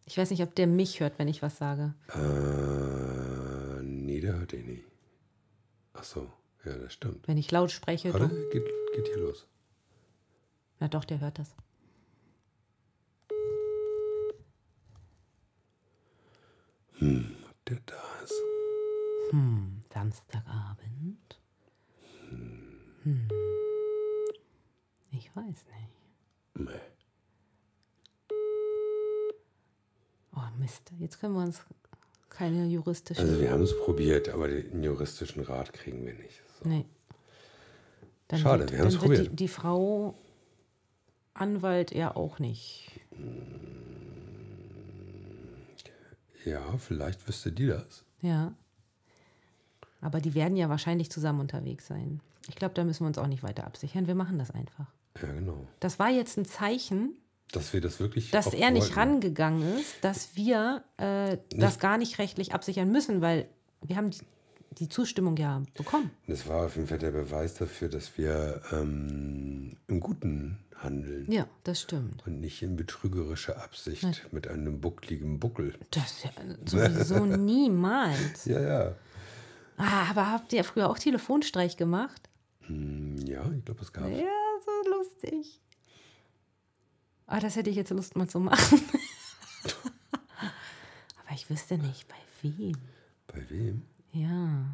Ich 0.04 0.18
weiß 0.18 0.30
nicht, 0.30 0.42
ob 0.42 0.54
der 0.54 0.66
mich 0.66 1.00
hört, 1.00 1.18
wenn 1.18 1.28
ich 1.28 1.42
was 1.42 1.58
sage. 1.58 1.94
Äh, 2.12 3.82
nee, 3.82 4.20
der 4.20 4.34
hört 4.34 4.52
ihn 4.52 4.66
nicht. 4.66 4.84
Ach 5.94 6.04
so, 6.04 6.30
ja, 6.64 6.76
das 6.76 6.92
stimmt. 6.92 7.26
Wenn 7.28 7.38
ich 7.38 7.50
laut 7.50 7.70
spreche, 7.70 8.12
Warte, 8.12 8.28
geht, 8.52 8.64
geht 8.94 9.06
hier 9.08 9.18
los. 9.18 9.46
Na 10.80 10.88
doch, 10.88 11.04
der 11.04 11.20
hört 11.20 11.38
das. 11.38 11.54
Ob 17.00 17.41
der 17.68 17.78
da 17.86 18.02
ist. 18.22 18.42
Hm, 19.30 19.82
Samstagabend. 19.92 21.40
Hm. 23.02 23.28
Ich 25.10 25.34
weiß 25.34 25.44
nicht. 25.46 25.92
Nee. 26.54 26.70
Oh 30.34 30.40
Mist, 30.58 30.92
jetzt 30.98 31.20
können 31.20 31.34
wir 31.34 31.42
uns 31.42 31.60
keine 32.30 32.66
juristischen. 32.66 33.24
Also 33.28 33.40
wir 33.40 33.50
haben 33.50 33.62
es 33.62 33.78
probiert, 33.78 34.28
aber 34.28 34.48
den 34.48 34.82
juristischen 34.82 35.42
Rat 35.42 35.72
kriegen 35.72 36.06
wir 36.06 36.14
nicht. 36.14 36.42
So. 36.58 36.68
nee. 36.68 36.86
Dann 38.28 38.40
Schade, 38.40 38.60
wird, 38.60 38.72
wir 38.72 38.78
haben's 38.78 38.98
dann 38.98 39.02
wird 39.02 39.12
die, 39.12 39.22
probiert. 39.24 39.40
die 39.40 39.48
Frau 39.48 40.14
Anwalt 41.34 41.92
ja 41.92 42.16
auch 42.16 42.38
nicht. 42.38 43.00
Ja, 46.44 46.76
vielleicht 46.78 47.26
wüsste 47.28 47.52
die 47.52 47.66
das. 47.66 48.04
Ja. 48.20 48.52
Aber 50.00 50.20
die 50.20 50.34
werden 50.34 50.56
ja 50.56 50.68
wahrscheinlich 50.68 51.10
zusammen 51.10 51.40
unterwegs 51.40 51.86
sein. 51.86 52.20
Ich 52.48 52.56
glaube, 52.56 52.74
da 52.74 52.82
müssen 52.84 53.04
wir 53.04 53.06
uns 53.08 53.18
auch 53.18 53.28
nicht 53.28 53.42
weiter 53.42 53.64
absichern. 53.64 54.06
Wir 54.08 54.16
machen 54.16 54.38
das 54.38 54.50
einfach. 54.50 54.86
Ja, 55.22 55.30
genau. 55.32 55.66
Das 55.80 55.98
war 55.98 56.10
jetzt 56.10 56.36
ein 56.38 56.44
Zeichen, 56.44 57.12
Dass 57.52 57.72
wir 57.72 57.80
das 57.80 58.00
wirklich. 58.00 58.30
dass 58.32 58.52
er 58.52 58.70
nicht 58.72 58.96
wollten. 58.96 58.98
rangegangen 58.98 59.78
ist, 59.78 60.02
dass 60.02 60.34
wir 60.34 60.82
äh, 60.96 61.38
das 61.50 61.78
gar 61.78 61.98
nicht 61.98 62.18
rechtlich 62.18 62.52
absichern 62.54 62.90
müssen, 62.90 63.20
weil 63.20 63.48
wir 63.82 63.96
haben 63.96 64.10
die, 64.78 64.88
Zustimmung 64.88 65.36
ja 65.36 65.62
bekommen. 65.76 66.10
Das 66.26 66.46
war 66.48 66.66
auf 66.66 66.76
jeden 66.76 66.88
Fall 66.88 66.98
der 66.98 67.10
Beweis 67.12 67.54
dafür, 67.54 67.88
dass 67.88 68.16
wir 68.18 68.60
ähm, 68.72 69.76
im 69.86 70.00
Guten 70.00 70.58
handeln 70.76 71.30
Ja, 71.30 71.46
das 71.64 71.80
stimmt. 71.82 72.26
und 72.26 72.40
nicht 72.40 72.60
in 72.62 72.76
betrügerischer 72.76 73.62
Absicht 73.62 74.28
mit 74.32 74.48
einem 74.48 74.80
buckligen 74.80 75.38
Buckel. 75.38 75.74
Das 75.92 76.24
ja 76.24 76.30
sowieso 76.66 77.24
niemals. 77.36 78.44
Ja, 78.46 78.60
ja. 78.60 78.94
Ah, 79.76 80.10
aber 80.10 80.30
habt 80.30 80.52
ihr 80.52 80.64
früher 80.64 80.88
auch 80.90 80.98
Telefonstreich 80.98 81.76
gemacht? 81.76 82.28
Hm, 82.66 83.16
Ja, 83.26 83.50
ich 83.56 83.64
glaube, 83.64 83.80
es 83.82 83.92
gab. 83.92 84.08
Ja, 84.10 84.26
so 84.64 84.90
lustig. 84.90 85.60
Ah, 87.26 87.40
das 87.40 87.56
hätte 87.56 87.70
ich 87.70 87.76
jetzt 87.76 87.90
Lust 87.90 88.14
mal 88.16 88.28
zu 88.28 88.40
machen. 88.40 88.80
aber 91.24 91.34
ich 91.34 91.48
wüsste 91.48 91.78
nicht, 91.78 92.06
bei 92.08 92.16
wem. 92.42 92.76
Bei 93.26 93.48
wem? 93.48 93.82
Ja. 94.12 94.64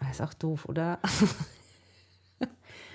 Das 0.00 0.10
ist 0.12 0.20
auch 0.20 0.34
doof, 0.34 0.66
oder? 0.66 0.98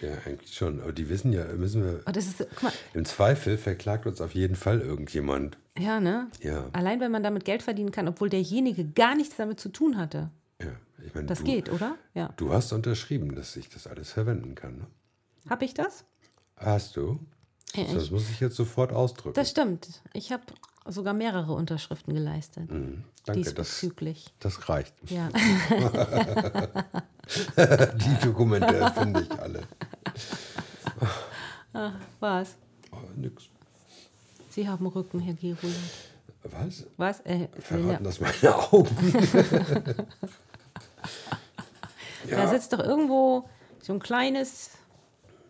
Ja, 0.01 0.11
eigentlich 0.26 0.53
schon. 0.53 0.82
Aber 0.82 0.91
die 0.91 1.07
wissen 1.09 1.32
ja, 1.32 1.45
müssen 1.53 1.84
wir. 1.84 2.01
Oh, 2.05 2.11
das 2.11 2.28
ist, 2.28 2.61
mal, 2.61 2.71
Im 2.93 3.05
Zweifel 3.05 3.57
verklagt 3.57 4.05
uns 4.05 4.19
auf 4.21 4.36
jeden 4.36 4.55
Fall 4.55 4.82
irgendjemand. 4.82 5.57
ja, 5.78 5.99
ne? 5.99 6.30
Ja, 6.41 6.69
Allein 6.73 6.99
wenn 6.99 7.11
man 7.11 7.23
damit 7.23 7.45
Geld 7.45 7.63
verdienen 7.63 7.91
kann, 7.91 8.07
obwohl 8.07 8.30
derjenige 8.30 8.86
gar 8.86 9.15
nichts 9.15 9.36
damit 9.38 9.59
zu 9.59 9.69
tun 9.69 9.97
hatte. 9.97 10.30
ja. 10.61 10.67
Ich 11.05 11.13
meine, 11.13 11.28
Das 11.28 11.39
du, 11.39 11.45
geht, 11.45 11.69
oder? 11.71 11.95
Ja. 12.13 12.34
Du 12.38 12.51
hast 12.51 12.71
unterschrieben, 12.73 13.36
dass 13.36 13.55
ich 13.55 13.69
das 13.69 13.86
alles 13.86 14.11
verwenden 14.11 14.55
kann. 14.55 14.78
Ne? 14.78 14.88
Hab 15.49 15.61
ich 15.61 15.73
das? 15.73 16.03
Hast 16.57 16.95
du? 16.97 17.19
Ja, 17.76 17.84
Das 17.93 18.09
muss 18.11 18.30
ich 18.30 18.39
jetzt 18.39 18.55
sofort 18.55 18.91
ausdrücken. 18.91 19.36
Das 19.36 19.49
stimmt. 19.51 20.01
Ich 20.13 20.32
habe 20.32 20.43
sogar 20.86 21.13
mehrere 21.13 21.53
Unterschriften 21.53 22.13
geleistet. 22.13 22.71
Mhm, 22.71 23.03
Danke, 23.25 23.41
das, 23.41 23.53
diesbezüglich. 23.53 24.33
das 24.39 24.69
reicht. 24.69 24.93
Ja. 25.09 25.29
Die 27.27 28.25
Dokumente 28.25 28.91
finde 28.95 29.21
ich 29.21 29.31
alle. 29.39 29.63
Was? 32.19 32.55
Oh, 32.91 32.97
nix. 33.15 33.49
Sie 34.49 34.67
haben 34.67 34.88
Rücken, 34.88 35.19
Herr 35.19 35.33
Gerold. 35.33 35.75
Was? 36.43 36.86
Was? 36.97 37.19
Äh, 37.21 37.49
Verraten 37.59 37.89
ja. 37.89 37.99
das 37.99 38.19
meine 38.19 38.55
Augen? 38.55 38.95
Da 42.29 42.47
sitzt 42.47 42.73
doch 42.73 42.79
irgendwo 42.79 43.47
so 43.81 43.93
ein 43.93 43.99
kleines, 43.99 44.71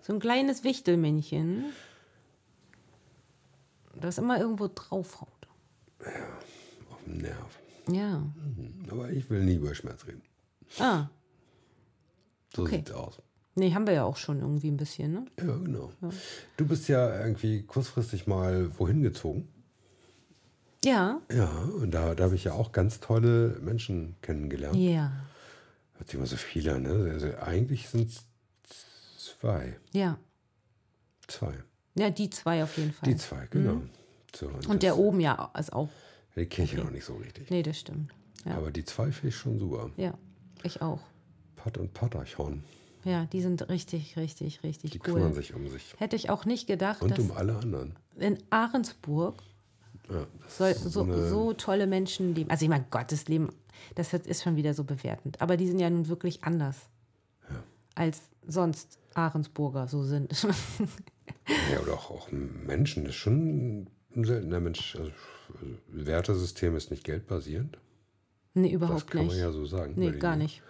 so 0.02 0.12
ein 0.12 0.20
kleines 0.20 0.66
Wichtelmännchen, 0.66 1.66
das 4.02 4.18
immer 4.18 4.40
irgendwo 4.40 4.68
draufhaut. 4.74 5.30
Auf 6.92 7.04
den 7.06 7.18
Nerv. 7.18 7.60
Ja. 7.90 8.24
Aber 8.90 9.10
ich 9.10 9.30
will 9.30 9.44
nie 9.44 9.56
über 9.56 9.74
Schmerz 9.76 10.06
reden. 10.08 10.22
Ah, 10.80 11.08
So 12.54 12.64
Okay. 12.64 12.78
sieht's 12.78 12.92
aus. 12.92 13.22
nee, 13.56 13.74
haben 13.74 13.86
wir 13.88 13.94
ja 13.94 14.04
auch 14.04 14.18
schon 14.18 14.40
irgendwie 14.40 14.70
ein 14.72 14.78
bisschen, 14.78 15.12
ne? 15.14 15.26
Ja, 15.40 15.56
genau. 15.58 15.92
Du 16.58 16.66
bist 16.68 16.88
ja 16.88 17.20
irgendwie 17.22 17.64
kurzfristig 17.64 18.28
mal 18.28 18.72
wohin 18.80 19.02
gezogen. 19.04 19.48
Ja. 20.84 21.22
Ja, 21.32 21.48
und 21.50 21.92
da, 21.92 22.14
da 22.16 22.26
habe 22.26 22.36
ich 22.36 22.44
ja 22.44 22.54
auch 22.54 22.72
ganz 22.72 23.00
tolle 23.00 23.58
Menschen 23.62 24.16
kennengelernt. 24.22 24.76
Ja. 24.76 25.12
Hört 25.94 26.08
sich 26.10 26.16
immer 26.16 26.28
so 26.28 26.36
viele 26.38 26.76
an, 26.76 26.84
ne? 26.84 27.10
Also 27.12 27.36
eigentlich 27.38 27.90
sind 27.90 28.10
es 28.10 28.24
Zwei. 29.18 29.78
Ja. 29.92 30.18
Zwei. 31.28 31.54
Ja, 31.96 32.10
die 32.10 32.30
zwei 32.30 32.64
auf 32.64 32.78
jeden 32.78 32.92
Fall. 32.94 33.10
Die 33.10 33.18
zwei, 33.18 33.48
genau. 33.50 33.82
So, 34.36 34.48
Und 34.48 34.66
das- 34.68 34.78
der 34.80 34.98
oben 34.98 35.20
ja 35.22 35.50
ist 35.58 35.72
auch. 35.74 35.90
Die 36.36 36.46
kenne 36.46 36.66
ich 36.66 36.74
ja 36.74 36.84
noch 36.84 36.92
nicht 36.92 37.06
so 37.06 37.16
richtig. 37.16 37.50
Nee, 37.50 37.64
das 37.64 37.80
stimmt. 37.80 38.12
Ja, 38.46 38.58
Aber 38.58 38.70
die 38.72 38.84
zwei 38.84 39.12
finde 39.12 39.30
ich 39.30 39.36
schon 39.36 39.58
super. 39.60 39.90
ja 39.98 40.14
ich 40.64 40.82
auch. 40.82 41.00
Pat 41.56 41.78
und 41.78 41.94
Patachorn. 41.94 42.64
Ja, 43.06 43.26
die 43.26 43.42
sind 43.42 43.70
richtig, 43.70 44.18
richtig, 44.18 44.64
richtig 44.64 44.92
Die 44.92 44.98
cool. 45.00 45.04
kümmern 45.16 45.34
sich 45.34 45.54
um 45.54 45.70
sich. 45.70 45.94
Hätte 45.98 46.16
ich 46.16 46.30
auch 46.30 46.46
nicht 46.46 46.68
gedacht, 46.68 47.02
Und 47.02 47.18
um 47.20 47.32
alle 47.32 47.56
anderen. 47.56 47.96
in 48.18 48.38
Ahrensburg 48.50 49.42
Ja, 50.10 50.26
so, 50.48 51.02
eine- 51.04 51.30
so 51.30 51.54
tolle 51.54 51.88
Menschen 51.88 52.36
leben. 52.36 52.50
Also 52.50 52.66
ich 52.66 52.70
meine, 52.70 52.86
Gottes 52.92 53.28
Leben, 53.28 53.50
das 53.96 54.12
ist 54.14 54.44
schon 54.44 54.56
wieder 54.56 54.74
so 54.74 54.84
bewertend. 54.84 55.40
Aber 55.42 55.56
die 55.58 55.68
sind 55.68 55.80
ja 55.80 55.90
nun 55.90 56.08
wirklich 56.08 56.44
anders, 56.44 56.76
als 57.96 58.22
sonst 58.46 59.00
Ahrensburger 59.14 59.88
so 59.88 60.04
sind. 60.04 60.32
Ja, 61.72 61.80
oder 61.82 61.94
auch, 61.94 62.12
auch 62.12 62.30
Menschen. 62.32 63.04
Das 63.06 63.12
ist 63.16 63.20
schon 63.20 63.88
ein 64.16 64.24
seltener 64.26 64.60
Mensch. 64.60 64.96
Also, 64.96 65.12
also 65.54 65.66
Wertesystem 65.90 66.76
ist 66.76 66.92
nicht 66.92 67.04
geldbasierend. 67.04 67.78
nee, 68.54 68.68
Das 68.68 68.74
überhaupt 68.74 69.08
kann 69.12 69.26
man 69.28 69.36
nicht. 69.36 69.42
ja 69.44 69.52
so 69.52 69.66
sagen. 69.66 69.94
nee, 69.96 70.12
gar 70.12 70.36
nicht. 70.36 70.62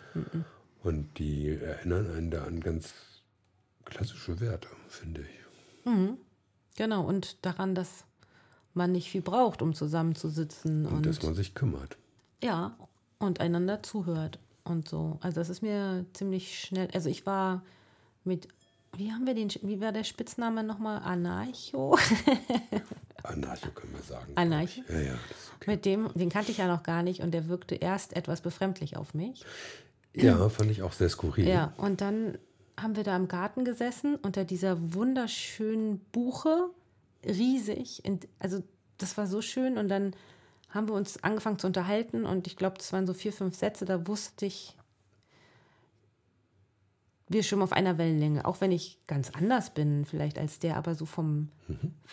Und 0.83 1.17
die 1.19 1.49
erinnern 1.49 2.09
einen 2.11 2.31
da 2.31 2.43
an 2.43 2.59
ganz 2.59 2.93
klassische 3.85 4.39
Werte, 4.39 4.67
finde 4.87 5.21
ich. 5.21 5.27
Genau, 6.77 7.05
und 7.05 7.45
daran, 7.45 7.75
dass 7.75 8.05
man 8.73 8.91
nicht 8.91 9.09
viel 9.09 9.21
braucht, 9.21 9.61
um 9.61 9.73
zusammenzusitzen. 9.73 10.85
Und, 10.85 10.93
Und, 10.97 11.05
dass 11.05 11.21
man 11.23 11.33
sich 11.35 11.53
kümmert. 11.53 11.97
ja, 12.43 12.77
und 13.17 13.39
einander 13.39 13.81
zuhört 13.81 14.39
und 14.65 14.89
so. 14.89 15.17
Also 15.21 15.39
das 15.39 15.49
ist 15.49 15.61
mir 15.61 16.05
ziemlich 16.13 16.59
schnell. 16.59 16.89
Also 16.93 17.07
ich 17.09 17.25
war 17.25 17.63
mit, 18.25 18.47
wie 18.97 19.11
haben 19.11 19.25
wir 19.25 19.33
den, 19.33 19.49
wie 19.61 19.81
war 19.81 19.91
der 19.91 20.03
Spitzname 20.03 20.63
nochmal? 20.63 21.01
Anarcho? 21.03 21.97
Anarcho 23.23 23.69
können 23.71 23.93
wir 23.93 24.03
sagen. 24.03 24.31
Anarcho? 24.35 24.81
Ja, 24.89 24.99
ja, 24.99 25.13
das 25.29 25.37
ist 25.37 25.51
okay. 25.55 25.71
Mit 25.71 25.85
dem, 25.85 26.09
den 26.13 26.29
kannte 26.29 26.51
ich 26.51 26.57
ja 26.57 26.67
noch 26.67 26.83
gar 26.83 27.03
nicht 27.03 27.21
und 27.21 27.31
der 27.31 27.47
wirkte 27.47 27.75
erst 27.75 28.15
etwas 28.15 28.41
befremdlich 28.41 28.97
auf 28.97 29.13
mich. 29.13 29.45
Ja, 30.13 30.47
fand 30.49 30.71
ich 30.71 30.81
auch 30.81 30.93
sehr 30.93 31.09
skurril. 31.09 31.47
Ja, 31.47 31.73
und 31.77 32.01
dann 32.01 32.37
haben 32.77 32.95
wir 32.95 33.03
da 33.03 33.15
im 33.15 33.27
Garten 33.27 33.65
gesessen 33.65 34.15
unter 34.15 34.43
dieser 34.45 34.93
wunderschönen 34.93 35.99
Buche, 36.11 36.69
riesig. 37.25 38.03
Also 38.39 38.63
das 38.97 39.17
war 39.17 39.27
so 39.27 39.41
schön 39.41 39.77
und 39.77 39.89
dann 39.89 40.15
haben 40.69 40.89
wir 40.89 40.95
uns 40.95 41.23
angefangen 41.23 41.57
zu 41.57 41.67
unterhalten 41.67 42.25
und 42.25 42.47
ich 42.47 42.57
glaube, 42.57 42.77
das 42.77 42.91
waren 42.91 43.07
so 43.07 43.13
vier, 43.13 43.31
fünf 43.31 43.55
Sätze, 43.55 43.85
da 43.85 44.07
wusste 44.07 44.45
ich, 44.45 44.75
wir 47.27 47.43
schwimmen 47.43 47.63
auf 47.63 47.71
einer 47.71 47.97
Wellenlänge, 47.97 48.45
auch 48.45 48.61
wenn 48.61 48.71
ich 48.71 48.99
ganz 49.07 49.31
anders 49.31 49.71
bin 49.71 50.05
vielleicht 50.05 50.37
als 50.37 50.59
der, 50.59 50.77
aber 50.77 50.95
so 50.95 51.05
vom 51.05 51.49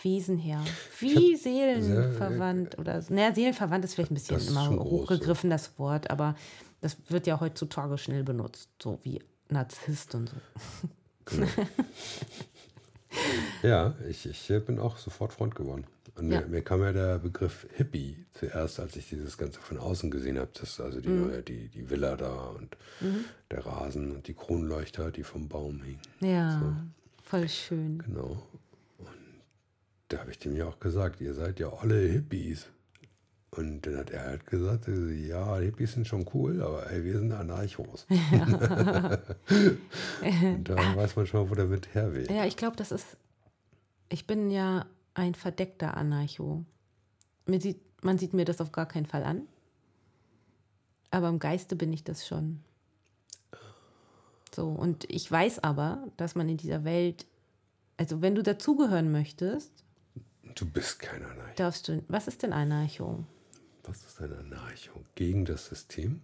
Wesen 0.01 0.37
her. 0.37 0.63
Wie 0.99 1.35
seelenverwandt 1.35 2.79
oder 2.79 3.01
so. 3.01 3.13
Naja, 3.13 3.33
seelenverwandt 3.33 3.85
ist 3.85 3.95
vielleicht 3.95 4.11
ein 4.11 4.15
bisschen 4.15 4.47
immer 4.47 4.65
schon 4.65 4.77
groß, 4.77 5.01
hochgegriffen, 5.01 5.49
das 5.49 5.77
Wort, 5.77 6.09
aber 6.09 6.35
das 6.81 6.97
wird 7.09 7.27
ja 7.27 7.39
heutzutage 7.39 7.97
schnell 7.97 8.23
benutzt, 8.23 8.69
so 8.81 8.99
wie 9.03 9.21
Narzisst 9.49 10.15
und 10.15 10.29
so. 10.29 11.43
Ja, 13.61 13.93
ich, 14.09 14.25
ich 14.25 14.49
äh, 14.49 14.59
bin 14.59 14.79
auch 14.79 14.97
sofort 14.97 15.33
Freund 15.33 15.55
geworden. 15.55 15.85
Und 16.15 16.31
Ja. 16.31 16.41
mir, 16.41 16.47
mir 16.47 16.61
kam 16.61 16.81
ja 16.83 16.91
der 16.93 17.17
Begriff 17.19 17.65
Hippie 17.75 18.25
zuerst, 18.33 18.79
als 18.79 18.95
ich 18.95 19.09
dieses 19.09 19.37
Ganze 19.37 19.59
von 19.59 19.77
außen 19.79 20.11
gesehen 20.11 20.37
habe. 20.37 20.49
Das 20.59 20.79
also 20.79 21.01
die, 21.01 21.09
Mhm. 21.09 21.21
neue, 21.27 21.41
die, 21.41 21.69
die 21.69 21.89
Villa 21.89 22.15
da 22.15 22.49
und 22.49 22.77
der 23.49 23.65
Rasen 23.65 24.11
und 24.11 24.27
die 24.27 24.33
Kronleuchter, 24.35 25.09
die 25.11 25.23
vom 25.23 25.47
Baum 25.49 25.81
hingen. 25.81 25.99
Ja, 26.19 26.85
voll 27.23 27.49
schön. 27.49 27.97
Genau. 28.05 28.45
Und 28.99 29.07
da 30.09 30.19
habe 30.19 30.29
ich 30.31 30.37
dem 30.37 30.55
ja 30.55 30.67
auch 30.67 30.79
gesagt, 30.79 31.19
ihr 31.19 31.33
seid 31.33 31.59
ja 31.59 31.69
alle 31.73 31.99
Hippies. 31.99 32.67
Und 33.49 33.81
dann 33.85 33.97
hat 33.97 34.09
er 34.09 34.23
halt 34.25 34.45
gesagt, 34.47 34.87
ja, 34.87 35.57
Hippies 35.59 35.93
sind 35.93 36.07
schon 36.07 36.25
cool, 36.33 36.61
aber 36.61 36.89
ey, 36.91 37.03
wir 37.03 37.19
sind 37.19 37.31
Anarchos. 37.31 38.05
und 40.21 40.69
da 40.69 40.95
weiß 40.95 41.15
man 41.15 41.27
schon, 41.27 41.49
wo 41.49 41.55
der 41.55 41.69
Wind 41.69 41.93
herweht. 41.93 42.29
Ja, 42.31 42.45
ich 42.45 42.57
glaube, 42.57 42.75
das 42.77 42.91
ist. 42.91 43.05
Ich 44.09 44.27
bin 44.27 44.49
ja 44.49 44.85
ein 45.13 45.35
verdeckter 45.35 45.95
Anarcho. 45.97 46.63
Mir 47.45 47.61
sieht, 47.61 47.79
man 48.03 48.17
sieht 48.17 48.33
mir 48.33 48.45
das 48.45 48.61
auf 48.61 48.71
gar 48.71 48.87
keinen 48.87 49.05
Fall 49.05 49.23
an. 49.23 49.43
Aber 51.11 51.29
im 51.29 51.39
Geiste 51.39 51.75
bin 51.75 51.93
ich 51.93 52.03
das 52.03 52.27
schon. 52.27 52.59
So, 54.55 54.67
und 54.67 55.09
ich 55.09 55.29
weiß 55.31 55.59
aber, 55.59 56.07
dass 56.17 56.35
man 56.35 56.47
in 56.49 56.57
dieser 56.57 56.83
Welt, 56.83 57.25
also 57.97 58.21
wenn 58.21 58.35
du 58.35 58.43
dazugehören 58.43 59.11
möchtest, 59.11 59.71
Du 60.55 60.65
bist 60.69 60.99
kein 60.99 61.23
Anarcho. 61.23 61.55
darfst 61.55 61.87
du. 61.87 62.03
Was 62.07 62.27
ist 62.27 62.43
denn 62.43 62.53
Anarcho? 62.53 63.23
Was 63.83 64.03
ist 64.03 64.21
eine 64.21 64.37
Anarcho? 64.37 65.03
Gegen 65.15 65.45
das 65.45 65.65
System? 65.67 66.21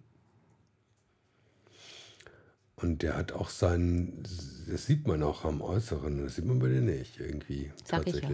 Und 2.76 3.02
der 3.02 3.18
hat 3.18 3.32
auch 3.32 3.50
seinen, 3.50 4.24
das 4.68 4.86
sieht 4.86 5.06
man 5.08 5.22
auch 5.24 5.44
am 5.44 5.62
Äußeren, 5.62 6.24
das 6.24 6.36
sieht 6.36 6.46
man 6.46 6.60
bei 6.60 6.70
dir 6.70 6.82
nicht 6.82 7.20
irgendwie 7.20 7.72
Sag 7.84 8.08
ich 8.08 8.22
ja. 8.22 8.30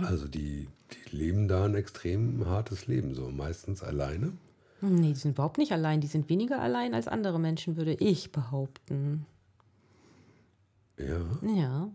Also 0.00 0.28
die, 0.28 0.68
die 1.10 1.16
leben 1.16 1.48
da 1.48 1.64
ein 1.64 1.74
extrem 1.74 2.46
hartes 2.46 2.86
Leben, 2.86 3.14
so 3.14 3.30
meistens 3.30 3.82
alleine. 3.82 4.32
Nee, 4.80 5.12
die 5.12 5.18
sind 5.18 5.32
überhaupt 5.32 5.58
nicht 5.58 5.72
allein. 5.72 6.00
Die 6.00 6.06
sind 6.08 6.28
weniger 6.28 6.60
allein 6.60 6.94
als 6.94 7.06
andere 7.08 7.38
Menschen, 7.38 7.76
würde 7.76 7.94
ich 7.94 8.32
behaupten. 8.32 9.26
Ja, 10.98 11.20
Ja, 11.42 11.90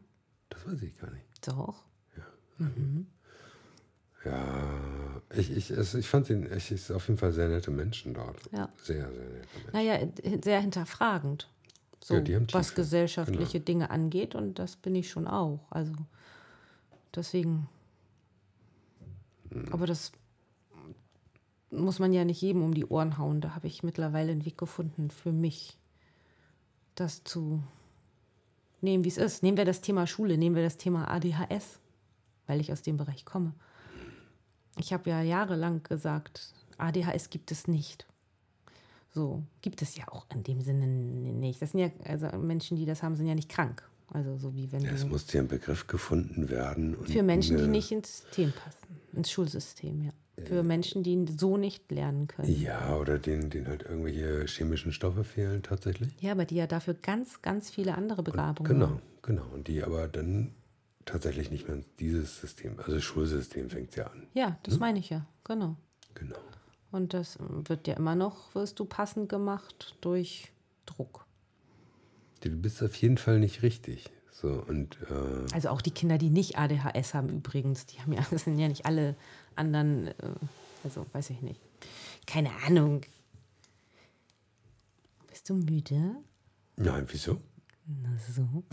das 0.50 0.66
weiß 0.68 0.82
ich 0.84 0.98
gar 0.98 1.12
nicht. 1.12 1.26
doch. 1.45 1.84
Ja, 4.26 5.22
ich, 5.36 5.56
ich, 5.56 5.70
es, 5.72 5.93
ich 5.93 6.08
fand 6.10 6.30
ihn, 6.30 6.43
es 6.43 6.72
ist 6.72 6.91
auf 6.91 7.08
jeden 7.08 7.18
Fall 7.20 7.32
sehr 7.32 7.48
nette 7.50 7.72
Menschen 7.72 8.14
dort. 8.14 8.38
Ja. 8.52 8.70
Sehr, 8.82 9.10
sehr 9.12 9.26
nette 9.30 9.48
Menschen. 9.72 9.72
Naja, 9.74 10.08
sehr 10.43 10.62
hinterfragend. 10.62 11.48
So, 12.04 12.16
Ja, 12.16 12.22
die 12.22 12.36
haben 12.36 12.48
was 12.52 12.74
gesellschaftliche 12.76 13.60
Dinge 13.60 13.89
angeht. 13.89 14.36
Und 14.36 14.60
das 14.60 14.76
bin 14.76 14.95
ich 14.95 15.10
schon 15.10 15.28
auch. 15.28 15.60
Also 15.70 15.93
deswegen. 17.16 17.70
Aber 19.72 19.86
das 19.86 20.12
muss 21.70 22.00
man 22.00 22.14
ja 22.14 22.26
nicht 22.26 22.41
jedem 22.41 22.64
um 22.64 22.74
die 22.74 22.86
Ohren 22.86 23.18
hauen. 23.18 23.41
Da 23.41 23.56
habe 23.56 23.68
ich 23.68 23.84
mittlerweile 23.84 24.32
einen 24.32 24.45
Weg 24.45 24.58
gefunden 24.58 25.10
für 25.10 25.32
mich, 25.32 25.78
das 26.95 27.24
zu 27.24 27.64
nehmen, 28.82 29.04
wie 29.04 29.10
es 29.10 29.18
ist. 29.18 29.43
Nehmen 29.43 29.58
wir 29.58 29.66
das 29.66 29.82
Thema 29.82 30.08
Schule, 30.08 30.38
nehmen 30.38 30.56
wir 30.56 30.64
das 30.64 30.78
Thema 30.78 31.10
ADHS, 31.12 31.80
weil 32.45 32.62
ich 32.62 32.72
aus 32.72 32.82
dem 32.82 32.98
Bereich 32.98 33.26
komme. 33.26 33.54
Ich 34.78 34.93
habe 34.93 35.10
ja 35.10 35.22
jahrelang 35.22 35.84
gesagt, 35.84 36.54
ADHS 36.78 37.30
gibt 37.30 37.52
es 37.52 37.68
nicht. 37.68 38.08
So, 39.14 39.43
gibt 39.62 39.82
es 39.82 39.95
ja 39.95 40.08
auch 40.10 40.28
in 40.32 40.43
dem 40.43 40.62
Sinne 40.62 40.86
nicht. 40.86 41.62
Das 41.62 41.72
sind 41.72 41.80
ja, 41.80 41.89
also 42.06 42.28
Menschen, 42.38 42.78
die 42.78 42.86
das 42.86 43.02
haben, 43.02 43.16
sind 43.16 43.28
ja 43.28 43.36
nicht 43.36 43.50
krank. 43.50 43.84
Also 44.10 44.38
so 44.38 44.56
wie 44.56 44.72
wenn 44.72 44.86
es 44.86 45.06
muss 45.06 45.32
ja 45.34 45.41
ein 45.41 45.48
Begriff 45.48 45.88
gefunden 45.88 46.50
werden. 46.50 46.95
Für 47.06 47.24
Menschen, 47.24 47.58
die 47.58 47.68
nicht 47.68 47.91
ins 47.91 48.20
System 48.20 48.54
passen, 48.54 48.97
ins 49.18 49.32
Schulsystem, 49.32 50.03
ja. 50.03 50.11
Für 50.45 50.61
Menschen, 50.61 51.01
die 51.01 51.26
so 51.36 51.57
nicht 51.57 51.91
lernen 51.91 52.28
können. 52.28 52.61
Ja, 52.61 52.95
oder 52.97 53.18
denen, 53.18 53.49
denen 53.49 53.68
halt 53.68 53.82
irgendwelche 53.82 54.45
chemischen 54.45 54.93
Stoffe 54.93 55.24
fehlen 55.24 55.63
tatsächlich. 55.63 56.09
Ja, 56.22 56.32
aber 56.34 56.45
die 56.45 56.55
ja 56.55 56.68
dafür 56.68 56.93
ganz, 56.93 57.41
ganz 57.41 57.72
viele 57.72 57.95
andere 57.95 58.22
Begabungen 58.22 58.72
Genau, 58.72 58.86
haben. 58.88 59.01
genau. 59.24 59.45
Und 59.51 59.68
die 59.68 59.82
aber 59.84 60.07
dann 60.07 60.53
tatsächlich 61.05 61.49
nicht 61.49 61.68
mehr 61.68 61.78
in 61.78 61.86
dieses 61.99 62.39
System, 62.39 62.76
also 62.78 62.99
Schulsystem 63.01 63.72
fängt 63.72 63.95
ja 63.95 64.05
an. 64.05 64.28
Ja, 64.36 64.59
das 64.61 64.78
meine 64.78 64.99
ich 64.99 65.09
ja, 65.09 65.26
genau. 65.43 65.76
Genau. 66.13 66.38
Und 66.91 67.15
das 67.15 67.39
wird 67.39 67.88
ja 67.88 67.95
immer 67.95 68.13
noch, 68.15 68.53
wirst 68.53 68.80
du 68.80 68.86
passend 68.86 69.30
gemacht 69.30 69.95
durch 70.01 70.51
Druck. 70.86 71.26
Du 72.41 72.49
bist 72.51 72.84
auf 72.84 72.93
jeden 72.95 73.18
Fall 73.18 73.39
nicht 73.39 73.63
richtig. 73.63 74.11
So, 74.39 74.63
und 74.67 74.99
äh, 75.09 75.51
Also 75.53 75.69
auch 75.69 75.81
die 75.81 75.89
Kinder, 75.89 76.19
die 76.19 76.29
nicht 76.29 76.59
ADHS 76.59 77.15
haben 77.15 77.29
übrigens, 77.29 77.88
die 77.88 77.99
haben 77.99 78.13
ja, 78.13 78.23
das 78.29 78.43
sind 78.43 78.59
ja 78.59 78.67
nicht 78.67 78.85
alle 78.85 79.15
anderen, 79.55 80.09
äh, 80.09 80.13
also 80.83 81.07
weiß 81.11 81.31
ich 81.31 81.41
nicht. 81.41 81.59
Keine 82.27 82.51
Ahnung. 82.67 83.01
Bist 85.27 85.49
du 85.49 85.55
müde? 85.55 86.17
nein, 86.75 87.07
wieso? 87.07 87.41
Na 87.88 88.15
so. 88.19 88.63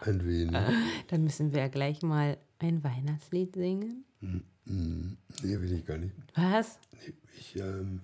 Ein 0.06 0.24
wenig. 0.24 0.56
Dann 1.08 1.24
müssen 1.24 1.52
wir 1.52 1.60
ja 1.60 1.68
gleich 1.68 2.00
mal 2.00 2.38
ein 2.58 2.82
Weihnachtslied 2.82 3.54
singen. 3.54 4.06
Nee, 4.22 5.60
will 5.60 5.72
ich 5.72 5.84
gar 5.84 5.98
nicht. 5.98 6.14
Was? 6.34 6.78
Nee, 6.92 7.12
ich 7.38 7.56
ähm, 7.56 8.00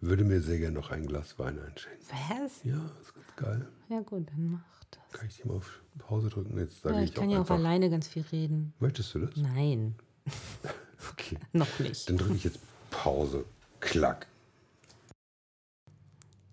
würde 0.00 0.24
mir 0.24 0.40
sehr 0.40 0.58
gerne 0.58 0.74
noch 0.74 0.90
ein 0.90 1.06
Glas 1.06 1.38
Wein 1.38 1.58
einschenken. 1.58 2.06
Was? 2.30 2.62
Ja, 2.64 2.76
ist 3.00 3.14
ganz 3.14 3.36
geil. 3.36 3.66
Ja 3.88 4.00
gut, 4.00 4.28
dann 4.28 4.50
mach 4.52 4.84
das. 4.90 5.18
Kann 5.18 5.28
ich 5.28 5.36
dir 5.36 5.46
mal 5.48 5.56
auf 5.56 5.80
Pause 5.98 6.28
drücken? 6.28 6.58
Jetzt 6.58 6.82
sage 6.82 6.96
Ja, 6.96 7.02
ich, 7.02 7.10
ich 7.10 7.14
kann 7.14 7.30
ja 7.30 7.40
auch 7.40 7.50
alleine 7.50 7.88
ganz 7.90 8.08
viel 8.08 8.24
reden. 8.32 8.72
Möchtest 8.78 9.14
du 9.14 9.20
das? 9.20 9.36
Nein, 9.36 9.94
Okay. 11.12 11.38
noch 11.52 11.78
nicht. 11.78 12.08
Dann 12.08 12.16
drücke 12.18 12.34
ich 12.34 12.44
jetzt 12.44 12.58
Pause. 12.90 13.44
Klack. 13.80 14.26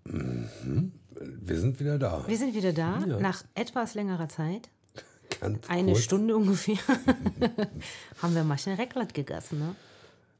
Mm. 0.04 0.44
Wir 1.16 1.60
sind 1.60 1.78
wieder 1.80 1.98
da. 1.98 2.24
Wir 2.26 2.36
sind 2.36 2.54
wieder 2.54 2.72
da, 2.72 2.98
Ja. 3.06 3.20
nach 3.20 3.44
etwas 3.54 3.94
längerer 3.94 4.28
Zeit. 4.28 4.68
Ganz 5.40 5.68
Eine 5.68 5.92
kurz 5.92 6.04
Stunde 6.04 6.36
ungefähr. 6.36 6.76
haben 8.22 8.34
wir 8.34 8.44
mal 8.44 8.58
schnell 8.58 8.76
Raclette 8.76 9.12
gegessen, 9.14 9.58
ne? 9.60 9.74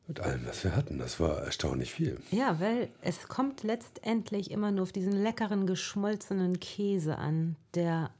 Mit 0.07 0.20
allem, 0.20 0.46
was 0.46 0.62
wir 0.64 0.76
hatten. 0.76 0.98
Das 0.98 1.18
war 1.18 1.38
erstaunlich 1.42 1.92
viel. 1.94 2.20
Ja, 2.30 2.61
weil 2.61 2.90
es 3.00 3.26
kommt 3.28 3.62
letztendlich 3.62 4.50
immer 4.50 4.70
nur 4.70 4.82
auf 4.82 4.92
diesen 4.92 5.12
leckeren 5.12 5.66
geschmolzenen 5.66 6.61
Käse 6.61 7.16
an, 7.18 7.57
der. 7.74 8.11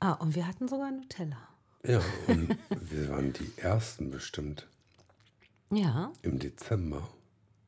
Ah, 0.00 0.12
und 0.12 0.34
wir 0.34 0.46
hatten 0.46 0.68
sogar 0.68 0.90
Nutella. 0.90 1.38
Ja, 1.84 2.00
und 2.26 2.56
wir 2.90 3.08
waren 3.08 3.32
die 3.32 3.50
Ersten 3.56 4.10
bestimmt 4.10 4.66
Ja, 5.70 6.12
im 6.22 6.38
Dezember 6.38 7.08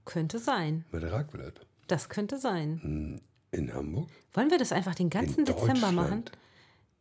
könnte 0.05 0.39
sein. 0.39 0.85
mit 0.93 1.03
Raclette. 1.05 1.63
Das 1.87 2.09
könnte 2.09 2.39
sein. 2.39 3.21
In 3.53 3.73
Hamburg. 3.75 4.09
Wollen 4.35 4.51
wir 4.51 4.59
das 4.59 4.73
einfach 4.73 4.95
den 4.95 5.11
ganzen 5.11 5.45
Dezember 5.45 5.73
Deutschland. 5.75 5.97
machen? 5.97 6.25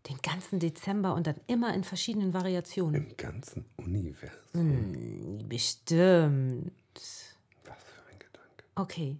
Den 0.07 0.17
ganzen 0.21 0.59
Dezember 0.59 1.13
und 1.13 1.27
dann 1.27 1.35
immer 1.47 1.73
in 1.73 1.83
verschiedenen 1.83 2.33
Variationen. 2.33 3.07
Im 3.09 3.17
ganzen 3.17 3.65
Universum. 3.77 4.29
Hm. 4.53 5.49
Bestimmt. 5.49 6.71
Was 7.65 7.77
für 7.83 8.01
ein 8.11 8.19
Gedanke. 8.19 8.63
Okay. 8.75 9.17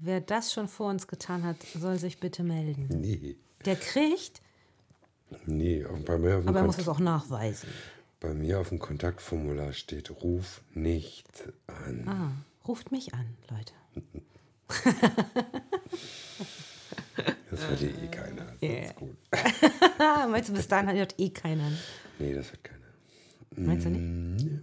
Wer 0.00 0.20
das 0.20 0.52
schon 0.52 0.68
vor 0.68 0.90
uns 0.90 1.08
getan 1.08 1.42
hat, 1.44 1.56
soll 1.74 1.98
sich 1.98 2.20
bitte 2.20 2.44
melden. 2.44 2.86
Nee. 3.00 3.36
Der 3.64 3.74
kriegt, 3.74 4.40
Nee, 5.46 5.84
und 5.84 6.04
bei 6.06 6.16
mir, 6.18 6.36
aber 6.36 6.60
er 6.60 6.64
muss 6.66 6.78
es 6.78 6.88
auch 6.88 7.00
nachweisen. 7.00 7.68
bei 8.20 8.32
mir 8.32 8.60
auf 8.60 8.68
dem 8.70 8.78
Kontaktformular 8.78 9.72
steht, 9.72 10.10
ruf 10.22 10.62
nicht 10.72 11.26
an. 11.66 12.08
Ah, 12.08 12.30
ruft 12.66 12.92
mich 12.92 13.12
an, 13.12 13.36
Leute. 13.50 13.72
Das 17.58 17.80
wird 17.80 18.02
eh 18.02 18.08
keiner. 18.08 18.44
Das 18.44 18.62
Yeah. 18.62 18.84
ist 18.84 18.96
gut. 18.96 19.16
Meinst 20.30 20.48
du, 20.48 20.52
bis 20.54 20.68
dahin 20.68 20.96
hört 20.96 21.14
eh 21.18 21.30
keiner? 21.30 21.70
Nee, 22.18 22.34
das 22.34 22.50
wird 22.52 22.64
keiner. 22.64 22.78
Meinst 23.56 23.86
du 23.86 23.90
nicht? 23.90 24.44
Ja, 24.44 24.58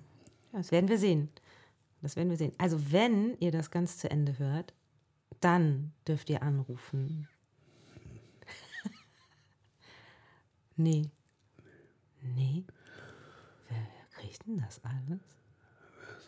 das 0.54 0.72
werden 0.72 0.90
wir 0.90 0.98
sehen. 0.98 1.30
Das 2.02 2.16
werden 2.16 2.30
wir 2.30 2.38
sehen. 2.38 2.54
Also, 2.58 2.92
wenn 2.92 3.36
ihr 3.40 3.52
das 3.52 3.72
ganz 3.72 3.98
zu 3.98 4.10
Ende 4.10 4.38
hört, 4.40 4.74
dann 5.40 5.92
dürft 6.08 6.30
ihr 6.30 6.42
anrufen. 6.44 7.28
nee. 10.76 11.10
Nee. 12.22 12.64
Wer, 13.70 13.88
kriegt 14.18 14.46
denn 14.46 14.58
das 14.58 14.82
alles? 14.84 15.20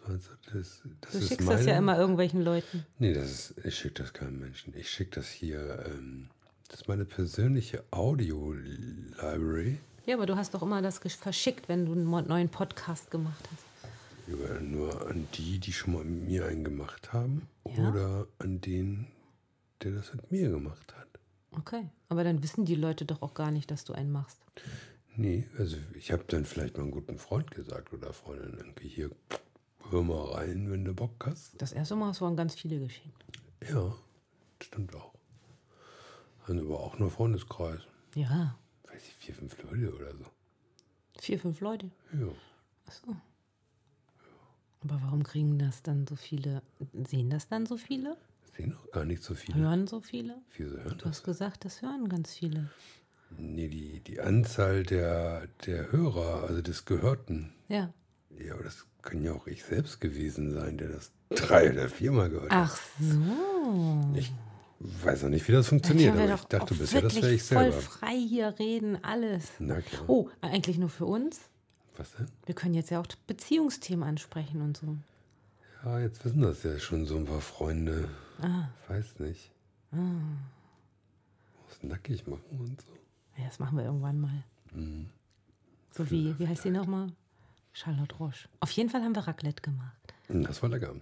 Das, 0.07 0.29
das 0.53 0.81
Du 1.11 1.21
schickst 1.21 1.41
meine, 1.45 1.57
das 1.57 1.65
ja 1.65 1.77
immer 1.77 1.97
irgendwelchen 1.97 2.41
Leuten. 2.41 2.85
Nee, 2.97 3.13
das 3.13 3.51
ist, 3.51 3.65
ich 3.65 3.77
schicke 3.77 4.03
das 4.03 4.13
keinem 4.13 4.39
Menschen. 4.39 4.73
Ich 4.75 4.89
schicke 4.89 5.11
das 5.19 5.29
hier, 5.29 5.85
ähm, 5.85 6.29
das 6.67 6.81
ist 6.81 6.87
meine 6.87 7.05
persönliche 7.05 7.83
Audio-Library. 7.91 9.79
Ja, 10.05 10.15
aber 10.15 10.25
du 10.25 10.35
hast 10.35 10.53
doch 10.53 10.61
immer 10.61 10.81
das 10.81 10.99
verschickt, 10.99 11.69
wenn 11.69 11.85
du 11.85 11.93
einen 11.93 12.27
neuen 12.27 12.49
Podcast 12.49 13.11
gemacht 13.11 13.47
hast. 13.51 13.63
Über 14.27 14.59
nur 14.59 15.07
an 15.07 15.27
die, 15.35 15.59
die 15.59 15.71
schon 15.71 15.93
mal 15.93 16.03
mit 16.03 16.27
mir 16.27 16.45
einen 16.45 16.63
gemacht 16.63 17.13
haben. 17.13 17.47
Ja. 17.77 17.89
Oder 17.89 18.27
an 18.39 18.59
den, 18.61 19.07
der 19.83 19.91
das 19.91 20.13
mit 20.13 20.31
mir 20.31 20.49
gemacht 20.49 20.95
hat. 20.95 21.07
Okay. 21.51 21.89
Aber 22.09 22.23
dann 22.23 22.43
wissen 22.43 22.65
die 22.65 22.75
Leute 22.75 23.05
doch 23.05 23.21
auch 23.21 23.33
gar 23.33 23.51
nicht, 23.51 23.71
dass 23.71 23.83
du 23.85 23.93
einen 23.93 24.11
machst. 24.11 24.39
Nee, 25.15 25.45
also 25.57 25.77
ich 25.95 26.11
habe 26.11 26.23
dann 26.27 26.45
vielleicht 26.45 26.77
mal 26.77 26.83
einen 26.83 26.91
guten 26.91 27.17
Freund 27.17 27.51
gesagt 27.51 27.91
oder 27.91 28.13
Freundin, 28.13 28.53
irgendwie 28.57 28.87
hier, 28.87 29.09
hör 29.89 30.03
mal 30.03 30.33
rein, 30.33 30.69
wenn 30.71 30.85
du 30.85 30.93
Bock 30.93 31.25
hast. 31.25 31.59
Das 31.61 31.71
erste 31.71 31.95
Mal 31.95 32.09
hast 32.09 32.21
du 32.21 32.25
an 32.25 32.35
ganz 32.35 32.53
viele 32.53 32.79
geschickt. 32.79 33.25
Ja, 33.67 33.95
stimmt 34.61 34.95
auch. 34.95 35.16
Dann 36.47 36.59
aber 36.59 36.79
auch 36.79 36.97
nur 36.97 37.11
Freundeskreis. 37.11 37.81
Ja. 38.15 38.57
Weiß 38.83 39.03
ich, 39.07 39.13
vier, 39.15 39.35
fünf 39.35 39.61
Leute 39.63 39.93
oder 39.93 40.11
so. 40.15 40.25
Vier, 41.19 41.39
fünf 41.39 41.59
Leute. 41.61 41.91
Ja. 42.13 42.27
Achso. 42.87 43.15
Aber 44.81 45.01
warum 45.03 45.23
kriegen 45.23 45.57
das 45.59 45.83
dann 45.83 46.07
so 46.07 46.15
viele? 46.15 46.61
Sehen 47.07 47.29
das 47.29 47.47
dann 47.47 47.65
so 47.65 47.77
viele? 47.77 48.15
Sehen 48.55 48.75
auch 48.75 48.91
gar 48.91 49.03
nicht 49.05 49.23
so 49.23 49.35
viele. 49.35 49.57
Hören 49.57 49.87
so 49.87 49.99
viele? 50.01 50.37
Wieso 50.55 50.77
hören 50.77 50.89
Du 50.89 50.95
das? 50.95 51.05
hast 51.09 51.23
gesagt, 51.23 51.65
das 51.65 51.81
hören 51.81 52.07
ganz 52.09 52.33
viele. 52.33 52.69
Nee, 53.37 53.67
die, 53.67 53.99
die 53.99 54.21
Anzahl 54.21 54.83
der, 54.83 55.47
der 55.65 55.91
Hörer, 55.91 56.43
also 56.47 56.61
des 56.61 56.85
Gehörten, 56.85 57.53
Ja. 57.67 57.91
ja, 58.39 58.53
aber 58.53 58.63
das 58.63 58.85
kann 59.01 59.21
ja 59.21 59.33
auch 59.33 59.47
ich 59.47 59.65
selbst 59.65 59.99
gewesen 59.99 60.53
sein, 60.53 60.77
der 60.77 60.87
das 60.89 61.11
drei 61.29 61.71
oder 61.73 61.89
viermal 61.89 62.29
gehört 62.29 62.51
hat. 62.53 62.69
Ach 62.71 62.77
so. 63.01 64.13
Ich 64.15 64.31
weiß 64.79 65.23
auch 65.25 65.29
nicht, 65.29 65.47
wie 65.47 65.51
das 65.53 65.67
funktioniert, 65.69 66.15
wir 66.15 66.23
aber 66.23 66.35
ich 66.35 66.41
dachte 66.41 66.75
bisher, 66.75 67.01
das 67.01 67.15
wäre 67.15 67.33
ich 67.33 67.43
selber. 67.43 67.71
voll 67.73 67.81
frei 67.81 68.15
hier 68.17 68.53
reden, 68.59 69.03
alles. 69.03 69.45
Na 69.59 69.81
klar. 69.81 70.03
Oh, 70.07 70.29
eigentlich 70.41 70.77
nur 70.77 70.89
für 70.89 71.05
uns? 71.05 71.39
Was 71.97 72.11
denn? 72.13 72.27
Wir 72.45 72.53
können 72.55 72.75
jetzt 72.75 72.91
ja 72.91 72.99
auch 72.99 73.07
Beziehungsthemen 73.25 74.07
ansprechen 74.07 74.61
und 74.61 74.77
so. 74.77 74.97
Ja, 75.83 75.99
jetzt 75.99 76.23
wissen 76.25 76.41
das 76.41 76.63
ja 76.63 76.77
schon 76.79 77.05
so 77.05 77.15
ein 77.17 77.25
paar 77.25 77.41
Freunde. 77.41 78.09
Ah. 78.41 78.67
Weiß 78.87 79.19
nicht. 79.19 79.51
Was 79.91 81.83
nackig 81.83 82.27
machen 82.27 82.43
und 82.59 82.81
so. 82.81 82.87
Ja, 83.37 83.45
das 83.45 83.59
machen 83.59 83.77
wir 83.77 83.85
irgendwann 83.85 84.19
mal. 84.19 84.43
Mhm. 84.73 85.09
So 85.91 86.09
wie, 86.11 86.37
wie 86.37 86.47
heißt 86.47 86.65
die 86.65 86.69
nochmal? 86.71 87.11
Charlotte 87.73 88.15
Roche. 88.15 88.47
Auf 88.59 88.71
jeden 88.71 88.89
Fall 88.89 89.01
haben 89.01 89.15
wir 89.15 89.27
Raclette 89.27 89.61
gemacht. 89.61 90.13
Hm, 90.27 90.43
Das 90.43 90.61
war 90.61 90.69
lecker. 90.69 90.95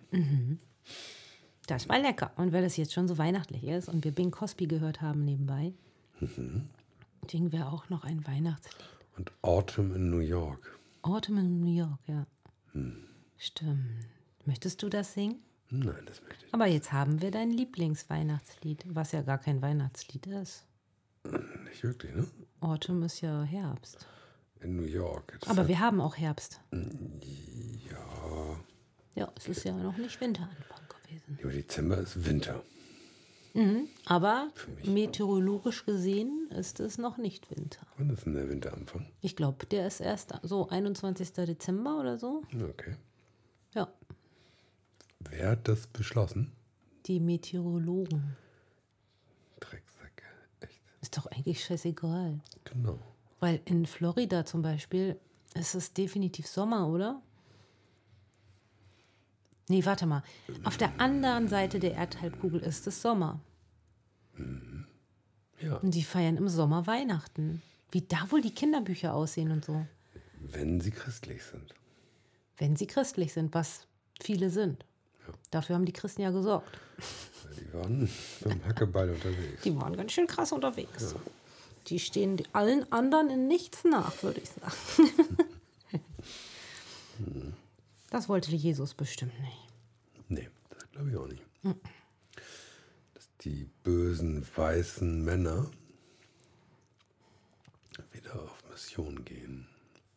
Das 1.68 1.90
war 1.90 2.00
lecker. 2.00 2.32
Und 2.38 2.54
weil 2.54 2.62
das 2.64 2.78
jetzt 2.78 2.94
schon 2.94 3.08
so 3.08 3.18
weihnachtlich 3.18 3.64
ist 3.64 3.90
und 3.90 4.04
wir 4.04 4.12
Bing 4.12 4.32
Cosby 4.32 4.68
gehört 4.68 5.02
haben 5.02 5.24
nebenbei, 5.26 5.74
Mhm. 6.20 6.70
singen 7.30 7.52
wir 7.52 7.68
auch 7.72 7.90
noch 7.90 8.04
ein 8.06 8.26
Weihnachtslied. 8.26 8.86
Und 9.18 9.32
Autumn 9.42 9.94
in 9.96 10.10
New 10.10 10.20
York. 10.20 10.78
Autumn 11.02 11.38
in 11.38 11.60
New 11.62 11.72
York, 11.76 12.00
ja. 12.08 12.26
Hm. 12.74 12.96
Stimmt. 13.38 14.08
Möchtest 14.46 14.82
du 14.84 14.90
das 14.90 15.14
singen? 15.14 15.42
Nein, 15.70 16.04
das 16.06 16.22
möchte 16.22 16.46
ich 16.46 16.54
Aber 16.54 16.68
jetzt 16.68 16.92
haben 16.94 17.22
wir 17.22 17.32
dein 17.32 17.52
Lieblingsweihnachtslied, 17.52 18.86
was 18.96 19.12
ja 19.12 19.22
gar 19.24 19.38
kein 19.40 19.62
Weihnachtslied 19.62 20.28
ist. 20.28 20.66
nicht 21.66 21.84
wirklich, 21.84 22.14
ne? 22.16 22.28
Autumn 22.62 23.02
ist 23.04 23.22
ja 23.22 23.44
Herbst. 23.44 24.06
In 24.62 24.76
New 24.78 24.84
York. 24.84 25.32
Jetzt 25.34 25.50
Aber 25.50 25.68
wir 25.68 25.80
haben 25.80 26.00
auch 26.00 26.16
Herbst. 26.18 26.62
ja, 26.72 28.56
Ja, 29.16 29.32
es 29.36 29.48
ist 29.48 29.64
ja 29.64 29.74
noch 29.74 29.98
nicht 29.98 30.20
Winteranfang 30.22 30.80
gewesen. 31.08 31.40
aber 31.42 31.52
Dezember 31.52 31.98
ist 31.98 32.26
Winter. 32.26 32.64
Aber 34.06 34.52
mich. 34.76 34.86
meteorologisch 34.88 35.86
gesehen 35.86 36.50
ist 36.52 36.82
es 36.82 36.98
noch 36.98 37.18
nicht 37.18 37.50
Winter. 37.50 37.88
Wann 37.98 38.10
ist 38.10 38.26
denn 38.26 38.34
der 38.34 38.50
Winteranfang? 38.50 39.08
Ich 39.22 39.38
glaube, 39.38 39.66
der 39.66 39.88
ist 39.88 40.02
erst 40.02 40.34
so 40.44 40.68
21. 40.68 41.32
Dezember 41.32 41.98
oder 42.00 42.18
so. 42.18 42.44
Okay. 42.70 42.96
Ja, 43.74 43.88
Wer 45.20 45.52
hat 45.52 45.68
das 45.68 45.88
beschlossen? 45.88 46.52
die 47.08 47.20
Meteorologen. 47.20 48.36
Drecksäcke. 49.60 50.24
Echt. 50.60 50.82
Ist 51.02 51.16
doch 51.18 51.28
eigentlich 51.28 51.64
scheißegal. 51.64 52.40
Genau. 52.66 53.00
Weil 53.40 53.62
in 53.66 53.86
Florida 53.86 54.44
zum 54.46 54.62
Beispiel 54.64 55.18
ist 55.54 55.76
es 55.76 55.94
definitiv 55.94 56.48
Sommer, 56.48 56.88
oder? 56.90 57.22
Nee, 59.68 59.86
warte 59.86 60.06
mal. 60.06 60.24
Auf 60.64 60.78
der 60.78 61.00
anderen 61.02 61.48
Seite 61.48 61.80
der 61.80 61.96
Erdhalbkugel 61.96 62.62
ist 62.62 62.86
es 62.88 63.02
Sommer. 63.02 63.40
Ja, 65.60 65.78
Und 65.78 65.96
die 65.96 66.04
feiern 66.04 66.38
im 66.38 66.48
Sommer 66.50 66.86
Weihnachten. 66.88 67.62
Wie 67.92 68.02
da 68.02 68.30
wohl 68.30 68.42
die 68.42 68.54
Kinderbücher 68.54 69.14
aussehen 69.14 69.52
und 69.52 69.64
so. 69.66 69.86
wenn 70.40 70.82
sie 70.82 70.92
christlich 70.92 71.44
sind. 71.44 71.74
Wenn 72.58 72.76
sie 72.76 72.88
christlich 72.88 73.34
sind, 73.34 73.54
was 73.54 73.88
viele 74.22 74.50
sind. 74.50 74.86
Dafür 75.50 75.76
haben 75.76 75.86
die 75.86 75.94
Christen 75.94 76.22
ja 76.22 76.30
gesorgt. 76.32 76.78
Die 77.60 77.74
waren 77.74 78.08
beim 78.42 78.64
Hackebeil 78.66 79.10
unterwegs. 79.10 79.64
Die 79.64 79.76
waren 79.76 79.96
ganz 79.98 80.12
schön 80.12 80.28
krass 80.28 80.52
unterwegs. 80.52 81.16
Die 81.88 82.00
stehen 82.00 82.42
allen 82.54 82.92
anderen 82.92 83.30
in 83.30 83.48
nichts 83.48 83.84
nach, 83.84 84.22
würde 84.24 84.42
ich 84.42 84.50
sagen. 84.50 85.10
Das 88.16 88.30
wollte 88.30 88.56
Jesus 88.56 88.94
bestimmt 88.94 89.38
nicht. 89.42 89.68
Nee, 90.30 90.50
das 90.70 90.90
glaube 90.92 91.10
ich 91.10 91.18
auch 91.18 91.28
nicht. 91.28 91.44
Dass 93.14 93.30
die 93.42 93.70
bösen 93.84 94.46
weißen 94.56 95.22
Männer 95.26 95.70
wieder 98.14 98.42
auf 98.42 98.64
Mission 98.70 99.26
gehen 99.26 99.68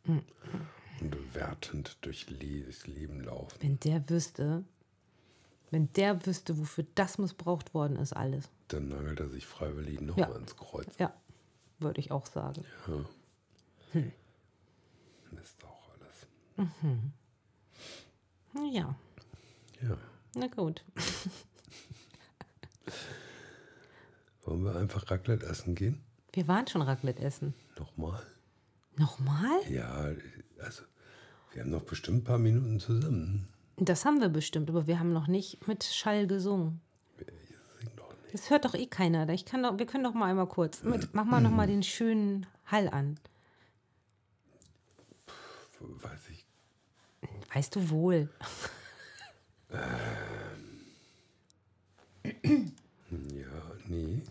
und 0.05 1.35
wertend 1.35 1.97
durch 2.03 2.27
das 2.27 2.87
Leben 2.87 3.21
laufen. 3.23 3.59
Wenn 3.61 3.81
der 3.81 4.09
wüsste, 4.09 4.65
wenn 5.73 5.93
der 5.95 6.25
wüsste, 6.25 6.57
wofür 6.59 6.87
das 6.95 7.19
missbraucht 7.19 7.75
worden 7.75 7.97
ist, 7.97 8.13
alles. 8.13 8.49
Dann 8.69 8.89
nagelt 8.89 9.19
er 9.19 9.29
sich 9.29 9.45
freiwillig 9.45 10.01
nochmal 10.01 10.31
Ja. 10.31 10.37
ins 10.37 10.55
Kreuz. 10.57 10.95
Ja, 10.99 11.13
würde 11.81 12.01
ich 12.01 12.13
auch 12.13 12.27
sagen. 12.27 12.65
Mist 15.33 15.65
auch 15.65 15.89
alles. 15.91 16.27
Ja, 18.67 18.95
Ja. 19.83 19.97
na 20.35 20.47
gut. 20.49 20.85
Wollen 24.43 24.65
wir 24.65 24.77
einfach 24.77 25.11
Raclette 25.11 25.47
essen 25.47 25.75
gehen? 25.75 26.01
Wir 26.33 26.49
waren 26.49 26.67
schon 26.67 26.83
Raclette 26.83 27.23
essen. 27.23 27.55
Nochmal? 27.79 28.23
Nochmal? 28.97 29.61
Ja, 29.71 30.11
also 30.59 30.83
wir 31.53 31.63
haben 31.63 31.71
noch 31.71 31.83
bestimmt 31.85 32.19
ein 32.19 32.25
paar 32.25 32.39
Minuten 32.39 32.81
zusammen. 32.81 33.49
Das 33.77 34.05
haben 34.05 34.21
wir 34.21 34.29
bestimmt, 34.29 34.69
aber 34.71 34.87
wir 34.87 34.99
haben 34.99 35.13
noch 35.13 35.29
nicht 35.29 35.67
mit 35.69 35.85
Schall 35.85 36.27
gesungen. 36.27 36.81
Das 38.33 38.51
hört 38.51 38.65
doch 38.67 38.75
eh 38.75 38.87
keiner. 38.87 39.29
Ich 39.31 39.47
kann 39.47 39.63
doch, 39.63 39.79
wir 39.79 39.87
können 39.87 40.05
doch 40.05 40.13
mal 40.15 40.27
einmal 40.27 40.49
kurz. 40.49 40.83
Mit, 40.83 41.15
mach 41.15 41.25
mal 41.25 41.41
noch 41.41 41.51
mal 41.51 41.67
den 41.67 41.83
schönen 41.83 42.47
Hall 42.67 42.89
an. 42.89 43.19
Weiß. 45.81 46.28
Weißt 47.53 47.77
du 47.77 47.91
wohl. 47.91 48.29
Ja, 53.11 53.63
nee. 53.87 54.23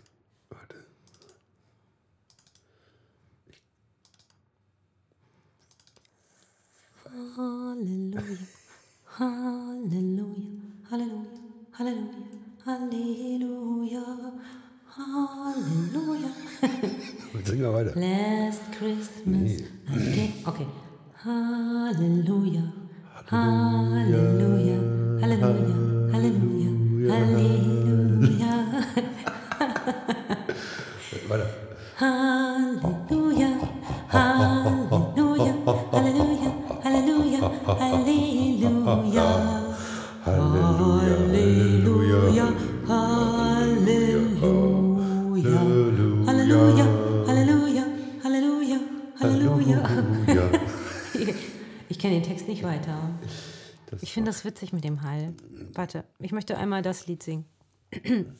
Ich 54.08 54.14
finde 54.14 54.30
das 54.30 54.46
witzig 54.46 54.72
mit 54.72 54.84
dem 54.84 55.02
Hall. 55.02 55.34
Warte, 55.74 56.02
ich 56.18 56.32
möchte 56.32 56.56
einmal 56.56 56.80
das 56.80 57.06
Lied 57.06 57.22
singen. 57.22 57.44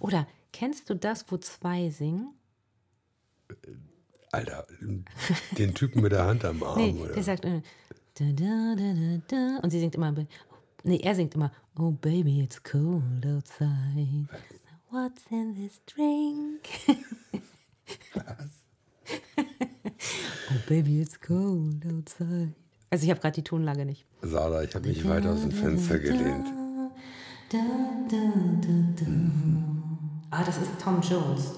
Oder 0.00 0.26
kennst 0.52 0.90
du 0.90 0.94
das, 0.94 1.30
wo 1.30 1.36
zwei 1.36 1.90
singen? 1.90 2.34
Alter, 4.32 4.66
den 5.56 5.74
Typen 5.74 6.02
mit 6.02 6.10
der 6.10 6.24
Hand 6.26 6.44
am 6.44 6.60
Arm, 6.64 6.76
Nee, 6.76 7.00
oder? 7.00 7.12
der 7.12 7.22
sagt 7.22 7.44
äh, 7.44 7.62
da, 8.14 8.24
da, 8.32 8.74
da, 8.74 8.94
da, 8.94 9.20
da. 9.28 9.60
und 9.62 9.70
sie 9.70 9.78
singt 9.78 9.94
immer, 9.94 10.12
nee, 10.82 10.98
er 10.98 11.14
singt 11.14 11.36
immer, 11.36 11.52
oh 11.78 11.92
baby, 11.92 12.40
it's 12.42 12.60
cold 12.60 13.24
outside. 13.24 14.26
What's 14.90 15.22
in 15.30 15.54
this 15.54 15.80
drink? 15.86 16.68
oh 19.38 20.58
baby, 20.68 21.00
it's 21.00 21.16
cold 21.16 21.86
outside. 21.86 22.54
Also 22.96 23.04
ich 23.04 23.10
habe 23.10 23.20
gerade 23.20 23.34
die 23.34 23.44
Tonlage 23.44 23.84
nicht. 23.84 24.06
Sarah, 24.22 24.62
ich 24.62 24.74
habe 24.74 24.88
mich 24.88 25.06
weiter 25.06 25.30
aus 25.34 25.42
dem 25.42 25.52
Fenster 25.52 25.98
gelehnt. 25.98 26.46
Da, 27.50 27.58
da, 28.08 28.16
da, 28.62 29.04
da. 29.04 29.06
Ah, 30.30 30.42
das 30.42 30.56
ist 30.56 30.80
Tom 30.82 31.02
Jones. 31.02 31.52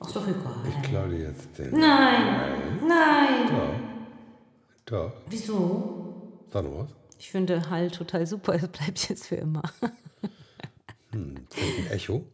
Ach, 0.00 0.10
doch 0.10 0.26
egal. 0.26 0.56
Ich 0.68 0.88
klaue 0.88 1.08
dir 1.10 1.18
jetzt 1.28 1.56
den. 1.56 1.70
Nein, 1.70 2.80
nein. 2.88 3.80
Doch. 4.86 5.12
Wieso? 5.28 6.42
Sag 6.52 6.64
noch 6.64 6.78
was. 6.80 6.90
Ich 7.16 7.30
finde 7.30 7.70
Hall 7.70 7.92
total 7.92 8.26
super. 8.26 8.54
Es 8.54 8.66
bleibt 8.66 9.08
jetzt 9.08 9.28
für 9.28 9.36
immer. 9.36 9.62
Ein 11.12 11.46
Echo. 11.90 12.24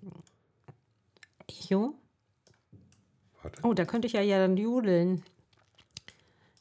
Echo? 1.47 1.93
Warte. 3.43 3.61
Oh, 3.62 3.74
da 3.74 3.85
könnte 3.85 4.07
ich 4.07 4.14
ja, 4.14 4.22
ja 4.22 4.39
dann 4.39 4.57
jodeln. 4.57 5.22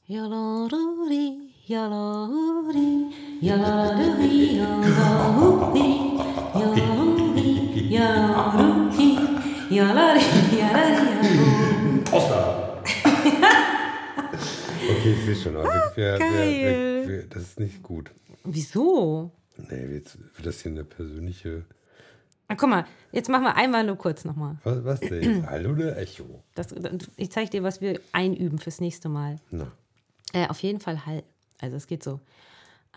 Jalaruri, 0.08 1.50
jalaruri, 1.66 3.10
jalaruri, 3.42 4.56
jalaruri, 4.56 5.90
jalaruri, 6.54 7.50
jalaruri, 7.90 9.10
jalaruri, 9.72 10.60
jalaruri. 10.60 12.04
Poster! 12.06 12.84
okay, 14.92 15.12
ich 15.12 15.26
sehe 15.26 15.36
schon. 15.36 15.58
Aber 15.58 15.92
wir, 15.96 16.20
wir, 16.20 17.08
wir, 17.08 17.24
das 17.28 17.42
ist 17.42 17.60
nicht 17.60 17.82
gut. 17.82 18.12
Wieso? 18.44 19.32
Nee, 19.58 19.88
jetzt 19.96 20.20
wird 20.20 20.46
das 20.46 20.62
hier 20.62 20.72
eine 20.72 20.84
persönliche. 20.84 21.66
Ah, 22.48 22.54
guck 22.54 22.70
mal, 22.70 22.86
jetzt 23.12 23.30
machen 23.30 23.46
wir 23.46 23.56
einmal 23.56 23.84
nur 23.84 23.96
kurz 23.96 24.24
nochmal. 24.24 24.58
Was, 24.64 24.86
was 24.86 25.00
denn? 25.00 25.50
Hallo 25.50 25.72
oder 25.72 25.98
Echo? 25.98 26.44
Das, 26.54 26.68
ich 27.18 27.32
zeige 27.32 27.50
dir, 27.50 27.64
was 27.64 27.82
wir 27.82 28.00
einüben 28.12 28.60
fürs 28.60 28.80
nächste 28.80 29.10
Mal. 29.10 29.38
Na. 29.50 29.72
Äh, 30.36 30.48
auf 30.50 30.62
jeden 30.64 30.82
Fall 30.82 31.06
Hall. 31.06 31.24
Also 31.62 31.78
es 31.78 31.88
geht 31.88 32.04
so. 32.04 32.20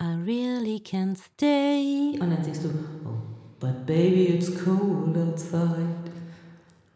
I 0.01 0.15
really 0.25 0.83
can't 0.85 1.17
stay. 1.17 2.19
Und 2.21 2.31
dann 2.31 2.43
singst 2.43 2.65
du, 2.65 2.69
oh, 3.05 3.21
but 3.61 3.87
baby, 3.87 4.35
it's 4.35 4.51
cold 4.65 5.17
outside. 5.17 6.11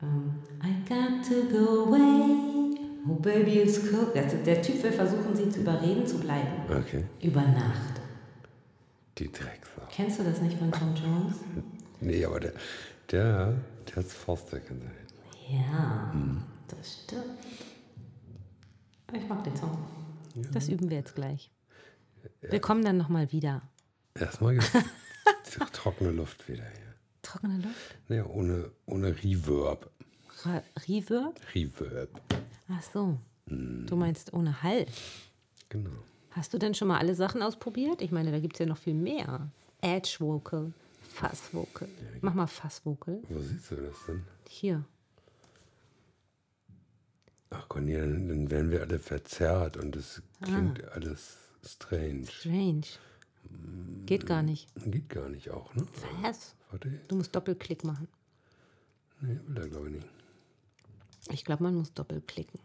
Um, 0.01 0.43
I 0.61 0.73
got 0.89 1.25
to 1.29 1.49
go 1.49 1.85
away. 1.87 2.77
Oh, 3.09 3.15
baby, 3.15 3.61
it's 3.61 3.79
cold. 3.89 4.15
Der, 4.17 4.25
der 4.25 4.63
Typ 4.63 4.83
will 4.83 4.91
versuchen, 4.91 5.35
sie 5.37 5.49
zu 5.49 5.61
überreden, 5.61 6.05
zu 6.07 6.19
bleiben. 6.19 6.65
Okay. 6.69 7.05
Über 7.21 7.43
Nacht. 7.43 8.01
Die 9.19 9.31
Drecksau. 9.31 9.83
Kennst 9.91 10.19
du 10.19 10.25
das 10.25 10.41
nicht 10.41 10.59
von 10.59 10.73
Tom 10.73 10.95
Jones? 10.97 11.37
Nee, 12.01 12.25
aber 12.25 12.41
der, 12.41 12.53
der, 13.13 13.55
der 13.89 13.97
hat 13.97 14.07
Faustwerk 14.07 14.69
in 14.71 14.81
sein. 14.81 14.91
Ja, 15.49 16.13
das 16.67 17.03
stimmt. 17.05 17.39
Ich 19.13 19.29
mag 19.29 19.45
den 19.45 19.55
Song. 19.55 19.77
Das 20.53 20.69
üben 20.69 20.91
wir 20.91 20.97
jetzt 20.97 21.15
gleich. 21.15 21.51
Wir 22.41 22.61
kommen 22.61 22.85
dann 22.85 22.97
nochmal 22.97 23.33
wieder. 23.33 23.63
Erstmal 24.15 24.59
trockene 25.73 26.11
Luft 26.11 26.49
wieder 26.49 26.65
hier. 26.65 26.95
Trockene 27.23 27.59
Luft? 27.59 27.97
Naja, 28.09 28.27
ohne, 28.27 28.71
ohne 28.87 29.17
Reverb. 29.23 29.91
Reverb? 30.89 31.41
Reverb. 31.55 32.21
Ach 32.69 32.83
so. 32.83 33.19
Du 33.47 33.97
meinst 33.97 34.33
ohne 34.33 34.63
Hall. 34.63 34.87
Genau. 35.69 35.91
Hast 36.31 36.55
du 36.55 36.59
denn 36.59 36.75
schon 36.75 36.89
mal 36.89 36.99
alle 36.99 37.15
Sachen 37.15 37.43
ausprobiert? 37.43 38.01
Ich 38.01 38.11
meine, 38.11 38.31
da 38.33 38.41
gibt 38.41 38.55
es 38.55 38.61
ja 38.61 38.67
noch 38.67 38.79
viel 38.79 38.95
mehr. 38.95 39.51
Edge 39.83 40.17
Vocal, 40.21 40.73
Fuzz 41.15 41.53
Vocal. 41.53 41.89
Mach 42.21 42.35
mal 42.35 42.47
Fuzz 42.47 42.81
Vocal. 42.85 43.21
Wo 43.29 43.41
siehst 43.41 43.71
du 43.71 43.77
das 43.77 43.95
denn? 44.07 44.23
Hier. 44.49 44.85
Ach 47.53 47.69
Conny, 47.69 47.95
dann, 47.95 48.29
dann 48.29 48.51
werden 48.51 48.71
wir 48.71 48.81
alle 48.83 48.99
verzerrt 48.99 49.77
und 49.77 49.95
es 49.97 50.23
klingt 50.43 50.83
alles 50.93 51.37
strange. 51.65 52.27
Strange. 52.27 52.83
Geht 54.07 54.27
gar 54.27 54.43
nicht. 54.43 54.69
Geht 54.87 55.09
gar 55.09 55.29
nicht 55.29 55.51
auch, 55.51 55.75
ne? 55.75 55.87
Was? 56.23 56.55
Warte, 56.71 56.91
Du 57.09 57.17
musst 57.17 57.35
Doppelklick 57.35 57.85
machen. 57.85 58.09
nee, 59.21 59.39
will 59.47 59.59
er 59.59 59.69
glaube 59.69 59.89
ich 59.89 59.95
nicht. 59.97 60.09
Ich 61.31 61.45
glaube, 61.45 61.63
man 61.63 61.75
muss 61.75 61.93
doppelklicken. 61.95 62.59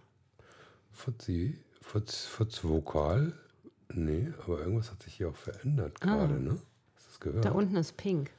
Fuzzi, 0.91 1.59
Futz, 1.81 2.25
Futz 2.25 2.63
Vokal? 2.63 3.33
Nee, 3.93 4.31
aber 4.43 4.59
irgendwas 4.59 4.91
hat 4.91 5.03
sich 5.03 5.13
hier 5.15 5.29
auch 5.29 5.35
verändert 5.35 6.01
gerade, 6.01 6.39
ne? 6.39 6.51
Hast 6.95 7.05
du 7.05 7.09
das 7.09 7.19
gehört? 7.19 7.45
Da 7.45 7.51
unten 7.51 7.75
ist 7.75 7.95
pink 7.97 8.31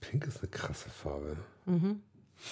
Pink 0.00 0.26
ist 0.26 0.38
eine 0.40 0.48
krasse 0.48 0.88
Farbe. 0.90 1.36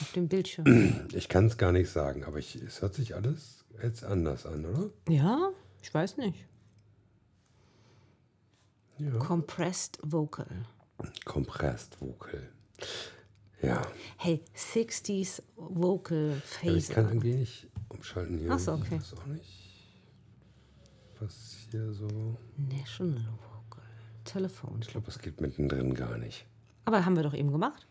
Auf 0.00 0.12
dem 0.12 0.28
Bildschirm. 0.28 1.06
Ich 1.12 1.28
kann 1.28 1.46
es 1.46 1.56
gar 1.58 1.72
nicht 1.72 1.90
sagen, 1.90 2.24
aber 2.24 2.38
ich, 2.38 2.54
es 2.56 2.80
hört 2.82 2.94
sich 2.94 3.14
alles 3.14 3.64
jetzt 3.82 4.04
anders 4.04 4.46
an, 4.46 4.64
oder? 4.64 4.90
ja? 5.08 5.50
Ich 5.82 5.92
weiß 5.92 6.16
nicht. 6.18 6.46
Ja. 8.98 9.10
Compressed 9.18 9.98
Vocal. 10.02 10.64
Compressed 11.24 12.00
Vocal. 12.00 12.48
Ja, 13.60 13.82
Hey, 14.16 14.42
60s 14.56 15.42
Vocal 15.56 16.40
aber 16.62 16.72
ich 16.76 16.88
kann 16.88 17.04
Phaser. 17.04 17.08
irgendwie 17.08 17.34
nicht 17.34 17.66
umschalten 17.88 18.38
hier. 18.38 18.50
Ach 18.52 18.58
so, 18.58 18.72
okay. 18.72 18.96
Ich 18.96 19.00
weiß 19.00 19.14
auch 19.18 19.26
nicht, 19.26 19.50
was 21.20 21.56
hier 21.70 21.92
so... 21.92 22.36
National 22.56 23.24
Vocal. 23.26 23.82
Telefon. 24.24 24.78
Ich 24.82 24.88
glaube, 24.88 25.08
es 25.08 25.18
geht 25.18 25.40
mittendrin 25.40 25.94
gar 25.94 26.18
nicht. 26.18 26.46
Aber 26.84 27.04
haben 27.04 27.16
wir 27.16 27.22
doch 27.22 27.34
eben 27.34 27.50
gemacht. 27.52 27.86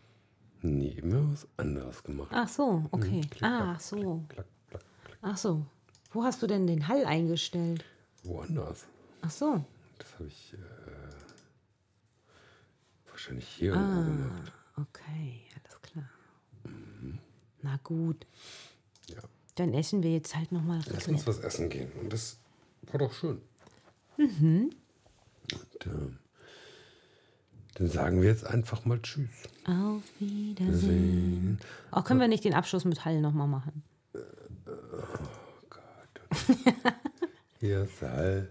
Nee, 0.62 0.90
immer 1.02 1.32
was 1.32 1.46
anderes 1.56 2.02
gemacht. 2.04 2.30
Ach 2.32 2.48
so, 2.48 2.86
okay. 2.92 3.20
Klick, 3.30 3.42
Ah, 3.42 3.74
klack, 3.74 3.80
so. 3.80 4.24
Klack, 4.28 4.46
klack. 4.68 4.82
Ach 5.22 5.36
so. 5.36 5.66
Wo 6.12 6.22
hast 6.24 6.40
du 6.42 6.46
denn 6.46 6.66
den 6.66 6.86
Hall 6.88 7.04
eingestellt? 7.04 7.84
Woanders. 8.22 8.86
Ach 9.22 9.30
so. 9.30 9.64
Das 9.98 10.14
habe 10.14 10.26
ich 10.28 10.54
äh, 10.54 10.58
wahrscheinlich 13.10 13.48
hier 13.48 13.74
Ah. 13.74 14.02
gemacht. 14.04 14.52
Okay, 14.76 15.42
alles 15.64 15.82
klar. 15.82 16.08
Na 17.62 17.78
gut, 17.84 18.26
Ja. 19.08 19.20
dann 19.56 19.74
essen 19.74 20.02
wir 20.02 20.12
jetzt 20.12 20.34
halt 20.36 20.50
nochmal 20.52 20.80
Lass 20.90 21.08
uns 21.08 21.26
was 21.26 21.38
essen 21.40 21.68
gehen. 21.68 21.90
Und 22.00 22.12
das 22.12 22.38
war 22.82 22.98
doch 22.98 23.12
schön. 23.12 23.40
Und 24.16 24.74
ähm, 25.86 26.18
dann 27.74 27.88
sagen 27.88 28.20
wir 28.20 28.28
jetzt 28.28 28.46
einfach 28.46 28.84
mal 28.84 29.00
Tschüss. 29.00 29.28
Auf 29.66 30.02
Wiedersehen. 30.18 31.58
Oh, 31.92 32.02
können 32.02 32.20
wir 32.20 32.28
nicht 32.28 32.44
den 32.44 32.54
Abschluss 32.54 32.84
mit 32.84 33.04
Hall 33.04 33.20
nochmal 33.20 33.48
machen? 33.48 33.82
Hier 37.60 37.86
Sal. 38.00 38.48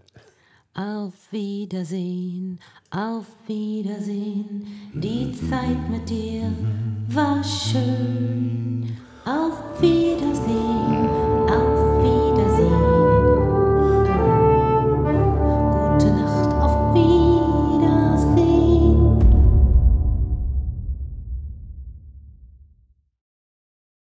Auf 0.73 1.13
Wiedersehen, 1.31 2.59
auf 2.91 3.25
Wiedersehen. 3.45 4.65
Die 4.93 5.37
Zeit 5.49 5.89
mit 5.89 6.09
dir 6.09 6.49
war 7.09 7.43
schön. 7.43 8.97
Auf 9.25 9.81
Wiedersehen. 9.81 11.00